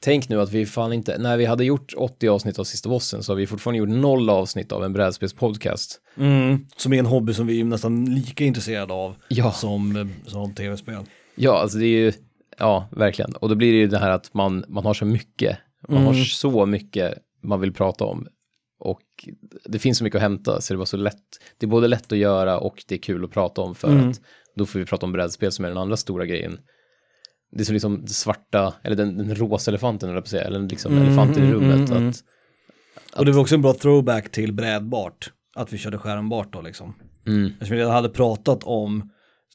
tänk 0.00 0.28
nu 0.28 0.40
att 0.40 0.52
vi 0.52 0.66
fan 0.66 0.92
inte, 0.92 1.18
när 1.18 1.36
vi 1.36 1.44
hade 1.44 1.64
gjort 1.64 1.92
80 1.96 2.28
avsnitt 2.28 2.58
av 2.58 2.64
Sista 2.64 2.88
Bossen 2.88 3.22
så 3.22 3.32
har 3.32 3.36
vi 3.36 3.46
fortfarande 3.46 3.78
gjort 3.78 3.88
noll 3.88 4.30
avsnitt 4.30 4.72
av 4.72 4.84
en 4.84 4.92
brädspelspodcast. 4.92 6.00
Som 6.76 6.92
är 6.92 6.98
en 6.98 7.06
hobby 7.06 7.34
som 7.34 7.46
vi 7.46 7.60
är 7.60 7.64
nästan 7.64 8.14
lika 8.14 8.44
intresserade 8.44 8.92
av 8.94 9.14
Ja. 9.28 9.52
som, 9.52 9.96
eh, 9.96 10.06
som 10.26 10.54
tv-spel. 10.54 11.04
Ja, 11.34 11.58
alltså 11.58 11.78
det 11.78 11.86
är 11.86 11.98
ju, 11.98 12.12
ja, 12.58 12.88
verkligen. 12.90 13.32
Och 13.32 13.48
då 13.48 13.54
blir 13.54 13.72
det 13.72 13.78
ju 13.78 13.86
det 13.86 13.98
här 13.98 14.10
att 14.10 14.34
man, 14.34 14.64
man 14.68 14.84
har 14.84 14.94
så 14.94 15.04
mycket, 15.04 15.58
man 15.88 16.02
har 16.04 16.14
så 16.14 16.66
mycket 16.66 17.14
man 17.42 17.60
vill 17.60 17.72
prata 17.72 18.04
om. 18.04 18.26
Och 18.80 19.00
det 19.64 19.78
finns 19.78 19.98
så 19.98 20.04
mycket 20.04 20.16
att 20.16 20.22
hämta, 20.22 20.60
så 20.60 20.74
det 20.74 20.78
var 20.78 20.84
så 20.84 20.96
lätt. 20.96 21.24
Det 21.58 21.66
är 21.66 21.68
både 21.70 21.88
lätt 21.88 22.12
att 22.12 22.18
göra 22.18 22.58
och 22.58 22.84
det 22.88 22.94
är 22.94 22.98
kul 22.98 23.24
att 23.24 23.30
prata 23.30 23.60
om 23.62 23.74
för 23.74 23.88
att 24.08 24.20
då 24.58 24.66
får 24.66 24.78
vi 24.78 24.84
prata 24.84 25.06
om 25.06 25.12
brädspel 25.12 25.52
som 25.52 25.64
är 25.64 25.68
den 25.68 25.78
andra 25.78 25.96
stora 25.96 26.26
grejen. 26.26 26.58
Det 27.52 27.60
är 27.60 27.64
så 27.64 27.72
liksom 27.72 28.06
svarta, 28.06 28.74
eller 28.82 28.96
den, 28.96 29.16
den 29.16 29.34
rosa 29.34 29.70
elefanten, 29.70 30.08
eller 30.08 30.18
att 30.18 30.28
säga, 30.28 30.44
eller 30.44 30.60
liksom 30.60 30.98
elefanten 30.98 31.44
i 31.44 31.52
rummet. 31.52 31.90
Att, 31.90 32.24
Och 33.18 33.24
det 33.24 33.32
var 33.32 33.40
också 33.40 33.54
en 33.54 33.62
bra 33.62 33.74
throwback 33.74 34.32
till 34.32 34.52
brädbart, 34.52 35.32
att 35.54 35.72
vi 35.72 35.78
körde 35.78 35.98
skärmbart 35.98 36.52
då 36.52 36.60
liksom. 36.60 36.94
mm, 37.26 37.46
Eftersom 37.46 37.76
vi 37.76 37.80
redan 37.80 37.94
hade 37.94 38.08
pratat 38.08 38.64
om 38.64 39.10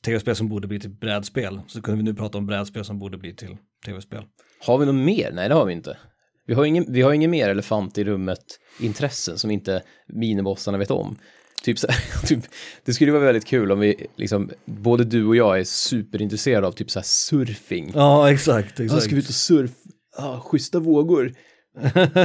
tv-spel 0.05 0.35
som 0.35 0.49
borde 0.49 0.67
bli 0.67 0.79
till 0.79 0.89
brädspel, 0.89 1.61
så 1.67 1.81
kunde 1.81 1.97
vi 1.97 2.03
nu 2.03 2.13
prata 2.13 2.37
om 2.37 2.45
brädspel 2.45 2.85
som 2.85 2.99
borde 2.99 3.17
bli 3.17 3.35
till 3.35 3.57
tv-spel. 3.85 4.23
har 4.65 4.77
vi 4.77 4.85
något 4.85 4.95
mer? 4.95 5.31
Nej, 5.33 5.49
det 5.49 5.55
har 5.55 5.65
vi 5.65 5.73
inte. 5.73 5.97
Vi 6.45 6.53
har 6.53 6.65
ingen, 6.65 6.85
vi 6.87 7.01
har 7.01 7.13
ingen 7.13 7.31
mer 7.31 7.49
elefant 7.49 7.97
i 7.97 8.03
rummet 8.03 8.43
intressen 8.79 9.37
som 9.37 9.51
inte 9.51 9.81
minibossarna 10.07 10.77
vet 10.77 10.91
om. 10.91 11.17
Typ 11.63 11.79
så 11.79 11.87
här, 11.87 12.25
typ, 12.27 12.39
det 12.85 12.93
skulle 12.93 13.11
vara 13.11 13.23
väldigt 13.23 13.45
kul 13.45 13.71
om 13.71 13.79
vi, 13.79 14.07
liksom, 14.15 14.49
både 14.65 15.03
du 15.03 15.25
och 15.25 15.35
jag 15.35 15.59
är 15.59 15.63
superintresserade 15.63 16.67
av 16.67 16.71
typ 16.71 16.91
så 16.91 17.01
surfing. 17.03 17.91
Ja, 17.95 18.31
exakt, 18.31 18.79
Ja, 18.79 18.85
exakt. 18.85 19.03
ska 19.03 19.15
vi 19.15 19.21
ut 19.21 19.29
och 19.29 19.35
surf? 19.35 19.71
Ja, 20.17 20.39
schyssta 20.45 20.79
vågor. 20.79 21.33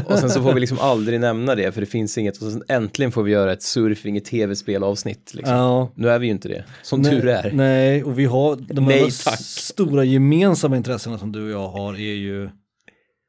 och 0.06 0.18
sen 0.18 0.30
så 0.30 0.42
får 0.42 0.52
vi 0.54 0.60
liksom 0.60 0.78
aldrig 0.78 1.20
nämna 1.20 1.54
det 1.54 1.72
för 1.72 1.80
det 1.80 1.86
finns 1.86 2.18
inget 2.18 2.42
och 2.42 2.52
sen 2.52 2.62
äntligen 2.68 3.12
får 3.12 3.22
vi 3.22 3.32
göra 3.32 3.52
ett 3.52 3.62
surfing 3.62 4.16
i 4.16 4.20
tv-spel 4.20 4.84
avsnitt. 4.84 5.34
Liksom. 5.34 5.56
Ja. 5.56 5.92
Nu 5.94 6.08
är 6.10 6.18
vi 6.18 6.26
ju 6.26 6.32
inte 6.32 6.48
det, 6.48 6.64
som 6.82 7.00
Nej, 7.02 7.10
tur 7.10 7.28
är. 7.28 7.52
Nej, 7.52 8.04
och 8.04 8.18
vi 8.18 8.24
har 8.24 8.56
de 8.56 8.84
Nej, 8.84 9.10
tack. 9.24 9.40
stora 9.40 10.04
gemensamma 10.04 10.76
intressena 10.76 11.18
som 11.18 11.32
du 11.32 11.44
och 11.44 11.50
jag 11.50 11.68
har 11.68 11.94
är 11.94 12.14
ju 12.14 12.50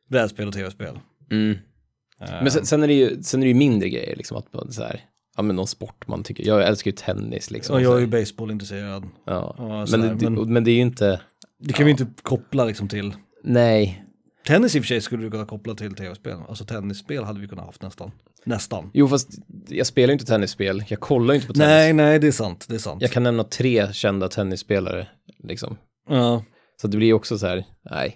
brädspel 0.10 0.48
och 0.48 0.54
tv-spel. 0.54 1.00
Mm. 1.32 1.52
Eh, 2.22 2.30
Men 2.30 2.52
sen, 2.52 2.66
sen, 2.66 2.84
är 2.84 2.88
det 2.88 2.94
ju, 2.94 3.24
sen 3.24 3.40
är 3.42 3.46
det 3.46 3.50
ju 3.50 3.56
mindre 3.56 3.90
grejer, 3.90 4.16
liksom 4.16 4.38
att 4.38 4.74
så 4.74 4.84
här, 4.84 5.02
ja 5.40 5.44
men 5.44 5.56
någon 5.56 5.68
sport 5.68 6.08
man 6.08 6.24
tycker, 6.24 6.48
jag 6.48 6.68
älskar 6.68 6.92
ju 6.92 6.98
tennis 6.98 7.52
liksom. 7.52 7.76
och 7.76 7.82
jag 7.82 7.96
är 7.96 8.00
ju 8.00 8.08
baseballintresserad. 8.08 9.04
Ja. 9.26 9.56
Ja, 9.58 9.86
men, 9.98 10.18
det, 10.18 10.30
men- 10.30 10.54
men... 10.54 10.64
det 10.64 10.72
är 10.72 10.76
ju 10.76 10.82
inte, 10.82 11.22
Det 11.60 11.74
kan 11.74 11.86
vi 11.86 11.92
inte 11.92 12.08
koppla 12.22 12.66
liksom 12.66 12.88
till. 12.88 13.14
nej. 13.44 14.06
Tennis 14.48 14.76
i 14.76 14.80
och 14.80 14.84
för 14.84 14.88
sig 14.88 15.02
skulle 15.02 15.24
du 15.24 15.32
kunna 15.32 15.46
koppla 15.46 15.76
till 15.76 15.96
tv-spel. 15.96 16.38
Alltså 16.50 16.66
tennisspel 16.66 17.24
hade 17.24 17.40
vi 17.40 17.48
kunnat 17.48 17.66
haft 17.66 17.82
nästan. 17.82 18.12
Nästan. 18.46 18.92
Jo 18.94 19.08
fast 19.08 19.30
jag 19.68 19.88
spelar 19.88 20.08
ju 20.08 20.14
inte 20.14 20.26
tennisspel, 20.26 20.84
jag 20.88 21.00
kollar 21.00 21.34
ju 21.34 21.36
inte 21.36 21.48
på 21.48 21.54
tennis. 21.54 21.68
Nej, 21.68 21.94
nej, 21.94 22.20
det 22.20 22.28
är 22.28 22.32
sant. 22.32 22.66
Det 22.70 22.76
är 22.76 22.80
sant. 22.80 23.02
Jag 23.02 23.12
kan 23.12 23.24
nämna 23.24 23.44
tre 23.44 23.94
kända 23.94 24.28
tennisspelare, 24.30 25.08
liksom. 25.44 25.78
Ja. 26.10 26.44
Så 26.82 26.88
det 26.88 26.98
blir 26.98 27.14
också 27.14 27.38
så 27.38 27.48
här, 27.48 27.66
nej. 27.92 28.14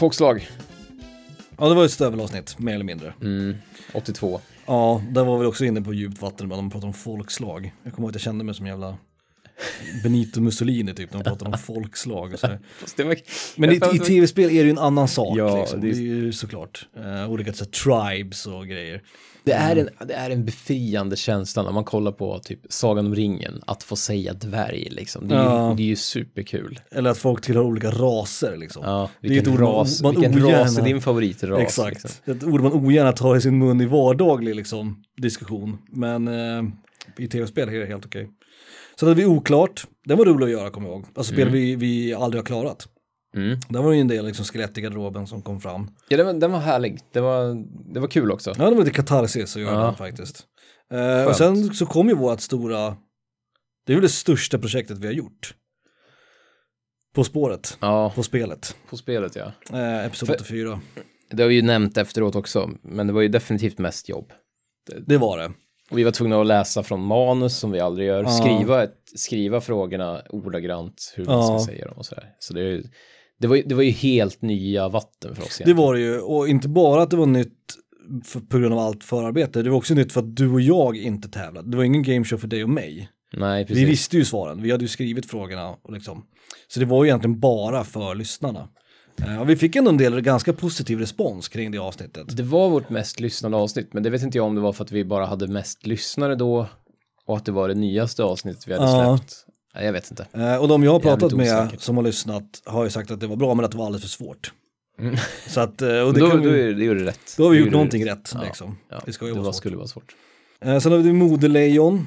Folkslag, 0.00 0.48
ja, 1.58 1.68
det 1.68 1.74
var 1.74 1.84
ett 1.84 1.90
stövelavsnitt, 1.90 2.58
mer 2.58 2.74
eller 2.74 2.84
mindre. 2.84 3.14
mm, 3.22 3.56
82. 3.92 4.40
Ja, 4.66 5.02
där 5.10 5.24
var 5.24 5.38
vi 5.38 5.46
också 5.46 5.64
inne 5.64 5.82
på 5.82 5.94
djupt 5.94 6.22
vatten 6.22 6.48
när 6.48 6.56
de 6.56 6.70
pratade 6.70 6.86
om 6.86 6.94
folkslag. 6.94 7.72
Jag 7.82 7.92
kommer 7.92 8.06
ihåg 8.06 8.10
att 8.10 8.14
jag 8.14 8.22
kände 8.22 8.44
mig 8.44 8.54
som 8.54 8.66
jävla 8.66 8.96
Benito 10.02 10.40
Mussolini 10.40 10.94
typ, 10.94 11.12
när 11.12 11.18
de 11.18 11.30
pratade 11.30 11.50
om 11.50 11.58
folkslag. 11.74 12.32
Och 12.32 12.38
så. 12.38 12.48
Men 13.56 13.70
i, 13.70 13.80
i 13.92 13.98
tv-spel 13.98 14.44
är 14.44 14.48
det 14.48 14.64
ju 14.64 14.70
en 14.70 14.78
annan 14.78 15.08
sak. 15.08 15.38
Ja, 15.38 15.60
liksom. 15.60 15.80
det 15.80 15.88
är... 15.88 15.94
ju 15.94 16.32
såklart 16.32 16.86
uh, 16.98 17.30
olika 17.30 17.52
så 17.52 17.64
här, 17.64 17.70
tribes 17.70 18.46
och 18.46 18.66
grejer. 18.66 19.02
Det 19.44 19.52
är, 19.52 19.76
en, 19.76 19.88
det 20.08 20.14
är 20.14 20.30
en 20.30 20.44
befriande 20.44 21.16
känsla 21.16 21.62
när 21.62 21.72
man 21.72 21.84
kollar 21.84 22.12
på 22.12 22.38
typ 22.38 22.60
Sagan 22.68 23.06
om 23.06 23.14
ringen, 23.14 23.62
att 23.66 23.82
få 23.82 23.96
säga 23.96 24.32
dvärg 24.34 24.88
liksom. 24.90 25.28
Det 25.28 25.34
är, 25.34 25.38
Ja. 25.44 25.70
ju, 25.70 25.76
det 25.76 25.82
är 25.82 25.86
ju 25.86 25.96
superkul. 25.96 26.80
Eller 26.90 27.10
att 27.10 27.18
folk 27.18 27.42
tillhör 27.42 27.62
olika 27.62 27.90
raser 27.90 28.56
liksom. 28.56 28.82
Ja, 28.86 29.10
Det 29.20 29.28
är 29.28 29.30
vilken, 29.32 29.54
ett 29.54 29.60
ras, 29.60 30.02
man 30.02 30.14
vilken 30.14 30.34
ogärna- 30.44 30.60
ras 30.64 30.78
är 30.78 30.82
din 30.82 31.00
favoritras? 31.00 31.60
Exakt. 31.60 32.02
Liksom. 32.04 32.34
Ett 32.34 32.44
ord 32.44 32.60
man 32.60 32.72
ogärna 32.72 33.12
tar 33.12 33.36
i 33.36 33.40
sin 33.40 33.58
mun 33.58 33.80
i 33.80 33.86
vardaglig 33.86 34.54
liksom, 34.54 35.02
diskussion. 35.22 35.78
Men 35.92 36.28
eh, 36.28 36.62
i 37.24 37.28
tv-spel 37.28 37.68
är 37.68 37.78
det 37.80 37.86
helt 37.86 38.06
okej. 38.06 38.28
Så 39.00 39.06
det 39.06 39.14
blir 39.14 39.26
oklart. 39.26 39.84
Den 40.04 40.18
var 40.18 40.24
rolig 40.24 40.44
att 40.46 40.50
göra 40.52 40.70
kommer 40.70 40.88
jag 40.88 40.96
ihåg. 40.96 41.04
Alltså 41.14 41.32
spel 41.32 41.48
vi, 41.50 41.76
vi 41.76 42.14
aldrig 42.14 42.38
har 42.42 42.46
klarat. 42.46 42.88
Mm. 43.36 43.58
Där 43.68 43.82
var 43.82 43.90
det 43.90 43.94
ju 43.96 44.00
en 44.00 44.08
del 44.08 44.26
liksom, 44.26 44.44
skelett 44.44 44.78
i 44.78 44.80
garderoben 44.80 45.26
som 45.26 45.42
kom 45.42 45.60
fram. 45.60 45.90
Ja, 46.08 46.16
den 46.16 46.26
var, 46.26 46.32
den 46.32 46.52
var 46.52 46.58
härlig. 46.60 47.00
Det 47.12 47.20
var, 47.20 47.64
det 47.94 48.00
var 48.00 48.08
kul 48.08 48.30
också. 48.32 48.54
Ja, 48.58 48.64
det 48.70 48.74
var 48.76 48.84
lite 48.84 48.96
katarsis 48.96 49.56
att 49.56 49.62
göra 49.62 49.74
Ja. 49.74 49.84
den 49.84 49.94
faktiskt. 49.94 50.46
Eh, 50.92 51.24
och 51.28 51.36
sen 51.36 51.74
så 51.74 51.86
kom 51.86 52.08
ju 52.08 52.14
vårt 52.14 52.40
stora, 52.40 52.96
det 53.86 53.92
är 53.92 53.96
väl 53.96 54.02
det 54.02 54.08
största 54.08 54.58
projektet 54.58 54.98
vi 54.98 55.06
har 55.06 55.14
gjort. 55.14 55.54
På 57.14 57.24
spåret, 57.24 57.78
Ja, 57.80 58.12
på 58.14 58.22
spelet. 58.22 58.76
på 58.90 58.96
spelet 58.96 59.36
ja. 59.36 59.52
Eh, 59.72 60.04
episod 60.06 60.26
För- 60.28 60.34
84. 60.36 60.80
Det 61.30 61.42
har 61.42 61.48
vi 61.48 61.54
ju 61.54 61.62
nämnt 61.62 61.96
efteråt 61.96 62.34
också, 62.36 62.70
men 62.82 63.06
det 63.06 63.12
var 63.12 63.20
ju 63.20 63.28
definitivt 63.28 63.78
mest 63.78 64.08
jobb. 64.08 64.32
Det 65.06 65.16
var 65.18 65.38
det. 65.38 65.52
Och 65.90 65.98
vi 65.98 66.04
var 66.04 66.10
tvungna 66.12 66.40
att 66.40 66.46
läsa 66.46 66.82
från 66.82 67.00
manus 67.00 67.56
som 67.58 67.70
vi 67.70 67.80
aldrig 67.80 68.08
gör, 68.08 68.22
Ja. 68.22 68.30
skriva, 68.30 68.82
ett, 68.82 68.96
skriva 69.16 69.60
frågorna 69.60 70.22
ordagrant 70.28 71.12
hur 71.16 71.24
man 71.24 71.34
Ja. 71.34 71.58
ska 71.58 71.72
säga 71.72 71.86
dem 71.86 71.98
och 71.98 72.06
sådär. 72.06 72.34
Så 72.38 72.54
det, 72.54 72.60
är 72.62 72.82
det, 73.40 73.46
var, 73.46 73.62
det 73.66 73.74
var 73.74 73.82
ju 73.82 73.90
helt 73.90 74.42
nya 74.42 74.88
vatten 74.88 75.34
för 75.34 75.42
oss 75.42 75.48
Det 75.58 75.62
egentligen. 75.62 75.76
var 75.76 75.94
det 75.94 76.00
ju, 76.00 76.20
och 76.20 76.48
inte 76.48 76.68
bara 76.68 77.02
att 77.02 77.10
det 77.10 77.16
var 77.16 77.26
nytt 77.26 77.52
för, 78.24 78.40
på 78.40 78.58
grund 78.58 78.72
av 78.74 78.78
allt 78.78 79.04
förarbete, 79.04 79.62
det 79.62 79.70
var 79.70 79.76
också 79.76 79.94
nytt 79.94 80.12
för 80.12 80.20
att 80.20 80.36
du 80.36 80.48
och 80.50 80.60
jag 80.60 80.96
inte 80.96 81.28
tävlade. 81.28 81.70
Det 81.70 81.76
var 81.76 81.84
ingen 81.84 82.02
gameshow 82.02 82.38
för 82.38 82.48
dig 82.48 82.62
och 82.64 82.70
mig. 82.70 83.08
Nej, 83.32 83.64
precis. 83.66 83.82
Vi 83.82 83.90
visste 83.90 84.16
ju 84.16 84.24
svaren, 84.24 84.62
vi 84.62 84.70
hade 84.70 84.84
ju 84.84 84.88
skrivit 84.88 85.26
frågorna 85.30 85.68
och 85.82 85.92
liksom. 85.92 86.26
Så 86.68 86.80
det 86.80 86.86
var 86.86 87.04
ju 87.04 87.08
egentligen 87.10 87.40
bara 87.40 87.84
för 87.84 88.14
lyssnarna. 88.14 88.68
Eh, 89.26 89.40
och 89.40 89.50
vi 89.50 89.56
fick 89.56 89.76
ändå 89.76 89.90
en 89.90 89.96
del 89.96 90.20
ganska 90.20 90.52
positiv 90.52 90.98
respons 90.98 91.48
kring 91.48 91.70
det 91.70 91.78
avsnittet. 91.78 92.36
Det 92.36 92.42
var 92.42 92.68
vårt 92.70 92.90
mest 92.90 93.20
lyssnade 93.20 93.56
avsnitt, 93.56 93.92
men 93.94 94.02
det 94.02 94.10
vet 94.10 94.22
inte 94.22 94.38
jag 94.38 94.46
om 94.46 94.54
det 94.54 94.60
var 94.60 94.72
för 94.72 94.84
att 94.84 94.92
vi 94.92 95.04
bara 95.04 95.26
hade 95.26 95.46
mest 95.46 95.86
lyssnare 95.86 96.34
då 96.34 96.66
och 97.26 97.36
att 97.36 97.44
det 97.44 97.52
var 97.52 97.68
det 97.68 97.74
nyaste 97.74 98.22
avsnittet 98.22 98.68
vi 98.68 98.72
hade 98.72 98.84
Ja. 98.86 99.18
släppt. 99.18 99.46
Nej, 99.74 99.84
jag 99.84 99.92
vet 99.92 100.10
inte. 100.10 100.26
Eh, 100.32 100.56
och 100.56 100.68
de 100.68 100.82
jag 100.82 100.92
har 100.92 101.00
pratat 101.00 101.32
med 101.32 101.74
som 101.78 101.96
har 101.96 102.04
lyssnat 102.04 102.62
har 102.64 102.84
ju 102.84 102.90
sagt 102.90 103.10
att 103.10 103.20
det 103.20 103.26
var 103.26 103.36
bra 103.36 103.54
men 103.54 103.64
att 103.64 103.70
det 103.70 103.78
var 103.78 103.86
alldeles 103.86 104.02
för 104.02 104.24
svårt. 104.24 104.52
Mm. 104.98 105.16
Så 105.48 105.60
att, 105.60 105.82
eh, 105.82 105.88
och 106.00 106.14
det, 106.14 106.20
då, 106.20 106.30
kan 106.30 106.42
då, 106.42 106.48
är, 106.48 106.72
det 106.72 106.84
gjorde 106.84 107.04
rätt. 107.04 107.34
då 107.36 107.42
har 107.44 107.50
vi 107.50 107.58
gjort 107.58 107.72
någonting 107.72 108.04
rätt. 108.06 108.12
rätt 108.18 108.30
Ja. 108.34 108.42
liksom. 108.44 108.78
Ja, 108.90 109.02
Det 109.06 109.12
ska 109.12 109.24
ju 109.24 109.30
det 109.30 109.34
vara 109.34 109.44
var, 109.44 109.52
svårt. 109.52 109.56
skulle 109.58 109.76
vara 109.76 109.86
svårt. 109.86 110.14
Eh, 110.60 110.78
sen 110.78 110.92
har 110.92 110.98
vi 110.98 111.12
Modelejon 111.12 112.06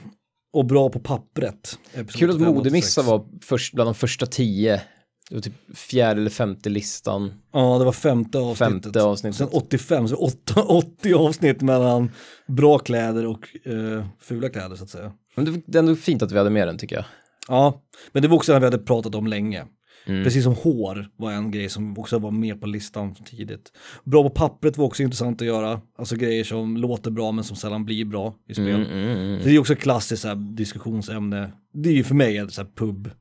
och 0.53 0.65
Bra 0.65 0.89
på 0.89 0.99
pappret. 0.99 1.79
Kul 1.93 2.29
att 2.29 2.35
85, 2.35 2.53
Modemissa 2.55 3.01
86. 3.01 3.07
var 3.07 3.25
först, 3.41 3.73
bland 3.73 3.87
de 3.87 3.95
första 3.95 4.25
tio. 4.25 4.81
Det 5.29 5.35
var 5.35 5.41
typ 5.41 5.53
fjärde 5.77 6.21
eller 6.21 6.29
femte 6.29 6.69
listan. 6.69 7.33
Ja, 7.53 7.77
det 7.79 7.85
var 7.85 7.91
femte 7.91 8.37
avsnittet. 8.39 8.73
Femte 8.83 9.03
avsnittet. 9.03 9.37
Sen 9.37 9.47
85, 9.51 10.07
så 10.07 10.15
åtta, 10.15 10.61
80 10.67 11.13
avsnitt 11.13 11.61
mellan 11.61 12.11
bra 12.47 12.79
kläder 12.79 13.25
och 13.25 13.67
eh, 13.67 14.05
fula 14.19 14.49
kläder 14.49 14.75
så 14.75 14.83
att 14.83 14.89
säga. 14.89 15.11
Men 15.35 15.45
det, 15.45 15.61
det 15.65 15.77
är 15.77 15.79
ändå 15.79 15.95
fint 15.95 16.21
att 16.21 16.31
vi 16.31 16.37
hade 16.37 16.49
med 16.49 16.67
den 16.67 16.77
tycker 16.77 16.95
jag. 16.95 17.05
Ja, 17.47 17.83
men 18.11 18.21
det 18.21 18.27
var 18.27 18.35
också 18.35 18.51
den 18.51 18.61
vi 18.61 18.65
hade 18.65 18.77
pratat 18.77 19.15
om 19.15 19.27
länge. 19.27 19.65
Mm. 20.05 20.23
Precis 20.23 20.43
som 20.43 20.55
hår 20.55 21.07
var 21.17 21.31
en 21.31 21.51
grej 21.51 21.69
som 21.69 21.97
också 21.97 22.19
var 22.19 22.31
med 22.31 22.61
på 22.61 22.67
listan 22.67 23.15
tidigt. 23.15 23.71
Bra 24.03 24.23
på 24.23 24.29
pappret 24.29 24.77
var 24.77 24.85
också 24.85 25.03
intressant 25.03 25.41
att 25.41 25.47
göra. 25.47 25.81
Alltså 25.97 26.15
grejer 26.15 26.43
som 26.43 26.77
låter 26.77 27.11
bra 27.11 27.31
men 27.31 27.43
som 27.43 27.57
sällan 27.57 27.85
blir 27.85 28.05
bra 28.05 28.35
i 28.49 28.53
spel. 28.53 28.67
Mm, 28.67 28.87
mm, 28.87 29.17
mm. 29.17 29.39
Det 29.43 29.51
är 29.51 29.59
också 29.59 29.73
ett 29.73 29.79
klassiskt 29.79 30.23
här, 30.23 30.55
diskussionsämne. 30.55 31.51
Det 31.73 31.89
är 31.89 31.93
ju 31.93 32.03
för 32.03 32.15
mig 32.15 32.37
ett 32.37 32.53
så 32.53 32.61
här, 32.61 32.69
pub. 32.75 33.11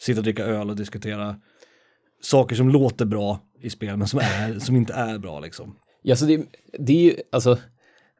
Sitta 0.00 0.20
och 0.20 0.24
dricka 0.24 0.44
öl 0.44 0.70
och 0.70 0.76
diskutera 0.76 1.36
saker 2.22 2.56
som 2.56 2.70
låter 2.70 3.04
bra 3.04 3.40
i 3.62 3.70
spel 3.70 3.96
men 3.96 4.08
som, 4.08 4.20
är, 4.20 4.58
som 4.58 4.76
inte 4.76 4.92
är 4.92 5.18
bra 5.18 5.40
liksom. 5.40 5.76
Ja, 6.02 6.16
så 6.16 6.24
det, 6.24 6.44
det 6.78 6.92
är 6.92 7.02
ju, 7.02 7.16
alltså, 7.32 7.58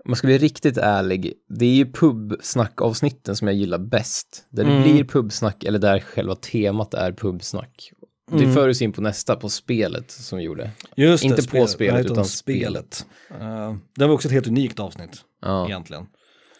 om 0.05 0.11
man 0.11 0.16
ska 0.16 0.26
bli 0.26 0.38
riktigt 0.38 0.76
ärlig, 0.76 1.32
det 1.48 1.64
är 1.64 1.74
ju 1.74 1.92
pubsnackavsnitten 1.92 3.36
som 3.36 3.48
jag 3.48 3.57
gillar 3.57 3.78
bäst. 3.78 4.46
Där 4.50 4.64
det 4.64 4.70
Mm. 4.70 4.82
blir 4.82 5.05
pubsnack 5.05 5.64
eller 5.64 5.78
där 5.78 6.00
själva 6.00 6.34
temat 6.34 6.94
är 6.94 7.12
pubsnack. 7.12 7.90
Det 8.30 8.36
Mm. 8.42 8.55
för 8.55 8.68
oss 8.68 8.82
in 8.82 8.92
på 8.92 9.00
nästa, 9.00 9.36
på 9.36 9.48
spelet 9.48 10.11
som 10.11 10.38
vi 10.38 10.44
gjorde. 10.44 10.70
Just 10.96 11.24
Inte 11.24 11.42
det, 11.42 11.50
på 11.50 11.66
spelet, 11.66 12.07
utan 12.07 12.24
spelet. 12.24 13.07
Uh, 13.40 13.74
det 13.96 14.07
var 14.07 14.14
också 14.14 14.28
ett 14.28 14.32
helt 14.32 14.46
unikt 14.46 14.80
avsnitt 14.80 15.24
Ja. 15.42 15.66
egentligen. 15.66 16.07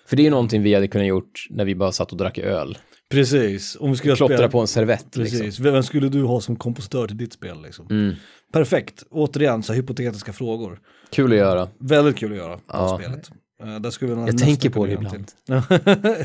För 0.07 0.16
det 0.16 0.22
är 0.22 0.24
ju 0.24 0.30
någonting 0.30 0.62
vi 0.62 0.74
hade 0.74 0.88
kunnat 0.88 1.07
gjort 1.07 1.47
när 1.51 1.64
vi 1.64 1.74
bara 1.74 1.93
satt 1.93 2.12
och 2.12 2.18
drack 2.18 2.38
öl. 2.38 2.78
Precis, 3.13 3.77
om 3.81 3.91
vi 3.91 3.97
skulle 3.97 4.17
Klottra 4.17 4.37
spela- 4.37 4.49
på 4.51 4.61
en 4.61 4.67
servett 4.67 5.07
Precis, 5.11 5.41
liksom. 5.41 5.65
vem 5.65 5.83
skulle 5.83 6.09
du 6.09 6.23
ha 6.23 6.41
som 6.41 6.57
kompositör 6.57 7.07
till 7.09 7.17
ditt 7.17 7.33
spel 7.33 7.63
liksom? 7.63 7.87
Mm. 7.91 8.15
Perfekt, 8.53 9.03
återigen 9.11 9.63
så 9.63 9.73
hypotetiska 9.73 10.33
frågor. 10.33 10.81
Kul 11.11 11.33
att 11.33 11.39
göra. 11.39 11.69
Väldigt 11.79 12.17
kul 12.17 12.33
att 12.33 12.39
göra 12.39 12.59
Ja. 12.69 12.99
spelet. 13.03 13.31
Uh, 13.65 13.81
där 13.81 13.91
skulle 13.91 14.13
Jag 14.13 14.39
tänker 14.39 14.71
på 14.71 14.87
det 14.87 14.93
ibland. 14.93 15.27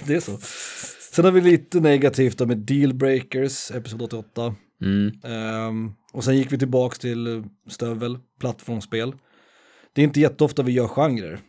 det 0.08 0.16
är 0.16 0.20
så. 0.20 0.38
Sen 1.14 1.26
har 1.26 1.32
vi 1.32 1.42
lite 1.42 1.80
negativt 1.80 2.38
då 2.38 2.46
med 2.46 2.58
Dealbreakers, 2.58 3.72
episod 3.72 4.02
88. 4.02 4.56
Mm. 4.82 5.12
Ehm, 5.24 5.92
och 6.14 6.24
sen 6.24 6.38
gick 6.38 6.52
vi 6.52 6.58
tillbaks 6.58 7.00
till 7.00 7.28
eh, 7.28 7.44
stövel, 7.70 8.18
plattformsspel. 8.40 9.14
Det 9.94 10.02
är 10.02 10.04
inte 10.04 10.20
jätteofta 10.20 10.64
vi 10.64 10.72
gör 10.72 10.88
genrer. 10.88 11.40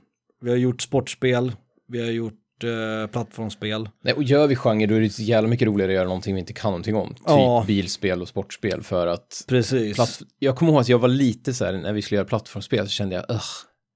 Vi 0.40 0.50
har 0.50 0.56
gjort 0.56 0.82
sportspel, 0.82 1.52
vi 1.88 2.00
har 2.00 2.10
gjort 2.10 2.34
eh, 2.64 3.06
plattformsspel. 3.12 3.88
Nej, 4.04 4.14
och 4.14 4.22
gör 4.22 4.46
vi 4.46 4.56
genre 4.56 4.86
då 4.86 4.94
är 4.94 5.00
det 5.00 5.10
så 5.10 5.22
jävla 5.22 5.48
mycket 5.48 5.66
roligare 5.68 5.92
att 5.92 5.94
göra 5.96 6.04
någonting 6.08 6.34
vi 6.34 6.40
inte 6.40 6.52
kan 6.52 6.70
någonting 6.70 6.94
om. 6.96 7.08
Typ 7.08 7.22
Ja. 7.26 7.64
bilspel 7.66 8.22
och 8.22 8.28
sportspel 8.28 8.82
för 8.82 9.06
att 9.06 9.44
Precis. 9.48 9.94
Platt... 9.96 10.20
Jag 10.38 10.56
kommer 10.56 10.72
ihåg 10.72 10.80
att 10.80 10.88
jag 10.88 10.98
var 10.98 11.08
lite 11.08 11.54
så 11.54 11.64
här, 11.64 11.72
när 11.72 11.92
vi 11.92 12.02
skulle 12.02 12.16
göra 12.16 12.28
plattformsspel 12.28 12.86
så 12.86 12.90
kände 12.90 13.14
jag, 13.14 13.24
Ugh, 13.30 13.42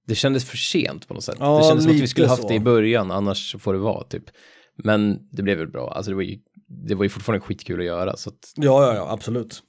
det 0.06 0.14
kändes 0.14 0.44
för 0.44 0.56
sent 0.56 1.08
på 1.08 1.14
något 1.14 1.24
sätt. 1.24 1.36
Ja, 1.40 1.58
det 1.58 1.64
kändes 1.64 1.84
som 1.84 1.94
att 1.94 2.00
vi 2.00 2.06
skulle 2.06 2.26
haft 2.28 2.42
så. 2.42 2.48
det 2.48 2.54
i 2.54 2.60
början, 2.60 3.10
annars 3.10 3.56
får 3.58 3.72
det 3.72 3.78
vara 3.78 4.04
typ. 4.04 4.24
Men 4.84 5.18
det 5.32 5.42
blev 5.42 5.58
väl 5.58 5.68
bra, 5.68 5.92
alltså 5.92 6.10
det 6.10 6.14
var 6.14 6.22
ju, 6.22 6.38
det 6.88 6.94
var 6.94 7.02
ju 7.04 7.08
fortfarande 7.08 7.46
skitkul 7.46 7.80
att 7.80 7.86
göra. 7.86 8.16
Så 8.16 8.30
att, 8.30 8.52
Ja, 8.56 8.86
ja, 8.86 8.94
ja, 8.94 9.10
absolut. 9.10 9.62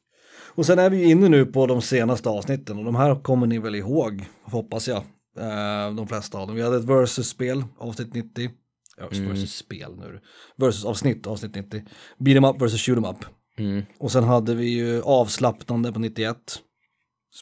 Och 0.55 0.65
sen 0.65 0.79
är 0.79 0.89
vi 0.89 1.03
inne 1.11 1.29
nu 1.29 1.45
på 1.45 1.67
de 1.67 1.81
senaste 1.81 2.29
avsnitten 2.29 2.77
och 2.77 2.85
de 2.85 2.95
här 2.95 3.15
kommer 3.23 3.47
ni 3.47 3.59
väl 3.59 3.75
ihåg, 3.75 4.25
hoppas 4.43 4.87
jag. 4.87 4.97
Eh, 5.39 5.95
de 5.95 6.07
flesta 6.07 6.37
av 6.37 6.47
dem. 6.47 6.55
Vi 6.55 6.61
hade 6.61 6.77
ett 6.77 6.83
versus-spel, 6.83 7.63
avsnitt 7.77 8.13
90. 8.13 8.49
Ja, 8.97 9.07
versus-spel 9.09 9.95
nu. 9.97 10.19
Versus-avsnitt, 10.57 11.27
avsnitt 11.27 11.55
90. 11.55 11.81
Beat 12.19 12.37
em 12.37 12.45
up 12.45 12.61
versus 12.61 12.81
shoot 12.81 12.97
em 12.97 13.05
up. 13.05 13.25
Mm. 13.57 13.83
Och 13.99 14.11
sen 14.11 14.23
hade 14.23 14.55
vi 14.55 14.65
ju 14.69 15.01
avslappnande 15.01 15.91
på 15.93 15.99
91. 15.99 16.37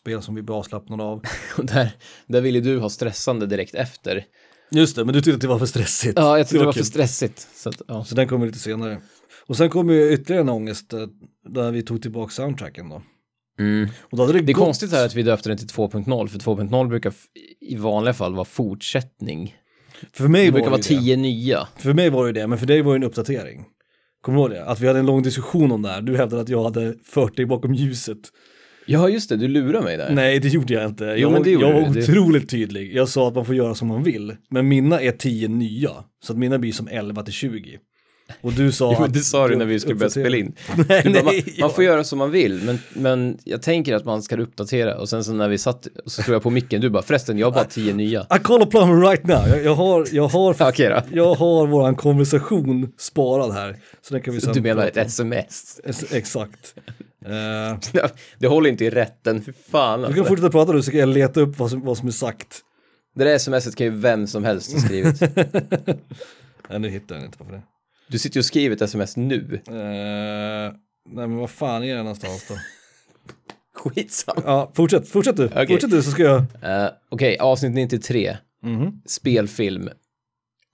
Spel 0.01 0.21
som 0.21 0.35
vi 0.35 0.41
blev 0.41 0.55
avslappnade 0.57 1.03
av. 1.03 1.21
Och 1.57 1.65
där, 1.65 1.91
där 2.27 2.41
ville 2.41 2.59
du 2.59 2.79
ha 2.79 2.89
stressande 2.89 3.45
direkt 3.47 3.75
efter. 3.75 4.25
Just 4.71 4.95
det, 4.95 5.05
men 5.05 5.13
du 5.13 5.21
tyckte 5.21 5.35
att 5.35 5.41
det 5.41 5.47
var 5.47 5.59
för 5.59 5.65
stressigt. 5.65 6.13
Ja, 6.19 6.37
jag 6.37 6.47
tyckte 6.47 6.57
det 6.61 6.65
var 6.65 6.73
för 6.73 6.79
kul. 6.79 6.85
stressigt. 6.85 7.47
Så 7.55 7.69
att, 7.69 7.81
ja. 7.87 8.03
Så 8.05 8.15
den 8.15 8.27
kommer 8.27 8.45
lite 8.45 8.59
senare. 8.59 9.01
Och 9.47 9.57
sen 9.57 9.69
kom 9.69 9.89
ju 9.89 10.13
ytterligare 10.13 10.41
en 10.41 10.49
ångest 10.49 10.93
eh, 10.93 10.99
där 11.49 11.71
vi 11.71 11.81
tog 11.81 12.01
tillbaka 12.01 12.31
soundtracken 12.31 12.89
då. 12.89 13.01
mm. 13.59 13.89
Och 14.01 14.17
då 14.17 14.23
hade 14.23 14.33
det, 14.33 14.39
Det 14.45 14.51
är 14.51 14.53
gått... 14.53 14.65
konstigt 14.65 14.91
här 14.91 15.05
att 15.05 15.15
vi 15.15 15.23
döpte 15.23 15.49
den 15.49 15.57
till 15.57 15.67
2.0, 15.67 16.27
för 16.27 16.39
2.0 16.39 16.87
brukar 16.89 17.13
i 17.61 17.75
vanliga 17.75 18.13
fall 18.13 18.33
vara 18.35 18.45
fortsättning. 18.45 19.55
För 20.13 20.27
mig 20.27 20.45
Det 20.45 20.51
var 20.51 20.53
brukar 20.53 20.69
vara 20.69 20.77
det. 20.77 20.83
10 20.83 21.17
nya. 21.17 21.67
För 21.77 21.93
mig 21.93 22.09
var 22.09 22.25
det 22.25 22.31
det, 22.31 22.47
men 22.47 22.57
för 22.57 22.65
dig 22.65 22.81
var 22.81 22.93
det 22.93 22.97
en 22.97 23.03
uppdatering. 23.03 23.65
Kommer 24.21 24.37
du 24.37 24.41
ihåg 24.41 24.51
det? 24.51 24.65
Att 24.65 24.79
vi 24.79 24.87
hade 24.87 24.99
en 24.99 25.05
lång 25.05 25.23
diskussion 25.23 25.71
om 25.71 25.81
det 25.81 25.89
här. 25.89 26.01
Du 26.01 26.17
hävdade 26.17 26.41
att 26.41 26.49
jag 26.49 26.63
hade 26.63 26.93
fört 27.03 27.35
dig 27.37 27.45
bakom 27.45 27.73
ljuset. 27.73 28.17
Ja, 28.85 29.09
just 29.09 29.29
det, 29.29 29.37
du 29.37 29.47
lurar 29.47 29.81
mig 29.81 29.97
där. 29.97 30.13
Nej, 30.13 30.39
det 30.39 30.47
gjorde 30.47 30.73
jag 30.73 30.85
inte. 30.85 31.05
Jag, 31.05 31.31
men 31.31 31.43
det 31.43 31.51
jag 31.51 31.73
var 31.73 31.93
du. 31.93 32.01
Otroligt 32.01 32.49
tydlig. 32.49 32.95
Jag 32.95 33.09
sa 33.09 33.27
att 33.27 33.35
man 33.35 33.45
får 33.45 33.55
göra 33.55 33.75
som 33.75 33.87
man 33.87 34.03
vill. 34.03 34.35
Men 34.49 34.67
mina 34.67 35.01
är 35.01 35.11
10 35.11 35.47
nya. 35.47 35.91
Så 36.23 36.33
att 36.33 36.39
mina 36.39 36.59
blir 36.59 36.71
som 36.71 36.87
11 36.87 37.23
till 37.23 37.33
20. 37.33 37.79
Och 38.41 38.53
du 38.53 38.71
sa 38.71 38.95
Jo, 38.99 39.07
det 39.07 39.19
sa 39.19 39.47
du 39.47 39.55
när 39.55 39.65
vi 39.65 39.79
skulle 39.79 39.95
börja 39.95 40.09
spela 40.09 40.37
in. 40.37 40.55
nej, 40.89 41.03
bara, 41.13 41.23
man, 41.23 41.33
man 41.59 41.69
får 41.69 41.83
göra 41.83 42.03
som 42.03 42.19
man 42.19 42.31
vill, 42.31 42.61
men, 42.63 42.79
men 42.93 43.37
jag 43.43 43.61
tänker 43.61 43.95
att 43.95 44.05
man 44.05 44.23
ska 44.23 44.37
uppdatera. 44.37 44.97
Och 44.97 45.09
sen 45.09 45.23
så 45.23 45.33
när 45.33 45.49
vi 45.49 45.57
satt, 45.57 45.87
så 46.05 46.21
slog 46.23 46.35
jag 46.35 46.43
på 46.43 46.49
micken, 46.49 46.81
du 46.81 46.89
bara 46.89 47.03
förresten, 47.03 47.37
jag 47.37 47.47
har 47.47 47.51
bara 47.51 47.65
10 47.65 47.93
nya. 47.93 48.21
I 48.21 48.39
call 48.43 48.65
plumber 48.65 49.09
right 49.09 49.23
now. 49.27 49.47
Jag, 49.47 49.63
jag 49.63 49.75
har, 49.75 50.07
jag 50.11 50.27
har, 50.27 50.53
då. 50.89 51.01
jag 51.17 51.35
har 51.35 51.67
våran 51.67 51.95
konversation 51.95 52.91
sparad 52.97 53.51
här. 53.53 53.75
Så 54.01 54.13
den 54.13 54.23
kan 54.23 54.33
vi 54.33 54.41
sen 54.41 54.53
Du 54.53 54.61
menar 54.61 54.87
ett 54.87 54.97
sms? 54.97 55.79
Exakt. 56.11 56.75
Eh, 57.25 58.01
Det 58.39 58.47
håller 58.47 58.69
inte 58.69 58.85
i 58.85 58.89
rätten, 58.89 59.41
för 59.41 59.53
fan. 59.71 59.99
du 59.99 60.05
Alltså. 60.05 60.21
kan 60.21 60.27
fortsätta 60.27 60.49
prata 60.49 60.71
nu 60.73 60.81
så 60.83 60.91
kan 60.91 60.99
jag 60.99 61.09
leta 61.09 61.41
upp 61.41 61.59
vad 61.59 61.69
som, 61.69 61.81
vad 61.81 61.97
som 61.97 62.07
är 62.07 62.11
sagt. 62.11 62.59
Det 63.15 63.23
där 63.23 63.37
smset 63.37 63.75
kan 63.75 63.85
ju 63.87 63.91
vem 63.91 64.27
som 64.27 64.43
helst 64.43 64.73
ha 64.73 64.79
skrivit. 64.79 65.21
Nej, 66.69 66.79
nu 66.79 66.89
hittar 66.89 67.15
jag 67.15 67.25
inte 67.25 67.37
varför 67.39 67.53
det. 67.53 67.61
Du 68.11 68.19
sitter 68.19 68.37
ju 68.37 68.39
och 68.39 68.45
skriver 68.45 68.75
ett 68.75 68.81
sms 68.81 69.17
nu. 69.17 69.61
Eh, 69.67 69.73
nej 69.73 71.27
men 71.27 71.35
vad 71.37 71.49
fan 71.49 71.83
är 71.83 71.95
det 71.95 72.01
någonstans 72.03 72.45
då? 72.47 72.55
Skitsamma. 73.89 74.41
Ja, 74.45 74.71
fortsätt, 74.73 75.09
fortsätt 75.09 75.37
du. 75.37 75.45
Okej. 75.45 75.67
Fortsätt 75.67 75.91
du 75.91 76.03
så 76.03 76.11
ska 76.11 76.23
jag... 76.23 76.39
Uh, 76.41 76.89
Okej, 77.09 77.37
avsnitt 77.39 77.71
93. 77.73 78.37
Mhm. 78.63 79.01
Spelfilm. 79.05 79.89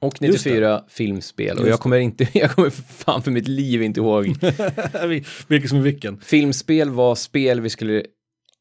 Och 0.02 0.22
Just 0.22 0.46
94 0.46 0.84
filmspel. 0.90 1.52
Och 1.58 1.60
Just 1.60 1.70
jag 1.70 1.80
kommer 1.80 1.98
inte, 1.98 2.28
jag 2.38 2.52
kommer 2.52 2.70
för 2.70 2.82
fan 2.84 3.22
för 3.24 3.32
mitt 3.32 3.48
liv 3.48 3.84
inte 3.84 4.00
ihåg. 4.00 4.26
Vi- 5.08 5.26
Vilken 5.48 5.70
som 5.70 5.78
är 5.78 5.82
vilken. 5.84 6.20
Filmspel 6.20 6.90
var 6.90 7.16
spel 7.16 7.62
vi 7.62 7.70
skulle, 7.70 8.04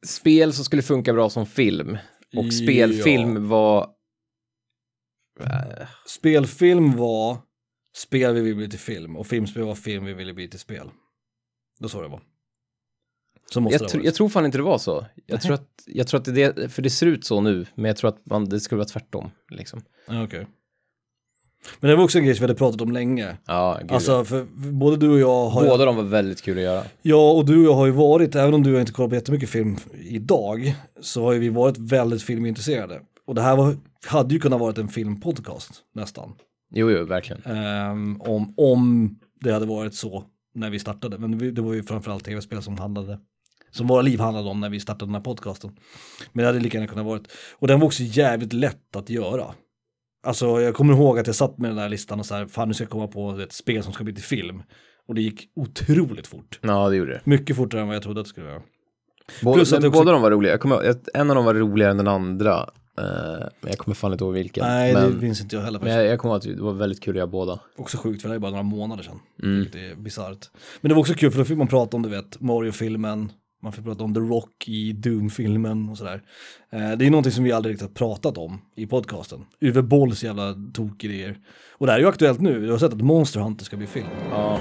spel 0.06 0.52
som 0.52 0.64
skulle 0.64 0.82
funka 0.82 1.12
bra 1.12 1.30
som 1.30 1.46
film. 1.46 1.98
Och 2.36 2.44
Ja. 2.44 2.50
spelfilm 2.50 3.48
var, 3.48 3.88
Spelfilm 6.06 6.96
var 6.96 7.38
spel 7.96 8.34
vi 8.34 8.40
ville 8.40 8.54
bli 8.54 8.68
till 8.68 8.78
film 8.78 9.16
och 9.16 9.26
filmspel 9.26 9.62
var 9.62 9.74
film 9.74 10.04
vi 10.04 10.14
ville 10.14 10.34
bli 10.34 10.48
till 10.48 10.60
spel. 10.60 10.90
Då 11.78 11.88
så 11.88 12.02
det 12.02 12.08
var. 12.08 12.20
Så 13.50 13.60
måste 13.60 13.74
jag, 13.74 13.82
det 13.82 13.86
tr- 13.86 13.96
vara. 13.96 14.04
jag 14.04 14.14
tror 14.14 14.28
fan 14.28 14.44
inte 14.44 14.58
det 14.58 14.64
var 14.64 14.78
så. 14.78 15.06
Jag 15.26 15.42
tror 15.42 15.54
att, 15.54 15.82
jag 15.86 16.06
tror 16.06 16.20
att 16.20 16.34
det 16.34 16.72
för 16.72 16.82
det 16.82 16.90
ser 16.90 17.06
ut 17.06 17.24
så 17.24 17.40
nu, 17.40 17.66
men 17.74 17.84
jag 17.84 17.96
tror 17.96 18.08
att 18.08 18.26
man, 18.26 18.48
det 18.48 18.60
skulle 18.60 18.76
vara 18.76 18.88
tvärtom. 18.88 19.30
Liksom. 19.50 19.82
Okej. 20.24 20.46
Men 21.80 21.90
det 21.90 21.96
var 21.96 22.04
också 22.04 22.18
en 22.18 22.24
grej 22.24 22.34
som 22.34 22.40
vi 22.42 22.44
hade 22.44 22.58
pratat 22.58 22.80
om 22.80 22.92
länge. 22.92 23.36
Ja, 23.46 23.78
gud. 23.80 23.92
Alltså, 23.92 24.24
för 24.24 24.44
både 24.72 24.96
du 24.96 25.10
och 25.10 25.18
jag 25.18 25.48
har... 25.48 25.64
Båda 25.68 25.84
de 25.84 25.96
var 25.96 26.02
väldigt 26.02 26.42
kul 26.42 26.58
att 26.58 26.64
göra. 26.64 26.84
Ja, 27.02 27.32
och 27.32 27.46
du 27.46 27.58
och 27.58 27.64
jag 27.64 27.74
har 27.74 27.86
ju 27.86 27.92
varit, 27.92 28.34
även 28.34 28.54
om 28.54 28.62
du 28.62 28.80
inte 28.80 28.92
kollat 28.92 29.10
på 29.10 29.14
jättemycket 29.14 29.48
film 29.48 29.76
idag, 29.94 30.74
så 31.00 31.22
har 31.22 31.32
ju 31.32 31.38
vi 31.38 31.48
varit 31.48 31.78
väldigt 31.78 32.22
filmintresserade. 32.22 33.00
Och 33.26 33.34
det 33.34 33.42
här 33.42 33.56
var, 33.56 33.76
hade 34.06 34.34
ju 34.34 34.40
kunnat 34.40 34.60
varit 34.60 34.78
en 34.78 34.88
filmpodcast 34.88 35.72
nästan. 35.94 36.32
Jo, 36.70 36.90
jo, 36.90 37.04
verkligen. 37.04 37.42
Ehm, 37.42 38.20
om, 38.20 38.54
om 38.56 39.10
det 39.40 39.52
hade 39.52 39.66
varit 39.66 39.94
så 39.94 40.24
när 40.54 40.70
vi 40.70 40.78
startade. 40.78 41.18
Men 41.18 41.38
vi, 41.38 41.50
det 41.50 41.62
var 41.62 41.74
ju 41.74 41.82
framförallt 41.82 42.24
tv-spel 42.24 42.62
som 42.62 42.78
handlade, 42.78 43.18
som 43.70 43.86
våra 43.86 44.02
liv 44.02 44.20
handlade 44.20 44.48
om 44.48 44.60
när 44.60 44.70
vi 44.70 44.80
startade 44.80 45.08
den 45.08 45.14
här 45.14 45.22
podcasten. 45.22 45.76
Men 46.32 46.42
det 46.42 46.46
hade 46.46 46.60
lika 46.60 46.78
gärna 46.78 46.88
kunnat 46.88 47.06
varit. 47.06 47.32
Och 47.58 47.68
den 47.68 47.80
var 47.80 47.86
också 47.86 48.02
jävligt 48.02 48.52
lätt 48.52 48.96
att 48.96 49.10
göra. 49.10 49.54
Alltså 50.22 50.60
jag 50.60 50.74
kommer 50.74 50.94
ihåg 50.94 51.18
att 51.18 51.26
jag 51.26 51.36
satt 51.36 51.58
med 51.58 51.70
den 51.70 51.78
här 51.78 51.88
listan 51.88 52.20
och 52.20 52.26
så 52.26 52.34
här, 52.34 52.46
fan 52.46 52.68
nu 52.68 52.74
ska 52.74 52.84
jag 52.84 52.90
komma 52.90 53.08
på 53.08 53.40
ett 53.40 53.52
spel 53.52 53.82
som 53.82 53.92
ska 53.92 54.04
bli 54.04 54.14
till 54.14 54.24
film. 54.24 54.62
Och 55.08 55.14
det 55.14 55.22
gick 55.22 55.48
otroligt 55.56 56.26
fort. 56.26 56.58
Ja, 56.62 56.88
det 56.88 56.96
gjorde 56.96 57.12
det. 57.12 57.20
Mycket 57.24 57.56
fortare 57.56 57.80
än 57.80 57.86
vad 57.86 57.96
jag 57.96 58.02
trodde 58.02 58.20
att 58.20 58.26
det 58.26 58.30
skulle 58.30 58.46
göra. 58.46 58.62
Båda, 59.42 59.56
Plus 59.56 59.72
att 59.72 59.80
det 59.80 59.88
också- 59.88 60.00
båda 60.00 60.12
de 60.12 60.22
var 60.22 60.30
roliga. 60.30 60.58
Kommer, 60.58 60.94
en 61.14 61.30
av 61.30 61.36
dem 61.36 61.44
var 61.44 61.54
roligare 61.54 61.90
än 61.90 61.96
den 61.96 62.08
andra. 62.08 62.70
Eh, 62.98 63.04
men 63.60 63.70
jag 63.70 63.78
kommer 63.78 63.94
fan 63.94 64.12
inte 64.12 64.24
ihåg 64.24 64.34
vilken. 64.34 64.64
Nej, 64.66 64.94
men, 64.94 65.14
det 65.14 65.20
minns 65.20 65.40
inte 65.40 65.56
jag 65.56 65.62
heller 65.62 65.80
men 65.80 65.92
jag, 65.94 66.06
jag 66.06 66.18
kommer 66.18 66.34
ihåg 66.34 66.38
att 66.50 66.56
det 66.56 66.62
var 66.62 66.72
väldigt 66.72 67.00
kul 67.02 67.14
att 67.14 67.16
göra 67.16 67.26
båda. 67.26 67.58
Också 67.76 67.96
sjukt 67.96 68.22
för 68.22 68.28
det 68.28 68.34
är 68.34 68.38
bara 68.38 68.50
några 68.50 68.62
månader 68.62 69.02
sedan. 69.02 69.18
Mm. 69.42 69.56
Vilket 69.58 69.74
är 69.74 69.94
bisarrt. 69.94 70.50
Men 70.80 70.88
det 70.88 70.94
var 70.94 71.00
också 71.00 71.14
kul 71.14 71.30
för 71.30 71.38
då 71.38 71.44
fick 71.44 71.58
man 71.58 71.66
prata 71.68 71.96
om, 71.96 72.02
du 72.02 72.08
vet, 72.08 72.40
Mario-filmen, 72.40 73.32
man 73.62 73.72
fick 73.72 73.84
prata 73.84 74.04
om 74.04 74.14
The 74.14 74.20
Rock 74.20 74.64
i 74.68 74.92
Doom-filmen 74.92 75.88
och 75.88 75.98
sådär. 75.98 76.22
Eh, 76.72 76.90
det 76.98 77.06
är 77.06 77.10
någonting 77.10 77.32
som 77.32 77.44
vi 77.44 77.52
aldrig 77.52 77.72
riktigt 77.72 77.88
har 77.88 77.94
pratat 77.94 78.38
om 78.38 78.58
i 78.76 78.86
podcasten. 78.86 79.44
Uwe 79.60 79.82
Bolls 79.82 80.24
jävla 80.24 80.54
tokidéer. 80.74 81.36
Och 81.78 81.86
det 81.86 81.92
här 81.92 81.98
är 81.98 82.02
ju 82.02 82.08
aktuellt 82.08 82.40
nu, 82.40 82.60
du 82.66 82.70
har 82.70 82.78
sett 82.78 82.92
att 82.92 83.00
Monster 83.02 83.40
Hunter 83.40 83.64
ska 83.64 83.76
bli 83.76 83.86
film. 83.86 84.06
Ja, 84.30 84.58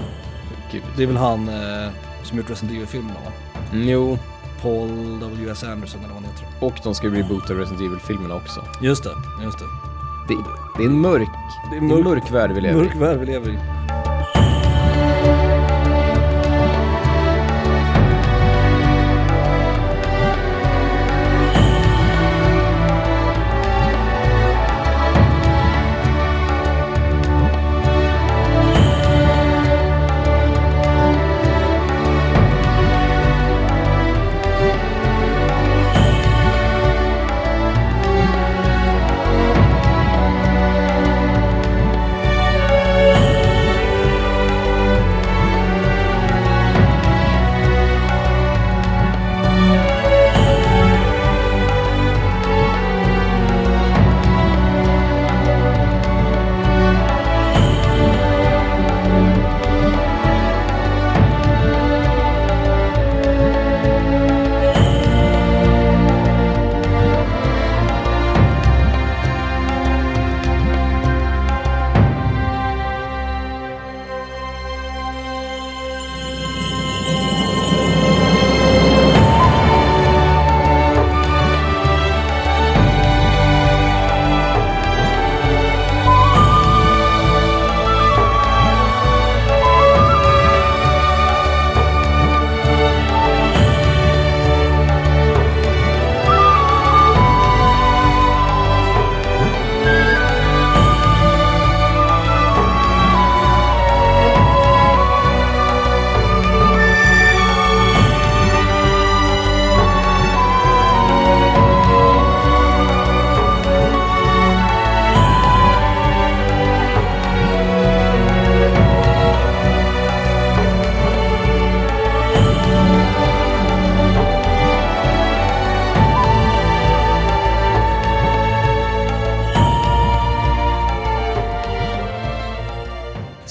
gud. 0.72 0.82
Det 0.98 1.04
är 1.04 1.08
väl 1.08 1.18
han 1.18 1.48
eh, 1.48 1.90
som 2.24 2.38
gjort 2.38 2.50
Resident 2.50 2.76
Evil-filmerna 2.78 3.20
va? 3.26 3.32
Mm, 3.74 3.90
jo, 3.90 4.18
Paul 4.62 5.20
W.S. 5.20 5.64
Anderson 5.64 6.00
eller 6.04 6.14
vad 6.14 6.24
han 6.24 6.32
heter. 6.32 6.48
och 6.60 6.74
de 6.84 6.96
ska 6.96 7.08
ju 7.08 7.16
reboota 7.16 7.54
Resident 7.54 7.82
Evil-filmerna 7.82 8.36
också. 8.36 8.62
Just 8.82 9.04
det, 9.04 9.10
just 9.44 9.60
det. 9.60 9.66
Det, 10.28 10.36
det 10.78 10.84
är 10.84 10.88
en 10.88 11.00
mörk, 11.00 11.30
Det 11.72 11.76
är 11.78 11.82
en 11.82 12.04
mörk 12.04 12.32
värld 12.32 12.52
vi 12.52 12.62
lever 12.62 12.82
i. 12.82 12.86
mörk 12.86 12.96
värld 12.96 13.20
vi 13.20 13.26
lever 13.26 13.50
i. 13.50 13.58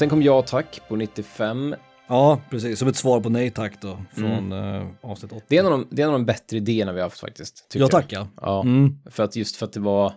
Sen 0.05 0.09
kom 0.11 0.22
jag 0.22 0.46
tack 0.46 0.80
på 0.88 0.96
95. 0.96 1.74
Ja, 2.09 2.40
precis. 2.50 2.78
Som 2.78 2.88
ett 2.88 2.96
svar 2.96 3.20
på 3.20 3.28
nej 3.28 3.50
tack 3.50 3.80
då, 3.80 4.02
från 4.12 4.52
mm. 4.52 4.88
avsnitt 5.00 5.32
8. 5.32 5.44
Det 5.48 5.57
är, 5.57 5.61
en 5.61 5.66
av 5.66 5.72
de, 5.72 5.86
det 5.90 6.02
är 6.02 6.07
en 6.07 6.12
av 6.12 6.18
de 6.18 6.26
bättre 6.26 6.57
idéerna 6.57 6.92
vi 6.92 7.00
har 7.00 7.07
haft 7.07 7.20
faktiskt. 7.20 7.66
Ja, 7.74 7.88
tack 7.88 8.12
ja. 8.12 8.28
Ja, 8.40 8.62
mm. 8.62 8.98
för 9.11 9.22
att 9.22 9.36
just 9.36 9.57
för 9.57 9.66
att 9.66 9.72
det 9.72 9.80
var, 9.80 10.12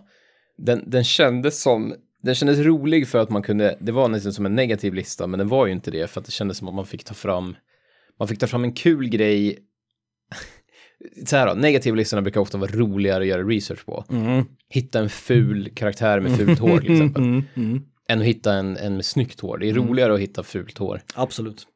den, 0.58 0.90
den 0.90 1.04
kändes 1.04 1.62
som, 1.62 1.94
den 2.22 2.34
kändes 2.34 2.58
rolig 2.58 3.08
för 3.08 3.18
att 3.18 3.30
man 3.30 3.42
kunde, 3.42 3.78
det 3.80 3.92
var 3.92 4.08
nästan 4.08 4.32
som 4.32 4.46
en 4.46 4.54
negativ 4.54 4.94
lista, 4.94 5.26
men 5.26 5.38
den 5.38 5.48
var 5.48 5.66
ju 5.66 5.72
inte 5.72 5.90
det, 5.90 6.10
för 6.10 6.20
att 6.20 6.26
det 6.26 6.32
kändes 6.32 6.58
som 6.58 6.68
att 6.68 6.74
man 6.74 6.86
fick 6.86 7.04
ta 7.04 7.14
fram, 7.14 7.56
man 8.18 8.28
fick 8.28 8.38
ta 8.38 8.46
fram 8.46 8.64
en 8.64 8.72
kul 8.72 9.08
grej 9.08 9.58
så 11.26 11.36
här 11.36 11.46
då, 11.46 11.54
negativa 11.54 11.96
listorna 11.96 12.22
brukar 12.22 12.40
ofta 12.40 12.58
vara 12.58 12.70
roligare 12.70 13.22
att 13.22 13.28
göra 13.28 13.42
research 13.42 13.86
på. 13.86 14.04
Mm. 14.10 14.44
Hitta 14.68 14.98
en 14.98 15.08
ful 15.08 15.70
karaktär 15.74 16.20
med 16.20 16.36
fult 16.36 16.58
hår 16.58 16.78
till 16.80 16.92
exempel. 16.92 17.42
Än 18.08 18.20
att 18.20 18.26
hitta 18.26 18.52
en, 18.52 18.76
en 18.76 18.94
med 18.94 19.04
snyggt 19.04 19.40
hår. 19.40 19.58
Det 19.58 19.68
är 19.68 19.70
mm. 19.70 19.88
roligare 19.88 20.14
att 20.14 20.20
hitta 20.20 20.42
fult 20.42 20.78
hår. 20.78 21.02
Absolut. 21.14 21.66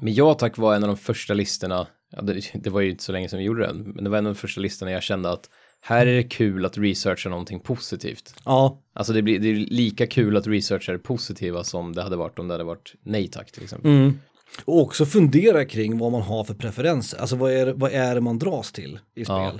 Men 0.00 0.14
jag 0.14 0.38
tack 0.38 0.58
var 0.58 0.74
en 0.74 0.82
av 0.82 0.88
de 0.88 0.96
första 0.96 1.34
listorna, 1.34 1.86
ja, 2.10 2.22
det, 2.22 2.50
det, 2.54 2.70
var 2.70 2.80
ju 2.80 2.90
inte 2.90 3.04
så 3.04 3.12
länge 3.12 3.28
sedan 3.28 3.38
vi 3.38 3.44
gjorde 3.44 3.66
den, 3.66 3.82
men 3.82 4.04
det 4.04 4.10
var 4.10 4.18
en 4.18 4.26
av 4.26 4.34
de 4.34 4.38
första 4.38 4.60
listorna 4.60 4.90
jag 4.90 5.02
kände 5.02 5.30
att 5.30 5.50
här 5.80 6.06
är 6.06 6.16
det 6.16 6.22
kul 6.22 6.64
att 6.64 6.78
researcha 6.78 7.28
någonting 7.28 7.60
positivt. 7.60 8.34
Ja. 8.44 8.82
Alltså 8.92 9.12
det, 9.12 9.22
blir, 9.22 9.38
det 9.38 9.48
är 9.48 9.54
lika 9.54 10.06
kul 10.06 10.36
att 10.36 10.46
researcha 10.46 10.92
det 10.92 10.98
positiva 10.98 11.64
som 11.64 11.94
det 11.94 12.02
hade 12.02 12.16
varit 12.16 12.38
om 12.38 12.48
det 12.48 12.54
hade 12.54 12.64
varit 12.64 12.94
nej 13.02 13.28
tack 13.28 13.52
till 13.52 13.62
exempel. 13.62 13.90
Mm. 13.90 14.18
Och 14.64 14.82
också 14.82 15.06
fundera 15.06 15.64
kring 15.64 15.98
vad 15.98 16.12
man 16.12 16.22
har 16.22 16.44
för 16.44 16.54
preferenser. 16.54 17.18
Alltså 17.18 17.36
vad 17.36 17.52
är, 17.52 17.72
vad 17.72 17.92
är 17.92 18.14
det 18.14 18.20
man 18.20 18.38
dras 18.38 18.72
till 18.72 18.98
i 19.14 19.24
spel? 19.24 19.36
Ja. 19.36 19.52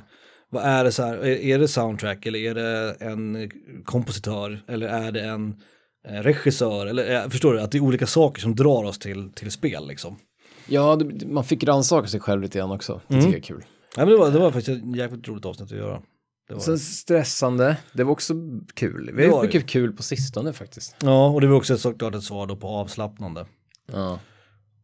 Vad 0.51 0.65
är 0.65 0.85
det 0.85 0.93
så 0.93 1.03
här, 1.03 1.27
är 1.27 1.59
det 1.59 1.69
soundtrack 1.69 2.27
eller 2.27 2.39
är 2.39 2.55
det 2.55 2.97
en 3.01 3.51
kompositör 3.85 4.65
eller 4.69 4.89
är 4.89 5.13
det 5.13 5.21
en 5.21 5.61
regissör? 6.05 6.87
Eller, 6.87 7.23
eh, 7.23 7.29
förstår 7.29 7.53
du, 7.53 7.61
att 7.61 7.73
det 7.73 7.79
är 7.79 7.83
olika 7.83 8.07
saker 8.07 8.41
som 8.41 8.55
drar 8.55 8.85
oss 8.85 8.99
till, 8.99 9.33
till 9.33 9.51
spel 9.51 9.89
liksom. 9.89 10.19
Ja, 10.67 10.97
det, 10.97 11.27
man 11.27 11.45
fick 11.45 11.65
rannsaka 11.65 12.09
sig 12.09 12.21
själv 12.21 12.43
lite 12.43 12.59
grann 12.59 12.71
också. 12.71 13.01
Det 13.09 13.15
mm. 13.15 13.25
tycker 13.25 13.39
jag 13.39 13.43
är 13.43 13.47
kul. 13.47 13.65
Ja, 13.97 14.05
men 14.05 14.09
det, 14.09 14.17
var, 14.17 14.31
det 14.31 14.39
var 14.39 14.51
faktiskt 14.51 14.83
ett 14.83 14.97
jäkligt 14.97 15.29
roligt 15.29 15.47
avsnitt 15.47 15.73
att 15.73 15.79
göra. 15.79 16.03
Det 16.49 16.55
var 16.55 16.61
Sen 16.61 16.79
stressande, 16.79 17.77
det 17.93 18.05
var 18.05 18.13
också 18.13 18.35
kul. 18.75 19.11
Vi 19.15 19.27
har 19.27 19.43
mycket 19.43 19.67
kul 19.67 19.93
på 19.93 20.03
sistone 20.03 20.53
faktiskt. 20.53 20.97
Ja, 21.03 21.29
och 21.29 21.41
det 21.41 21.47
var 21.47 21.57
också 21.57 21.79
såklart 21.79 22.15
ett 22.15 22.23
svar 22.23 22.47
då 22.47 22.57
på 22.57 22.69
avslappnande. 22.69 23.47
Ja. 23.93 24.19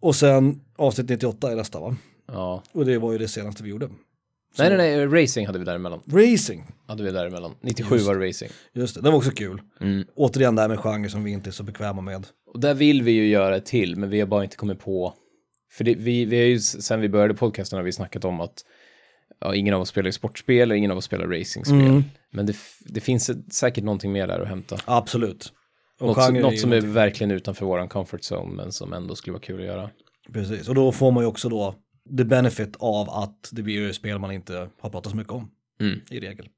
Och 0.00 0.16
sen 0.16 0.60
avsnitt 0.76 1.08
98 1.08 1.52
är 1.52 1.56
nästa 1.56 1.80
va? 1.80 1.96
Ja. 2.26 2.62
Och 2.72 2.84
det 2.84 2.98
var 2.98 3.12
ju 3.12 3.18
det 3.18 3.28
senaste 3.28 3.62
vi 3.62 3.70
gjorde. 3.70 3.88
Nej, 4.58 4.76
nej, 4.76 4.96
nej, 4.96 5.22
racing 5.22 5.46
hade 5.46 5.58
vi 5.58 5.64
däremellan. 5.64 6.00
Racing? 6.06 6.64
Hade 6.86 7.02
vi 7.02 7.10
däremellan. 7.10 7.54
97 7.60 7.94
Just. 7.94 8.06
var 8.06 8.14
racing. 8.14 8.52
Just 8.72 8.94
det, 8.94 9.00
den 9.00 9.12
var 9.12 9.18
också 9.18 9.30
kul. 9.30 9.60
Mm. 9.80 10.04
Återigen 10.14 10.54
det 10.54 10.62
här 10.62 10.68
med 10.68 10.80
genre 10.80 11.08
som 11.08 11.24
vi 11.24 11.30
inte 11.30 11.50
är 11.50 11.52
så 11.52 11.62
bekväma 11.62 12.00
med. 12.00 12.26
Och 12.52 12.60
där 12.60 12.74
vill 12.74 13.02
vi 13.02 13.12
ju 13.12 13.28
göra 13.28 13.56
ett 13.56 13.66
till, 13.66 13.96
men 13.96 14.10
vi 14.10 14.20
har 14.20 14.26
bara 14.26 14.44
inte 14.44 14.56
kommit 14.56 14.80
på. 14.80 15.14
För 15.72 15.84
det, 15.84 15.94
vi, 15.94 16.24
vi 16.24 16.38
har 16.38 16.46
ju, 16.46 16.58
sen 16.60 17.00
vi 17.00 17.08
började 17.08 17.34
podcasten 17.34 17.76
har 17.76 17.84
vi 17.84 17.92
snackat 17.92 18.24
om 18.24 18.40
att 18.40 18.64
ja, 19.40 19.54
ingen 19.54 19.74
av 19.74 19.80
oss 19.80 19.88
spelar 19.88 20.10
sportspel 20.10 20.70
och 20.70 20.76
ingen 20.76 20.90
av 20.90 20.96
oss 20.96 21.04
spelar 21.04 21.26
racingspel. 21.26 21.80
Mm. 21.80 22.02
Men 22.30 22.46
det, 22.46 22.56
det 22.80 23.00
finns 23.00 23.30
säkert 23.54 23.84
någonting 23.84 24.12
mer 24.12 24.26
där 24.26 24.40
att 24.40 24.48
hämta. 24.48 24.78
Absolut. 24.84 25.52
Och 26.00 26.06
något, 26.06 26.24
som, 26.24 26.34
något 26.34 26.58
som 26.58 26.72
är 26.72 26.80
verkligen 26.80 27.30
utanför 27.30 27.66
våran 27.66 27.88
comfort 27.88 28.20
zone, 28.20 28.54
men 28.54 28.72
som 28.72 28.92
ändå 28.92 29.14
skulle 29.14 29.32
vara 29.32 29.42
kul 29.42 29.60
att 29.60 29.66
göra. 29.66 29.90
Precis, 30.32 30.68
och 30.68 30.74
då 30.74 30.92
får 30.92 31.10
man 31.12 31.22
ju 31.22 31.26
också 31.26 31.48
då 31.48 31.74
the 32.18 32.24
benefit 32.24 32.76
av 32.78 33.10
att 33.10 33.48
det 33.52 33.62
blir 33.62 33.92
spel 33.92 34.18
man 34.18 34.32
inte 34.32 34.68
har 34.80 34.90
pratat 34.90 35.10
så 35.10 35.16
mycket 35.16 35.32
om. 35.32 35.50
Mm. 35.80 36.00
I 36.10 36.20
regel. 36.20 36.48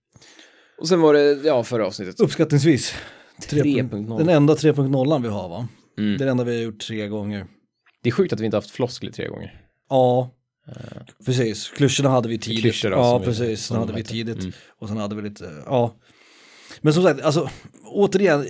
Och 0.79 0.89
sen 0.89 1.01
var 1.01 1.15
det, 1.15 1.33
ja, 1.45 1.65
förra 1.65 1.87
avsnittet. 1.87 2.21
Uppskattningsvis. 2.21 2.95
3.0. 3.49 4.19
Den 4.19 4.29
enda 4.29 4.55
3.0 4.55 5.23
vi 5.23 5.29
har 5.29 5.49
va? 5.49 5.69
Mm. 5.99 6.19
Den 6.19 6.29
enda 6.29 6.45
vi 6.45 6.57
har 6.57 6.63
gjort 6.63 6.81
tre 6.81 7.09
gånger. 7.09 7.47
Det 8.03 8.09
är 8.09 8.13
sjukt 8.13 8.33
att 8.33 8.41
vi 8.41 8.45
inte 8.45 8.57
haft 8.57 8.71
floskler 8.71 9.11
tre 9.11 9.29
gånger. 9.29 9.63
Ja, 9.91 10.31
uh, 10.69 10.75
precis. 11.27 11.69
Klyschorna 11.69 12.11
hade 12.11 12.29
vi 12.29 12.39
tidigt. 12.39 12.63
Klyschor, 12.63 12.93
ja, 12.93 13.21
precis. 13.25 13.69
Den 13.69 13.79
hade 13.79 13.93
vi 13.93 14.05
tidigt. 14.05 14.41
Mm. 14.41 14.53
Och 14.79 14.89
sen 14.89 14.97
hade 14.97 15.17
vi 15.17 15.23
lite, 15.23 15.63
ja. 15.67 15.97
Men 16.81 16.93
som 16.93 17.03
sagt, 17.03 17.21
alltså 17.23 17.51
återigen, 17.85 18.47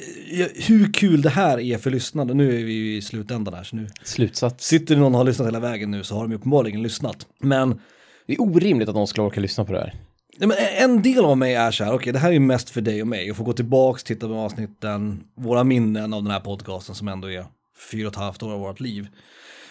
hur 0.55 0.93
kul 0.93 1.22
det 1.22 1.31
här 1.31 1.61
är 1.61 1.79
för 1.79 1.91
lyssnare. 1.91 2.35
Nu 2.35 2.61
är 2.61 2.64
vi 2.64 2.97
i 2.97 3.03
slutändan 3.03 3.55
här. 3.55 3.64
Så 3.64 3.77
nu 3.77 3.87
Slutsats. 4.05 4.66
Sitter 4.66 4.95
det 4.95 5.01
någon 5.01 5.14
och 5.14 5.18
har 5.18 5.24
lyssnat 5.24 5.49
hela 5.49 5.61
vägen 5.61 5.91
nu 5.91 6.05
så 6.05 6.14
har 6.14 6.29
de 6.29 6.35
uppenbarligen 6.35 6.83
lyssnat. 6.83 7.27
Men 7.41 7.81
det 8.27 8.33
är 8.33 8.41
orimligt 8.41 8.89
att 8.89 8.95
någon 8.95 9.07
skulle 9.07 9.27
orka 9.27 9.41
lyssna 9.41 9.64
på 9.64 9.72
det 9.72 9.79
här. 9.79 9.95
men 10.39 10.53
en 10.79 11.03
del 11.03 11.24
av 11.24 11.39
mig 11.39 11.55
är 11.55 11.70
så 11.70 11.85
här, 11.85 11.91
okej 11.91 11.97
okay, 11.97 12.12
det 12.12 12.18
här 12.18 12.29
är 12.29 12.33
ju 12.33 12.41
mest 12.41 12.70
för 12.70 12.81
dig 12.81 13.03
och 13.03 13.09
mig. 13.09 13.31
Och 13.31 13.37
få 13.37 13.45
gå 13.45 13.53
tillbaka, 13.53 14.01
titta 14.05 14.29
på 14.29 14.35
avsnitten, 14.35 15.24
våra 15.37 15.64
minnen 15.64 16.12
av 16.12 16.22
den 16.22 16.33
här 16.33 16.41
podcasten 16.41 16.95
som 16.95 17.09
ändå 17.09 17.31
är 17.31 17.45
fyra 17.91 18.07
och 18.07 18.12
ett 18.12 18.18
halvt 18.18 18.43
år 18.43 18.53
av 18.53 18.61
vårt 18.61 18.81
liv. 18.81 19.09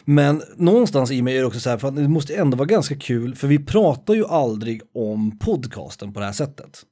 Men 0.05 0.41
någonstans 0.57 1.11
i 1.11 1.21
mig 1.21 1.37
är 1.37 1.39
det 1.39 1.47
också 1.47 1.59
så 1.59 1.69
här, 1.69 1.77
för 1.77 1.91
det 1.91 2.07
måste 2.07 2.35
ändå 2.35 2.57
vara 2.57 2.67
ganska 2.67 2.95
kul, 2.95 3.35
för 3.35 3.47
vi 3.47 3.59
pratar 3.59 4.13
ju 4.13 4.25
aldrig 4.25 4.81
om 4.93 5.39
podcasten 5.39 6.13
på 6.13 6.19
det 6.19 6.25
här 6.25 6.33
sättet 6.33 6.83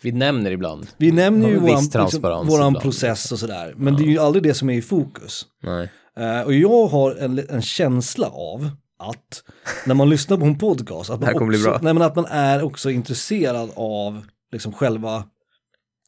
vi 0.00 0.12
nämner 0.12 0.50
ibland. 0.50 0.86
Vi 0.96 1.12
nämner 1.12 1.48
ju 1.48 1.58
våran, 1.58 1.84
liksom, 1.84 2.46
våran 2.46 2.74
process 2.74 3.32
och 3.32 3.38
sådär. 3.38 3.74
Men 3.76 3.94
ja. 3.94 3.98
det 3.98 4.06
är 4.06 4.10
ju 4.10 4.18
aldrig 4.18 4.42
det 4.42 4.54
som 4.54 4.70
är 4.70 4.74
i 4.74 4.82
fokus. 4.82 5.46
Nej. 5.62 5.88
Uh, 6.20 6.40
och 6.40 6.54
jag 6.54 6.86
har 6.86 7.14
en, 7.14 7.38
en 7.48 7.62
känsla 7.62 8.28
av 8.28 8.70
att 8.98 9.42
när 9.86 9.94
man 9.94 10.10
lyssnar 10.10 10.36
på 10.36 10.44
en 10.44 10.58
podcast, 10.58 11.10
att 11.10 11.20
man, 11.20 11.50
också, 11.50 11.78
nej, 11.82 11.94
men 11.94 12.02
att 12.02 12.16
man 12.16 12.26
är 12.30 12.62
också 12.62 12.90
intresserad 12.90 13.70
av 13.74 14.26
liksom 14.52 14.72
själva 14.72 15.24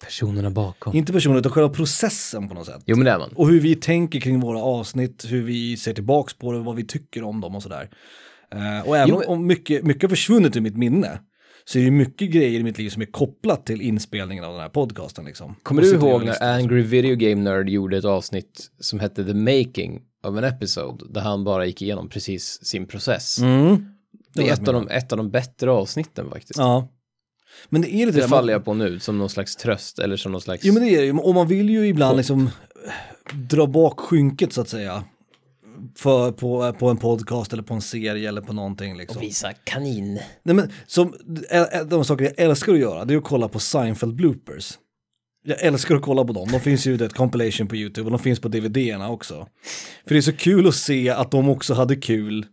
Personerna 0.04 0.50
bakom. 0.50 0.96
Inte 0.96 1.12
personerna 1.12 1.38
utan 1.38 1.52
själva 1.52 1.68
processen 1.68 2.48
på 2.48 2.54
något 2.54 2.66
sätt. 2.66 2.82
Jo 2.86 2.96
men 2.96 3.04
det 3.04 3.10
är 3.10 3.18
man. 3.18 3.30
Och 3.34 3.48
hur 3.48 3.60
vi 3.60 3.74
tänker 3.74 4.20
kring 4.20 4.40
våra 4.40 4.58
avsnitt, 4.58 5.24
hur 5.28 5.42
vi 5.42 5.76
ser 5.76 5.92
tillbaks 5.92 6.34
på 6.34 6.52
det, 6.52 6.58
vad 6.58 6.76
vi 6.76 6.84
tycker 6.84 7.22
om 7.22 7.40
dem 7.40 7.54
och 7.56 7.62
sådär. 7.62 7.90
Uh, 8.54 8.88
och 8.88 8.96
även 8.96 9.08
jo, 9.08 9.22
om 9.26 9.46
mycket, 9.46 9.84
mycket 9.84 10.02
har 10.02 10.08
försvunnit 10.08 10.56
ur 10.56 10.60
mitt 10.60 10.76
minne, 10.76 11.18
så 11.64 11.78
är 11.78 11.84
det 11.84 11.90
mycket 11.90 12.30
grejer 12.30 12.60
i 12.60 12.62
mitt 12.62 12.78
liv 12.78 12.90
som 12.90 13.02
är 13.02 13.06
kopplat 13.06 13.66
till 13.66 13.80
inspelningen 13.80 14.44
av 14.44 14.52
den 14.52 14.60
här 14.60 14.68
podcasten. 14.68 15.24
Liksom. 15.24 15.54
Kommer 15.62 15.82
du 15.82 15.94
ihåg 15.94 16.24
när 16.24 16.42
Angry 16.42 16.82
Video 16.82 17.16
Game 17.16 17.42
Nerd 17.42 17.68
gjorde 17.68 17.98
ett 17.98 18.04
avsnitt 18.04 18.70
som 18.80 19.00
hette 19.00 19.24
The 19.24 19.34
Making 19.34 20.02
of 20.22 20.36
an 20.36 20.44
Episode, 20.44 21.04
där 21.10 21.20
han 21.20 21.44
bara 21.44 21.66
gick 21.66 21.82
igenom 21.82 22.08
precis 22.08 22.64
sin 22.64 22.86
process. 22.86 23.38
Mm. 23.38 23.86
Det 24.34 24.48
är 24.48 24.52
ett 24.52 24.68
av, 24.68 24.74
de, 24.74 24.88
ett 24.88 25.12
av 25.12 25.18
de 25.18 25.30
bättre 25.30 25.70
avsnitten 25.70 26.30
faktiskt. 26.30 26.58
Ja. 26.58 26.88
Men 27.68 27.82
det 27.82 27.94
är 27.94 28.06
lite 28.06 28.20
det 28.20 28.28
faller 28.28 28.52
jag 28.52 28.64
på 28.64 28.74
nu 28.74 29.00
som 29.00 29.18
någon 29.18 29.30
slags 29.30 29.56
tröst 29.56 29.98
eller 29.98 30.16
som 30.16 30.32
någon 30.32 30.40
slags... 30.40 30.64
Jo 30.64 30.74
men 30.74 30.82
det 30.82 30.88
är 30.88 31.00
det 31.00 31.06
ju, 31.06 31.18
och 31.18 31.34
man 31.34 31.48
vill 31.48 31.70
ju 31.70 31.86
ibland 31.86 32.16
liksom 32.16 32.50
dra 33.32 33.66
bak 33.66 34.00
skynket 34.00 34.52
så 34.52 34.60
att 34.60 34.68
säga 34.68 35.04
för, 35.96 36.32
på, 36.32 36.72
på 36.72 36.88
en 36.88 36.96
podcast 36.96 37.52
eller 37.52 37.62
på 37.62 37.74
en 37.74 37.80
serie 37.80 38.28
eller 38.28 38.40
på 38.40 38.52
någonting. 38.52 38.96
Liksom. 38.96 39.16
Och 39.16 39.22
visa 39.22 39.52
kanin. 39.52 40.20
Nej, 40.42 40.54
men, 40.54 40.72
som, 40.86 41.14
de 41.86 42.04
saker 42.04 42.24
jag 42.24 42.34
älskar 42.36 42.72
att 42.72 42.78
göra 42.78 43.04
det 43.04 43.14
är 43.14 43.18
att 43.18 43.24
kolla 43.24 43.48
på 43.48 43.58
Seinfeld 43.58 44.14
bloopers. 44.14 44.78
Jag 45.46 45.62
älskar 45.62 45.94
att 45.94 46.02
kolla 46.02 46.24
på 46.24 46.32
dem, 46.32 46.48
de 46.52 46.60
finns 46.60 46.86
ju 46.86 46.94
ett 46.94 47.12
compilation 47.12 47.66
på 47.66 47.76
YouTube 47.76 48.04
och 48.04 48.10
de 48.10 48.18
finns 48.18 48.40
på 48.40 48.48
DVD-erna 48.48 49.10
också. 49.10 49.48
För 50.06 50.14
det 50.14 50.16
är 50.16 50.22
så 50.22 50.32
kul 50.32 50.68
att 50.68 50.74
se 50.74 51.10
att 51.10 51.30
de 51.30 51.48
också 51.48 51.74
hade 51.74 51.96
kul 51.96 52.46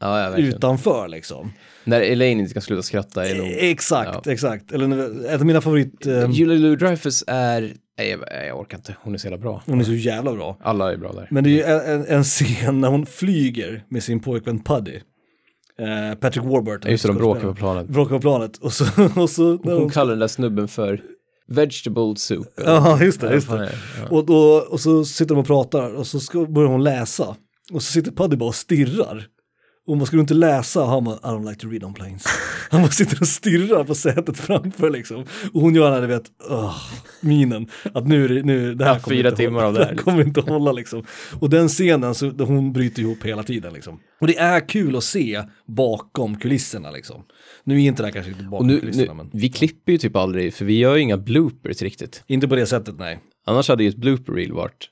ja, 0.00 0.20
ja, 0.20 0.36
utanför 0.36 1.08
liksom. 1.08 1.52
När 1.84 2.00
Elaine 2.00 2.40
inte 2.40 2.52
kan 2.52 2.62
sluta 2.62 2.82
skratta 2.82 3.28
är 3.28 3.34
nog... 3.34 3.46
Exakt, 3.58 4.26
ja. 4.26 4.32
exakt. 4.32 4.72
Eller 4.72 5.26
ett 5.26 5.40
av 5.40 5.46
mina 5.46 5.60
favorit... 5.60 6.06
Um... 6.06 6.32
Julia 6.32 6.58
Louis-Dreyfus 6.58 7.24
är 7.26 7.74
Nej, 8.00 8.46
jag, 8.46 8.60
orkar 8.60 8.78
inte, 8.78 8.96
hon 9.02 9.14
är 9.14 9.18
så 9.18 9.26
jävla 9.26 9.38
bra. 9.38 9.62
Hon 9.66 9.80
är 9.80 9.84
så 9.84 9.92
jävla 9.92 10.32
bra. 10.32 10.56
Alla 10.60 10.92
är 10.92 10.96
bra 10.96 11.12
där. 11.12 11.28
Men 11.30 11.44
det 11.44 11.50
är 11.50 11.52
ju 11.52 11.92
en, 11.94 12.06
en 12.06 12.24
scen 12.24 12.80
när 12.80 12.88
hon 12.88 13.06
flyger 13.06 13.84
med 13.88 14.02
sin 14.02 14.20
pojkvän 14.20 14.62
Puddy. 14.62 15.00
Eh, 15.78 16.18
Patrick 16.20 16.44
Warburton. 16.44 16.90
Just 16.90 17.02
det, 17.02 17.08
de 17.08 17.18
bråkar 17.18 17.42
på 17.42 17.54
planet. 17.54 17.88
Bråkar 17.88 18.14
på 18.14 18.20
planet. 18.20 18.56
Och 18.56 18.72
så... 18.72 18.84
Och 19.16 19.30
så 19.30 19.42
hon, 19.42 19.72
hon 19.72 19.90
kallar 19.90 20.10
den 20.10 20.18
där 20.18 20.28
snubben 20.28 20.68
för 20.68 21.02
vegetable 21.48 22.16
soup. 22.16 22.48
Ja, 22.56 23.02
just 23.02 23.20
det. 23.20 23.34
Just 23.34 23.50
det. 23.50 23.72
Ja. 24.00 24.16
Och, 24.16 24.26
då, 24.26 24.66
och 24.70 24.80
så 24.80 25.04
sitter 25.04 25.34
de 25.34 25.40
och 25.40 25.46
pratar 25.46 25.94
och 25.94 26.06
så 26.06 26.20
ska, 26.20 26.46
börjar 26.46 26.68
hon 26.68 26.84
läsa. 26.84 27.36
Och 27.72 27.82
så 27.82 27.92
sitter 27.92 28.12
Puddy 28.12 28.36
bara 28.36 28.48
och 28.48 28.54
stirrar. 28.54 29.26
Och 29.90 29.96
man 29.96 30.06
skulle 30.06 30.20
inte 30.20 30.34
läsa, 30.34 30.84
han 30.84 31.04
bara, 31.04 31.14
I 31.16 31.18
don't 31.18 31.48
like 31.48 31.60
to 31.60 31.68
read 31.68 31.84
on 31.84 31.94
planes. 31.94 32.24
Han 32.70 32.82
bara 32.82 32.90
sitter 32.90 33.20
och 33.20 33.28
stirrar 33.28 33.84
på 33.84 33.94
sätet 33.94 34.38
framför 34.38 34.90
liksom. 34.90 35.24
Och 35.52 35.60
hon 35.60 35.74
gör 35.74 35.84
den 35.84 35.94
här, 35.94 36.00
du 36.00 36.06
vet, 36.06 36.30
oh, 36.50 36.76
minen. 37.20 37.68
Att 37.94 38.06
nu, 38.06 38.42
nu 38.42 38.74
det 38.74 38.84
här 38.84 38.98
kommer 38.98 39.16
Fyra 39.16 39.28
inte 39.28 39.42
timmar 39.42 39.64
hålla, 39.64 39.68
av 39.68 39.74
det 39.74 39.84
här. 39.84 39.94
Det 39.94 40.02
kommer 40.02 40.22
inte 40.26 40.40
hålla 40.40 40.72
liksom. 40.72 41.04
Och 41.40 41.50
den 41.50 41.68
scenen, 41.68 42.14
så, 42.14 42.30
hon 42.30 42.72
bryter 42.72 43.02
ihop 43.02 43.24
hela 43.24 43.42
tiden 43.42 43.72
liksom. 43.72 44.00
Och 44.20 44.26
det 44.26 44.38
är 44.38 44.68
kul 44.68 44.96
att 44.96 45.04
se 45.04 45.42
bakom 45.66 46.38
kulisserna 46.38 46.90
liksom. 46.90 47.22
Nu 47.64 47.74
är 47.74 47.78
inte 47.78 48.02
det 48.02 48.06
här 48.06 48.12
kanske 48.12 48.32
inte 48.32 48.44
bakom 48.44 48.66
nu, 48.66 48.80
kulisserna 48.80 49.12
nu, 49.12 49.16
men. 49.16 49.30
Vi 49.32 49.48
klipper 49.48 49.92
ju 49.92 49.98
typ 49.98 50.16
aldrig, 50.16 50.54
för 50.54 50.64
vi 50.64 50.78
gör 50.78 50.96
ju 50.96 51.02
inga 51.02 51.16
bloopers 51.16 51.82
riktigt. 51.82 52.24
Inte 52.26 52.48
på 52.48 52.56
det 52.56 52.66
sättet, 52.66 52.94
nej. 52.98 53.18
Annars 53.46 53.68
hade 53.68 53.82
ju 53.82 53.88
ett 53.88 53.96
blooper 53.96 54.32
reel 54.32 54.52
varit 54.52 54.88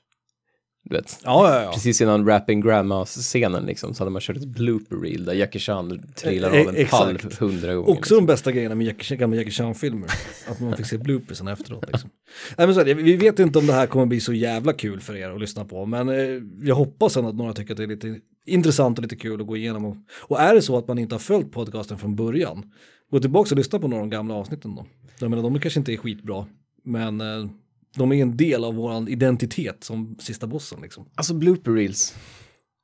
Du 0.89 0.95
vet. 0.95 1.19
Ja, 1.23 1.53
ja, 1.55 1.63
ja. 1.63 1.71
Precis 1.71 2.01
innan 2.01 2.25
Rapping 2.25 2.61
Grandma-scenen 2.61 3.65
liksom, 3.65 3.93
så 3.93 4.01
hade 4.01 4.11
man 4.11 4.21
kört 4.21 4.37
ett 4.37 4.45
blooper 4.45 4.95
reel 4.95 5.25
där 5.25 5.33
Jackie 5.33 5.59
Chan 5.61 6.01
trillar 6.15 6.53
Eh, 6.53 6.61
av 6.61 6.69
en 6.69 6.75
exakt. 6.75 7.21
pall 7.21 7.31
hundra 7.49 7.75
gånger. 7.75 7.89
Också 7.89 8.15
de 8.15 8.25
bästa 8.25 8.51
grejerna 8.51 8.75
med 8.75 8.87
Jackie, 8.87 9.17
gamla 9.17 9.37
Jackie 9.37 9.51
Chan-filmer. 9.51 10.09
Att 10.47 10.59
man 10.59 10.77
fick 10.77 10.85
se 10.85 10.97
bloopersen 10.97 11.47
efteråt. 11.47 11.85
Liksom. 11.87 12.09
Nej, 12.57 12.67
men 12.67 12.75
så 12.75 12.83
vi 12.83 13.17
vet 13.17 13.39
inte 13.39 13.59
om 13.59 13.67
det 13.67 13.73
här 13.73 13.87
kommer 13.87 14.05
bli 14.05 14.19
så 14.19 14.33
jävla 14.33 14.73
kul 14.73 14.99
för 14.99 15.15
er 15.15 15.29
att 15.29 15.39
lyssna 15.41 15.65
på. 15.65 15.85
Men 15.85 16.09
eh, 16.09 16.15
jag 16.61 16.75
hoppas 16.75 17.17
ändå 17.17 17.29
att 17.29 17.35
några 17.35 17.53
tycker 17.53 17.71
att 17.73 17.77
det 17.77 17.83
är 17.83 17.87
lite 17.87 18.19
intressant 18.45 18.97
och 18.97 19.01
lite 19.01 19.15
kul 19.15 19.41
att 19.41 19.47
gå 19.47 19.57
igenom. 19.57 19.85
Och, 19.85 19.95
och 20.11 20.39
är 20.39 20.55
det 20.55 20.61
så 20.61 20.77
att 20.77 20.87
man 20.87 20.99
inte 20.99 21.15
har 21.15 21.19
följt 21.19 21.51
podcasten 21.51 21.97
från 21.97 22.15
början, 22.15 22.71
gå 23.11 23.19
tillbaka 23.19 23.49
och 23.51 23.57
lyssna 23.57 23.79
på 23.79 23.87
några 23.87 24.03
av 24.03 24.09
de 24.09 24.15
gamla 24.15 24.33
avsnitten 24.33 24.75
då. 24.75 24.85
Jag 25.19 25.29
menar, 25.29 25.43
de 25.43 25.59
kanske 25.59 25.79
inte 25.79 25.93
är 25.93 25.97
skitbra, 25.97 26.45
men 26.85 27.21
eh, 27.21 27.49
de 27.95 28.11
är 28.11 28.21
en 28.21 28.37
del 28.37 28.63
av 28.63 28.75
vår 28.75 29.09
identitet 29.09 29.83
som 29.83 30.15
sista 30.19 30.47
bossen. 30.47 30.81
Liksom. 30.81 31.09
Alltså 31.15 31.33
blooper 31.33 31.71
reels. 31.71 32.15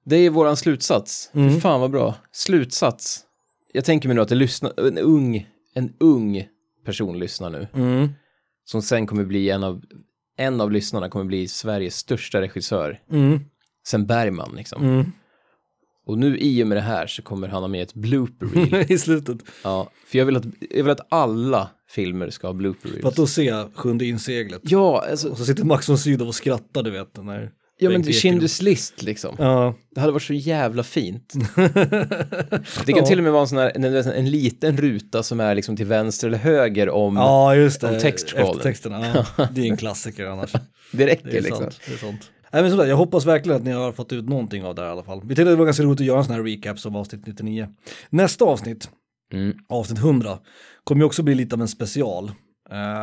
Det 0.05 0.15
är 0.15 0.29
våran 0.29 0.57
slutsats. 0.57 1.31
Mm. 1.33 1.53
Fy 1.53 1.59
fan 1.59 1.81
vad 1.81 1.91
bra. 1.91 2.15
Slutsats. 2.31 3.21
Jag 3.73 3.85
tänker 3.85 4.09
mig 4.09 4.15
nu 4.15 4.21
att 4.21 4.29
det 4.29 4.35
lyssnar, 4.35 4.87
en 4.87 4.97
ung, 4.97 5.47
en 5.73 5.93
ung 5.99 6.47
person 6.85 7.19
lyssnar 7.19 7.49
nu. 7.49 7.67
Mm. 7.73 8.09
Som 8.65 8.81
sen 8.81 9.07
kommer 9.07 9.25
bli 9.25 9.49
en 9.49 9.63
av, 9.63 9.81
en 10.37 10.61
av 10.61 10.71
lyssnarna 10.71 11.09
kommer 11.09 11.25
bli 11.25 11.47
Sveriges 11.47 11.95
största 11.95 12.41
regissör. 12.41 12.99
Mm. 13.11 13.39
Sen 13.87 14.05
Bergman 14.05 14.53
liksom. 14.55 14.83
Mm. 14.83 15.11
Och 16.05 16.17
nu 16.17 16.37
i 16.37 16.63
och 16.63 16.67
med 16.67 16.77
det 16.77 16.81
här 16.81 17.07
så 17.07 17.21
kommer 17.21 17.47
han 17.47 17.63
ha 17.63 17.67
med 17.67 17.83
ett 17.83 17.93
blooper 17.93 18.45
reel. 18.45 18.85
I 18.91 18.97
slutet. 18.97 19.37
ja, 19.63 19.89
för 20.07 20.17
jag 20.17 20.25
vill, 20.25 20.35
att, 20.35 20.45
jag 20.69 20.83
vill 20.83 20.91
att 20.91 21.07
alla 21.13 21.69
filmer 21.89 22.29
ska 22.29 22.47
ha 22.47 22.53
blooper 22.53 22.89
reels. 22.89 23.01
För 23.01 23.09
att 23.09 23.15
då 23.15 23.27
se 23.27 23.63
sjunde 23.73 24.05
inseglet. 24.05 24.61
Ja, 24.63 25.05
alltså, 25.09 25.29
Och 25.29 25.37
så 25.37 25.45
sitter 25.45 25.63
Max 25.63 25.89
von 25.89 25.97
Sydow 25.97 26.27
och 26.27 26.35
skrattar, 26.35 26.83
du 26.83 26.91
vet. 26.91 27.23
När 27.23 27.51
ja 27.77 27.89
men 27.89 28.03
Schindler's 28.03 28.63
list 28.63 29.03
liksom. 29.03 29.35
Ja. 29.39 29.75
Det 29.95 30.01
hade 30.01 30.13
varit 30.13 30.23
så 30.23 30.33
jävla 30.33 30.83
fint. 30.83 31.33
Det 32.85 32.93
kan 32.93 33.05
till 33.05 33.17
och 33.17 33.23
med 33.23 33.31
vara 33.33 33.41
en 33.41 33.47
sån 33.47 33.57
här, 33.57 33.71
en, 33.75 33.83
en, 33.83 33.95
en 33.95 34.29
liten 34.29 34.77
ruta 34.77 35.23
som 35.23 35.39
är 35.39 35.55
liksom 35.55 35.77
till 35.77 35.85
vänster 35.85 36.27
eller 36.27 36.37
höger 36.37 36.89
om, 36.89 37.15
ja, 37.15 37.55
just 37.55 37.81
det. 37.81 37.87
om. 37.87 37.95
Eftertexterna, 37.95 39.25
ja. 39.37 39.47
Det 39.51 39.61
är 39.61 39.65
en 39.65 39.77
klassiker 39.77 40.25
annars. 40.25 40.53
det 40.91 41.05
räcker 41.05 41.31
Det 41.31 41.37
är 41.37 41.41
liksom. 41.41 41.63
sant. 41.63 41.79
Det 41.87 41.93
är 41.93 41.97
sant. 41.97 42.31
Nej, 42.51 42.61
men 42.61 42.71
sådär, 42.71 42.85
jag 42.85 42.97
hoppas 42.97 43.25
verkligen 43.25 43.57
att 43.57 43.63
ni 43.63 43.71
har 43.71 43.91
fått 43.91 44.13
ut 44.13 44.29
någonting 44.29 44.63
av 44.63 44.75
det 44.75 44.81
här 44.81 44.89
i 44.89 44.91
alla 44.91 45.03
fall. 45.03 45.21
Vi 45.23 45.27
tänkte 45.27 45.41
att 45.41 45.47
det 45.47 45.55
var 45.55 45.65
ganska 45.65 45.83
roligt 45.83 45.99
att 45.99 46.05
göra 46.05 46.17
en 46.17 46.25
sån 46.25 46.33
här 46.33 46.43
recap 46.43 46.79
som 46.79 46.95
avsnitt 46.95 47.27
99. 47.27 47.67
Nästa 48.09 48.45
avsnitt, 48.45 48.89
Mm. 49.33 49.57
avsnitt 49.69 49.99
100, 49.99 50.39
kommer 50.83 51.01
ju 51.01 51.05
också 51.05 51.23
bli 51.23 51.35
lite 51.35 51.55
av 51.55 51.61
en 51.61 51.67
special. 51.67 52.31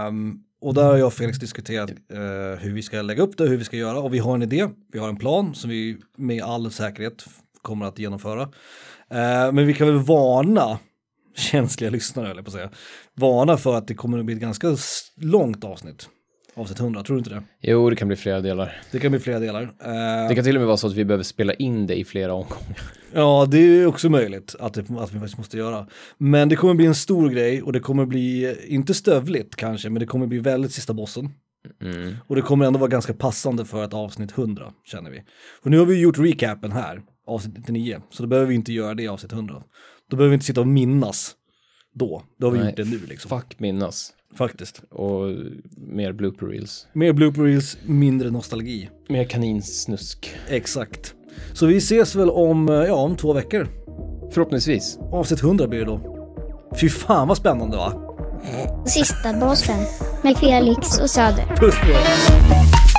Um, 0.09 0.45
och 0.61 0.75
där 0.75 0.85
har 0.85 0.97
jag 0.97 1.07
och 1.07 1.13
Felix 1.13 1.39
diskuterat 1.39 1.91
uh, 1.91 2.59
hur 2.59 2.73
vi 2.73 2.83
ska 2.83 3.03
lägga 3.03 3.23
upp 3.23 3.39
det, 3.39 3.49
hur 3.49 3.57
vi 3.57 3.65
ska 3.65 3.77
göra 3.77 3.99
och 3.99 4.15
vi 4.15 4.19
har 4.19 4.35
en 4.35 4.43
idé, 4.43 4.69
vi 4.93 4.99
har 4.99 5.09
en 5.09 5.17
plan 5.17 5.55
som 5.55 5.71
vi 5.71 5.97
med 6.17 6.43
all 6.43 6.71
säkerhet 6.71 7.25
kommer 7.63 7.87
att 7.87 7.99
genomföra. 7.99 8.43
Uh, 8.43 9.53
men 9.53 9.67
vi 9.67 9.75
kan 9.75 9.87
väl 9.87 9.99
varna 9.99 10.79
känsliga 11.37 11.91
lyssnare, 11.91 12.31
eller 12.31 12.43
på 12.43 12.49
att 12.49 12.55
säga, 12.55 12.71
varna 13.15 13.57
för 13.57 13.75
att 13.75 13.87
det 13.87 13.95
kommer 13.95 14.19
att 14.19 14.25
bli 14.25 14.35
ett 14.35 14.41
ganska 14.41 14.77
långt 15.17 15.65
avsnitt. 15.65 16.09
Avsnitt 16.55 16.81
100, 16.81 17.03
tror 17.03 17.17
du 17.17 17.19
inte 17.19 17.31
det? 17.31 17.43
Jo, 17.61 17.91
det 17.91 17.97
kan 17.97 18.09
bli 18.09 18.17
flera 18.17 18.41
delar. 18.41 18.81
Det 18.91 18.99
kan 18.99 19.11
bli 19.13 19.21
flera 19.21 19.39
delar. 19.39 19.63
Eh, 19.63 20.29
Det 20.29 20.35
kan 20.35 20.45
till 20.45 20.57
och 20.57 20.61
med 20.61 20.67
vara 20.67 20.77
så 20.77 20.87
att 20.87 20.93
vi 20.93 21.05
behöver 21.05 21.25
spela 21.25 21.55
in 21.55 21.87
det 21.87 21.95
i 21.99 22.05
flera 22.05 22.35
omgångar. 22.35 22.77
Ja, 23.13 23.47
det 23.51 23.59
är 23.59 23.87
också 23.87 24.09
möjligt 24.09 24.55
att, 24.61 24.75
det, 24.75 24.81
att 24.81 25.13
vi 25.13 25.19
faktiskt 25.19 25.39
måste 25.39 25.57
göra. 25.59 25.87
Men 26.19 26.49
det 26.49 26.57
kommer 26.57 26.75
bli 26.75 26.87
en 26.87 26.95
stor 26.95 27.29
grej 27.31 27.63
och 27.63 27.73
det 27.73 27.81
kommer 27.81 28.07
bli, 28.07 28.57
inte 28.67 28.95
stövligt 28.95 29.57
kanske, 29.57 29.91
men 29.91 30.01
det 30.01 30.07
kommer 30.07 30.27
bli 30.27 30.39
väldigt 30.39 30.73
sista 30.73 30.95
bossen. 30.95 31.31
Mm. 31.83 32.15
Och 32.27 32.37
det 32.37 32.43
kommer 32.43 32.67
ändå 32.67 32.79
vara 32.79 32.91
ganska 32.91 33.15
passande 33.15 33.65
för 33.65 33.85
ett 33.85 33.95
avsnitt 33.95 34.39
100, 34.39 34.73
känner 34.85 35.11
vi. 35.11 35.23
Och 35.63 35.71
nu 35.71 35.79
har 35.79 35.87
vi 35.87 36.01
gjort 36.01 36.19
recapen 36.19 36.73
här, 36.73 37.03
avsnitt 37.27 37.55
99, 37.59 38.01
så 38.11 38.23
då 38.23 38.29
behöver 38.29 38.49
vi 38.49 38.55
inte 38.55 38.73
göra 38.73 38.95
det 38.95 39.03
i 39.03 39.09
avsnitt 39.09 39.33
100. 39.33 39.63
Då 40.11 40.17
behöver 40.17 40.31
vi 40.31 40.35
inte 40.35 40.47
sitta 40.47 40.61
och 40.61 40.67
minnas 40.69 41.33
då. 41.95 42.23
Då 42.39 42.47
har 42.47 42.53
vi 42.53 42.59
Nej, 42.59 42.67
gjort 42.69 42.77
det 42.77 42.85
nu 42.85 43.01
liksom. 43.09 43.41
Fuck 43.41 43.59
minnas. 43.59 44.13
Faktiskt. 44.35 44.83
Och 44.91 45.29
mer 45.77 46.13
blooper 46.13 46.47
reels. 46.47 46.87
Mer 46.93 47.13
blooper 47.13 47.43
reels, 47.43 47.77
mindre 47.85 48.31
nostalgi. 48.31 48.89
Mer 49.09 49.25
kaninsnusk. 49.25 50.35
Exakt. 50.49 51.15
Så 51.53 51.67
vi 51.67 51.77
ses 51.77 52.15
väl 52.15 52.31
om, 52.31 52.69
eh, 52.69 52.75
ja, 52.75 52.95
om 52.95 53.17
två 53.17 53.33
veckor. 53.33 53.69
Förhoppningsvis. 54.33 54.99
Avsnitt 55.13 55.43
100 55.43 55.67
blir 55.69 55.79
det 55.79 55.85
då. 55.87 56.01
Fy 56.81 56.89
fan 56.89 57.29
vad 57.29 57.37
spännande 57.37 57.77
va? 57.77 57.93
Sista 58.87 59.33
bossen 59.33 59.79
med 60.23 60.37
Felix 60.37 61.01
och 61.01 61.11
Söder. 61.11 61.57
Puss 61.57 61.75
på 61.81 61.91
er. 61.91 62.92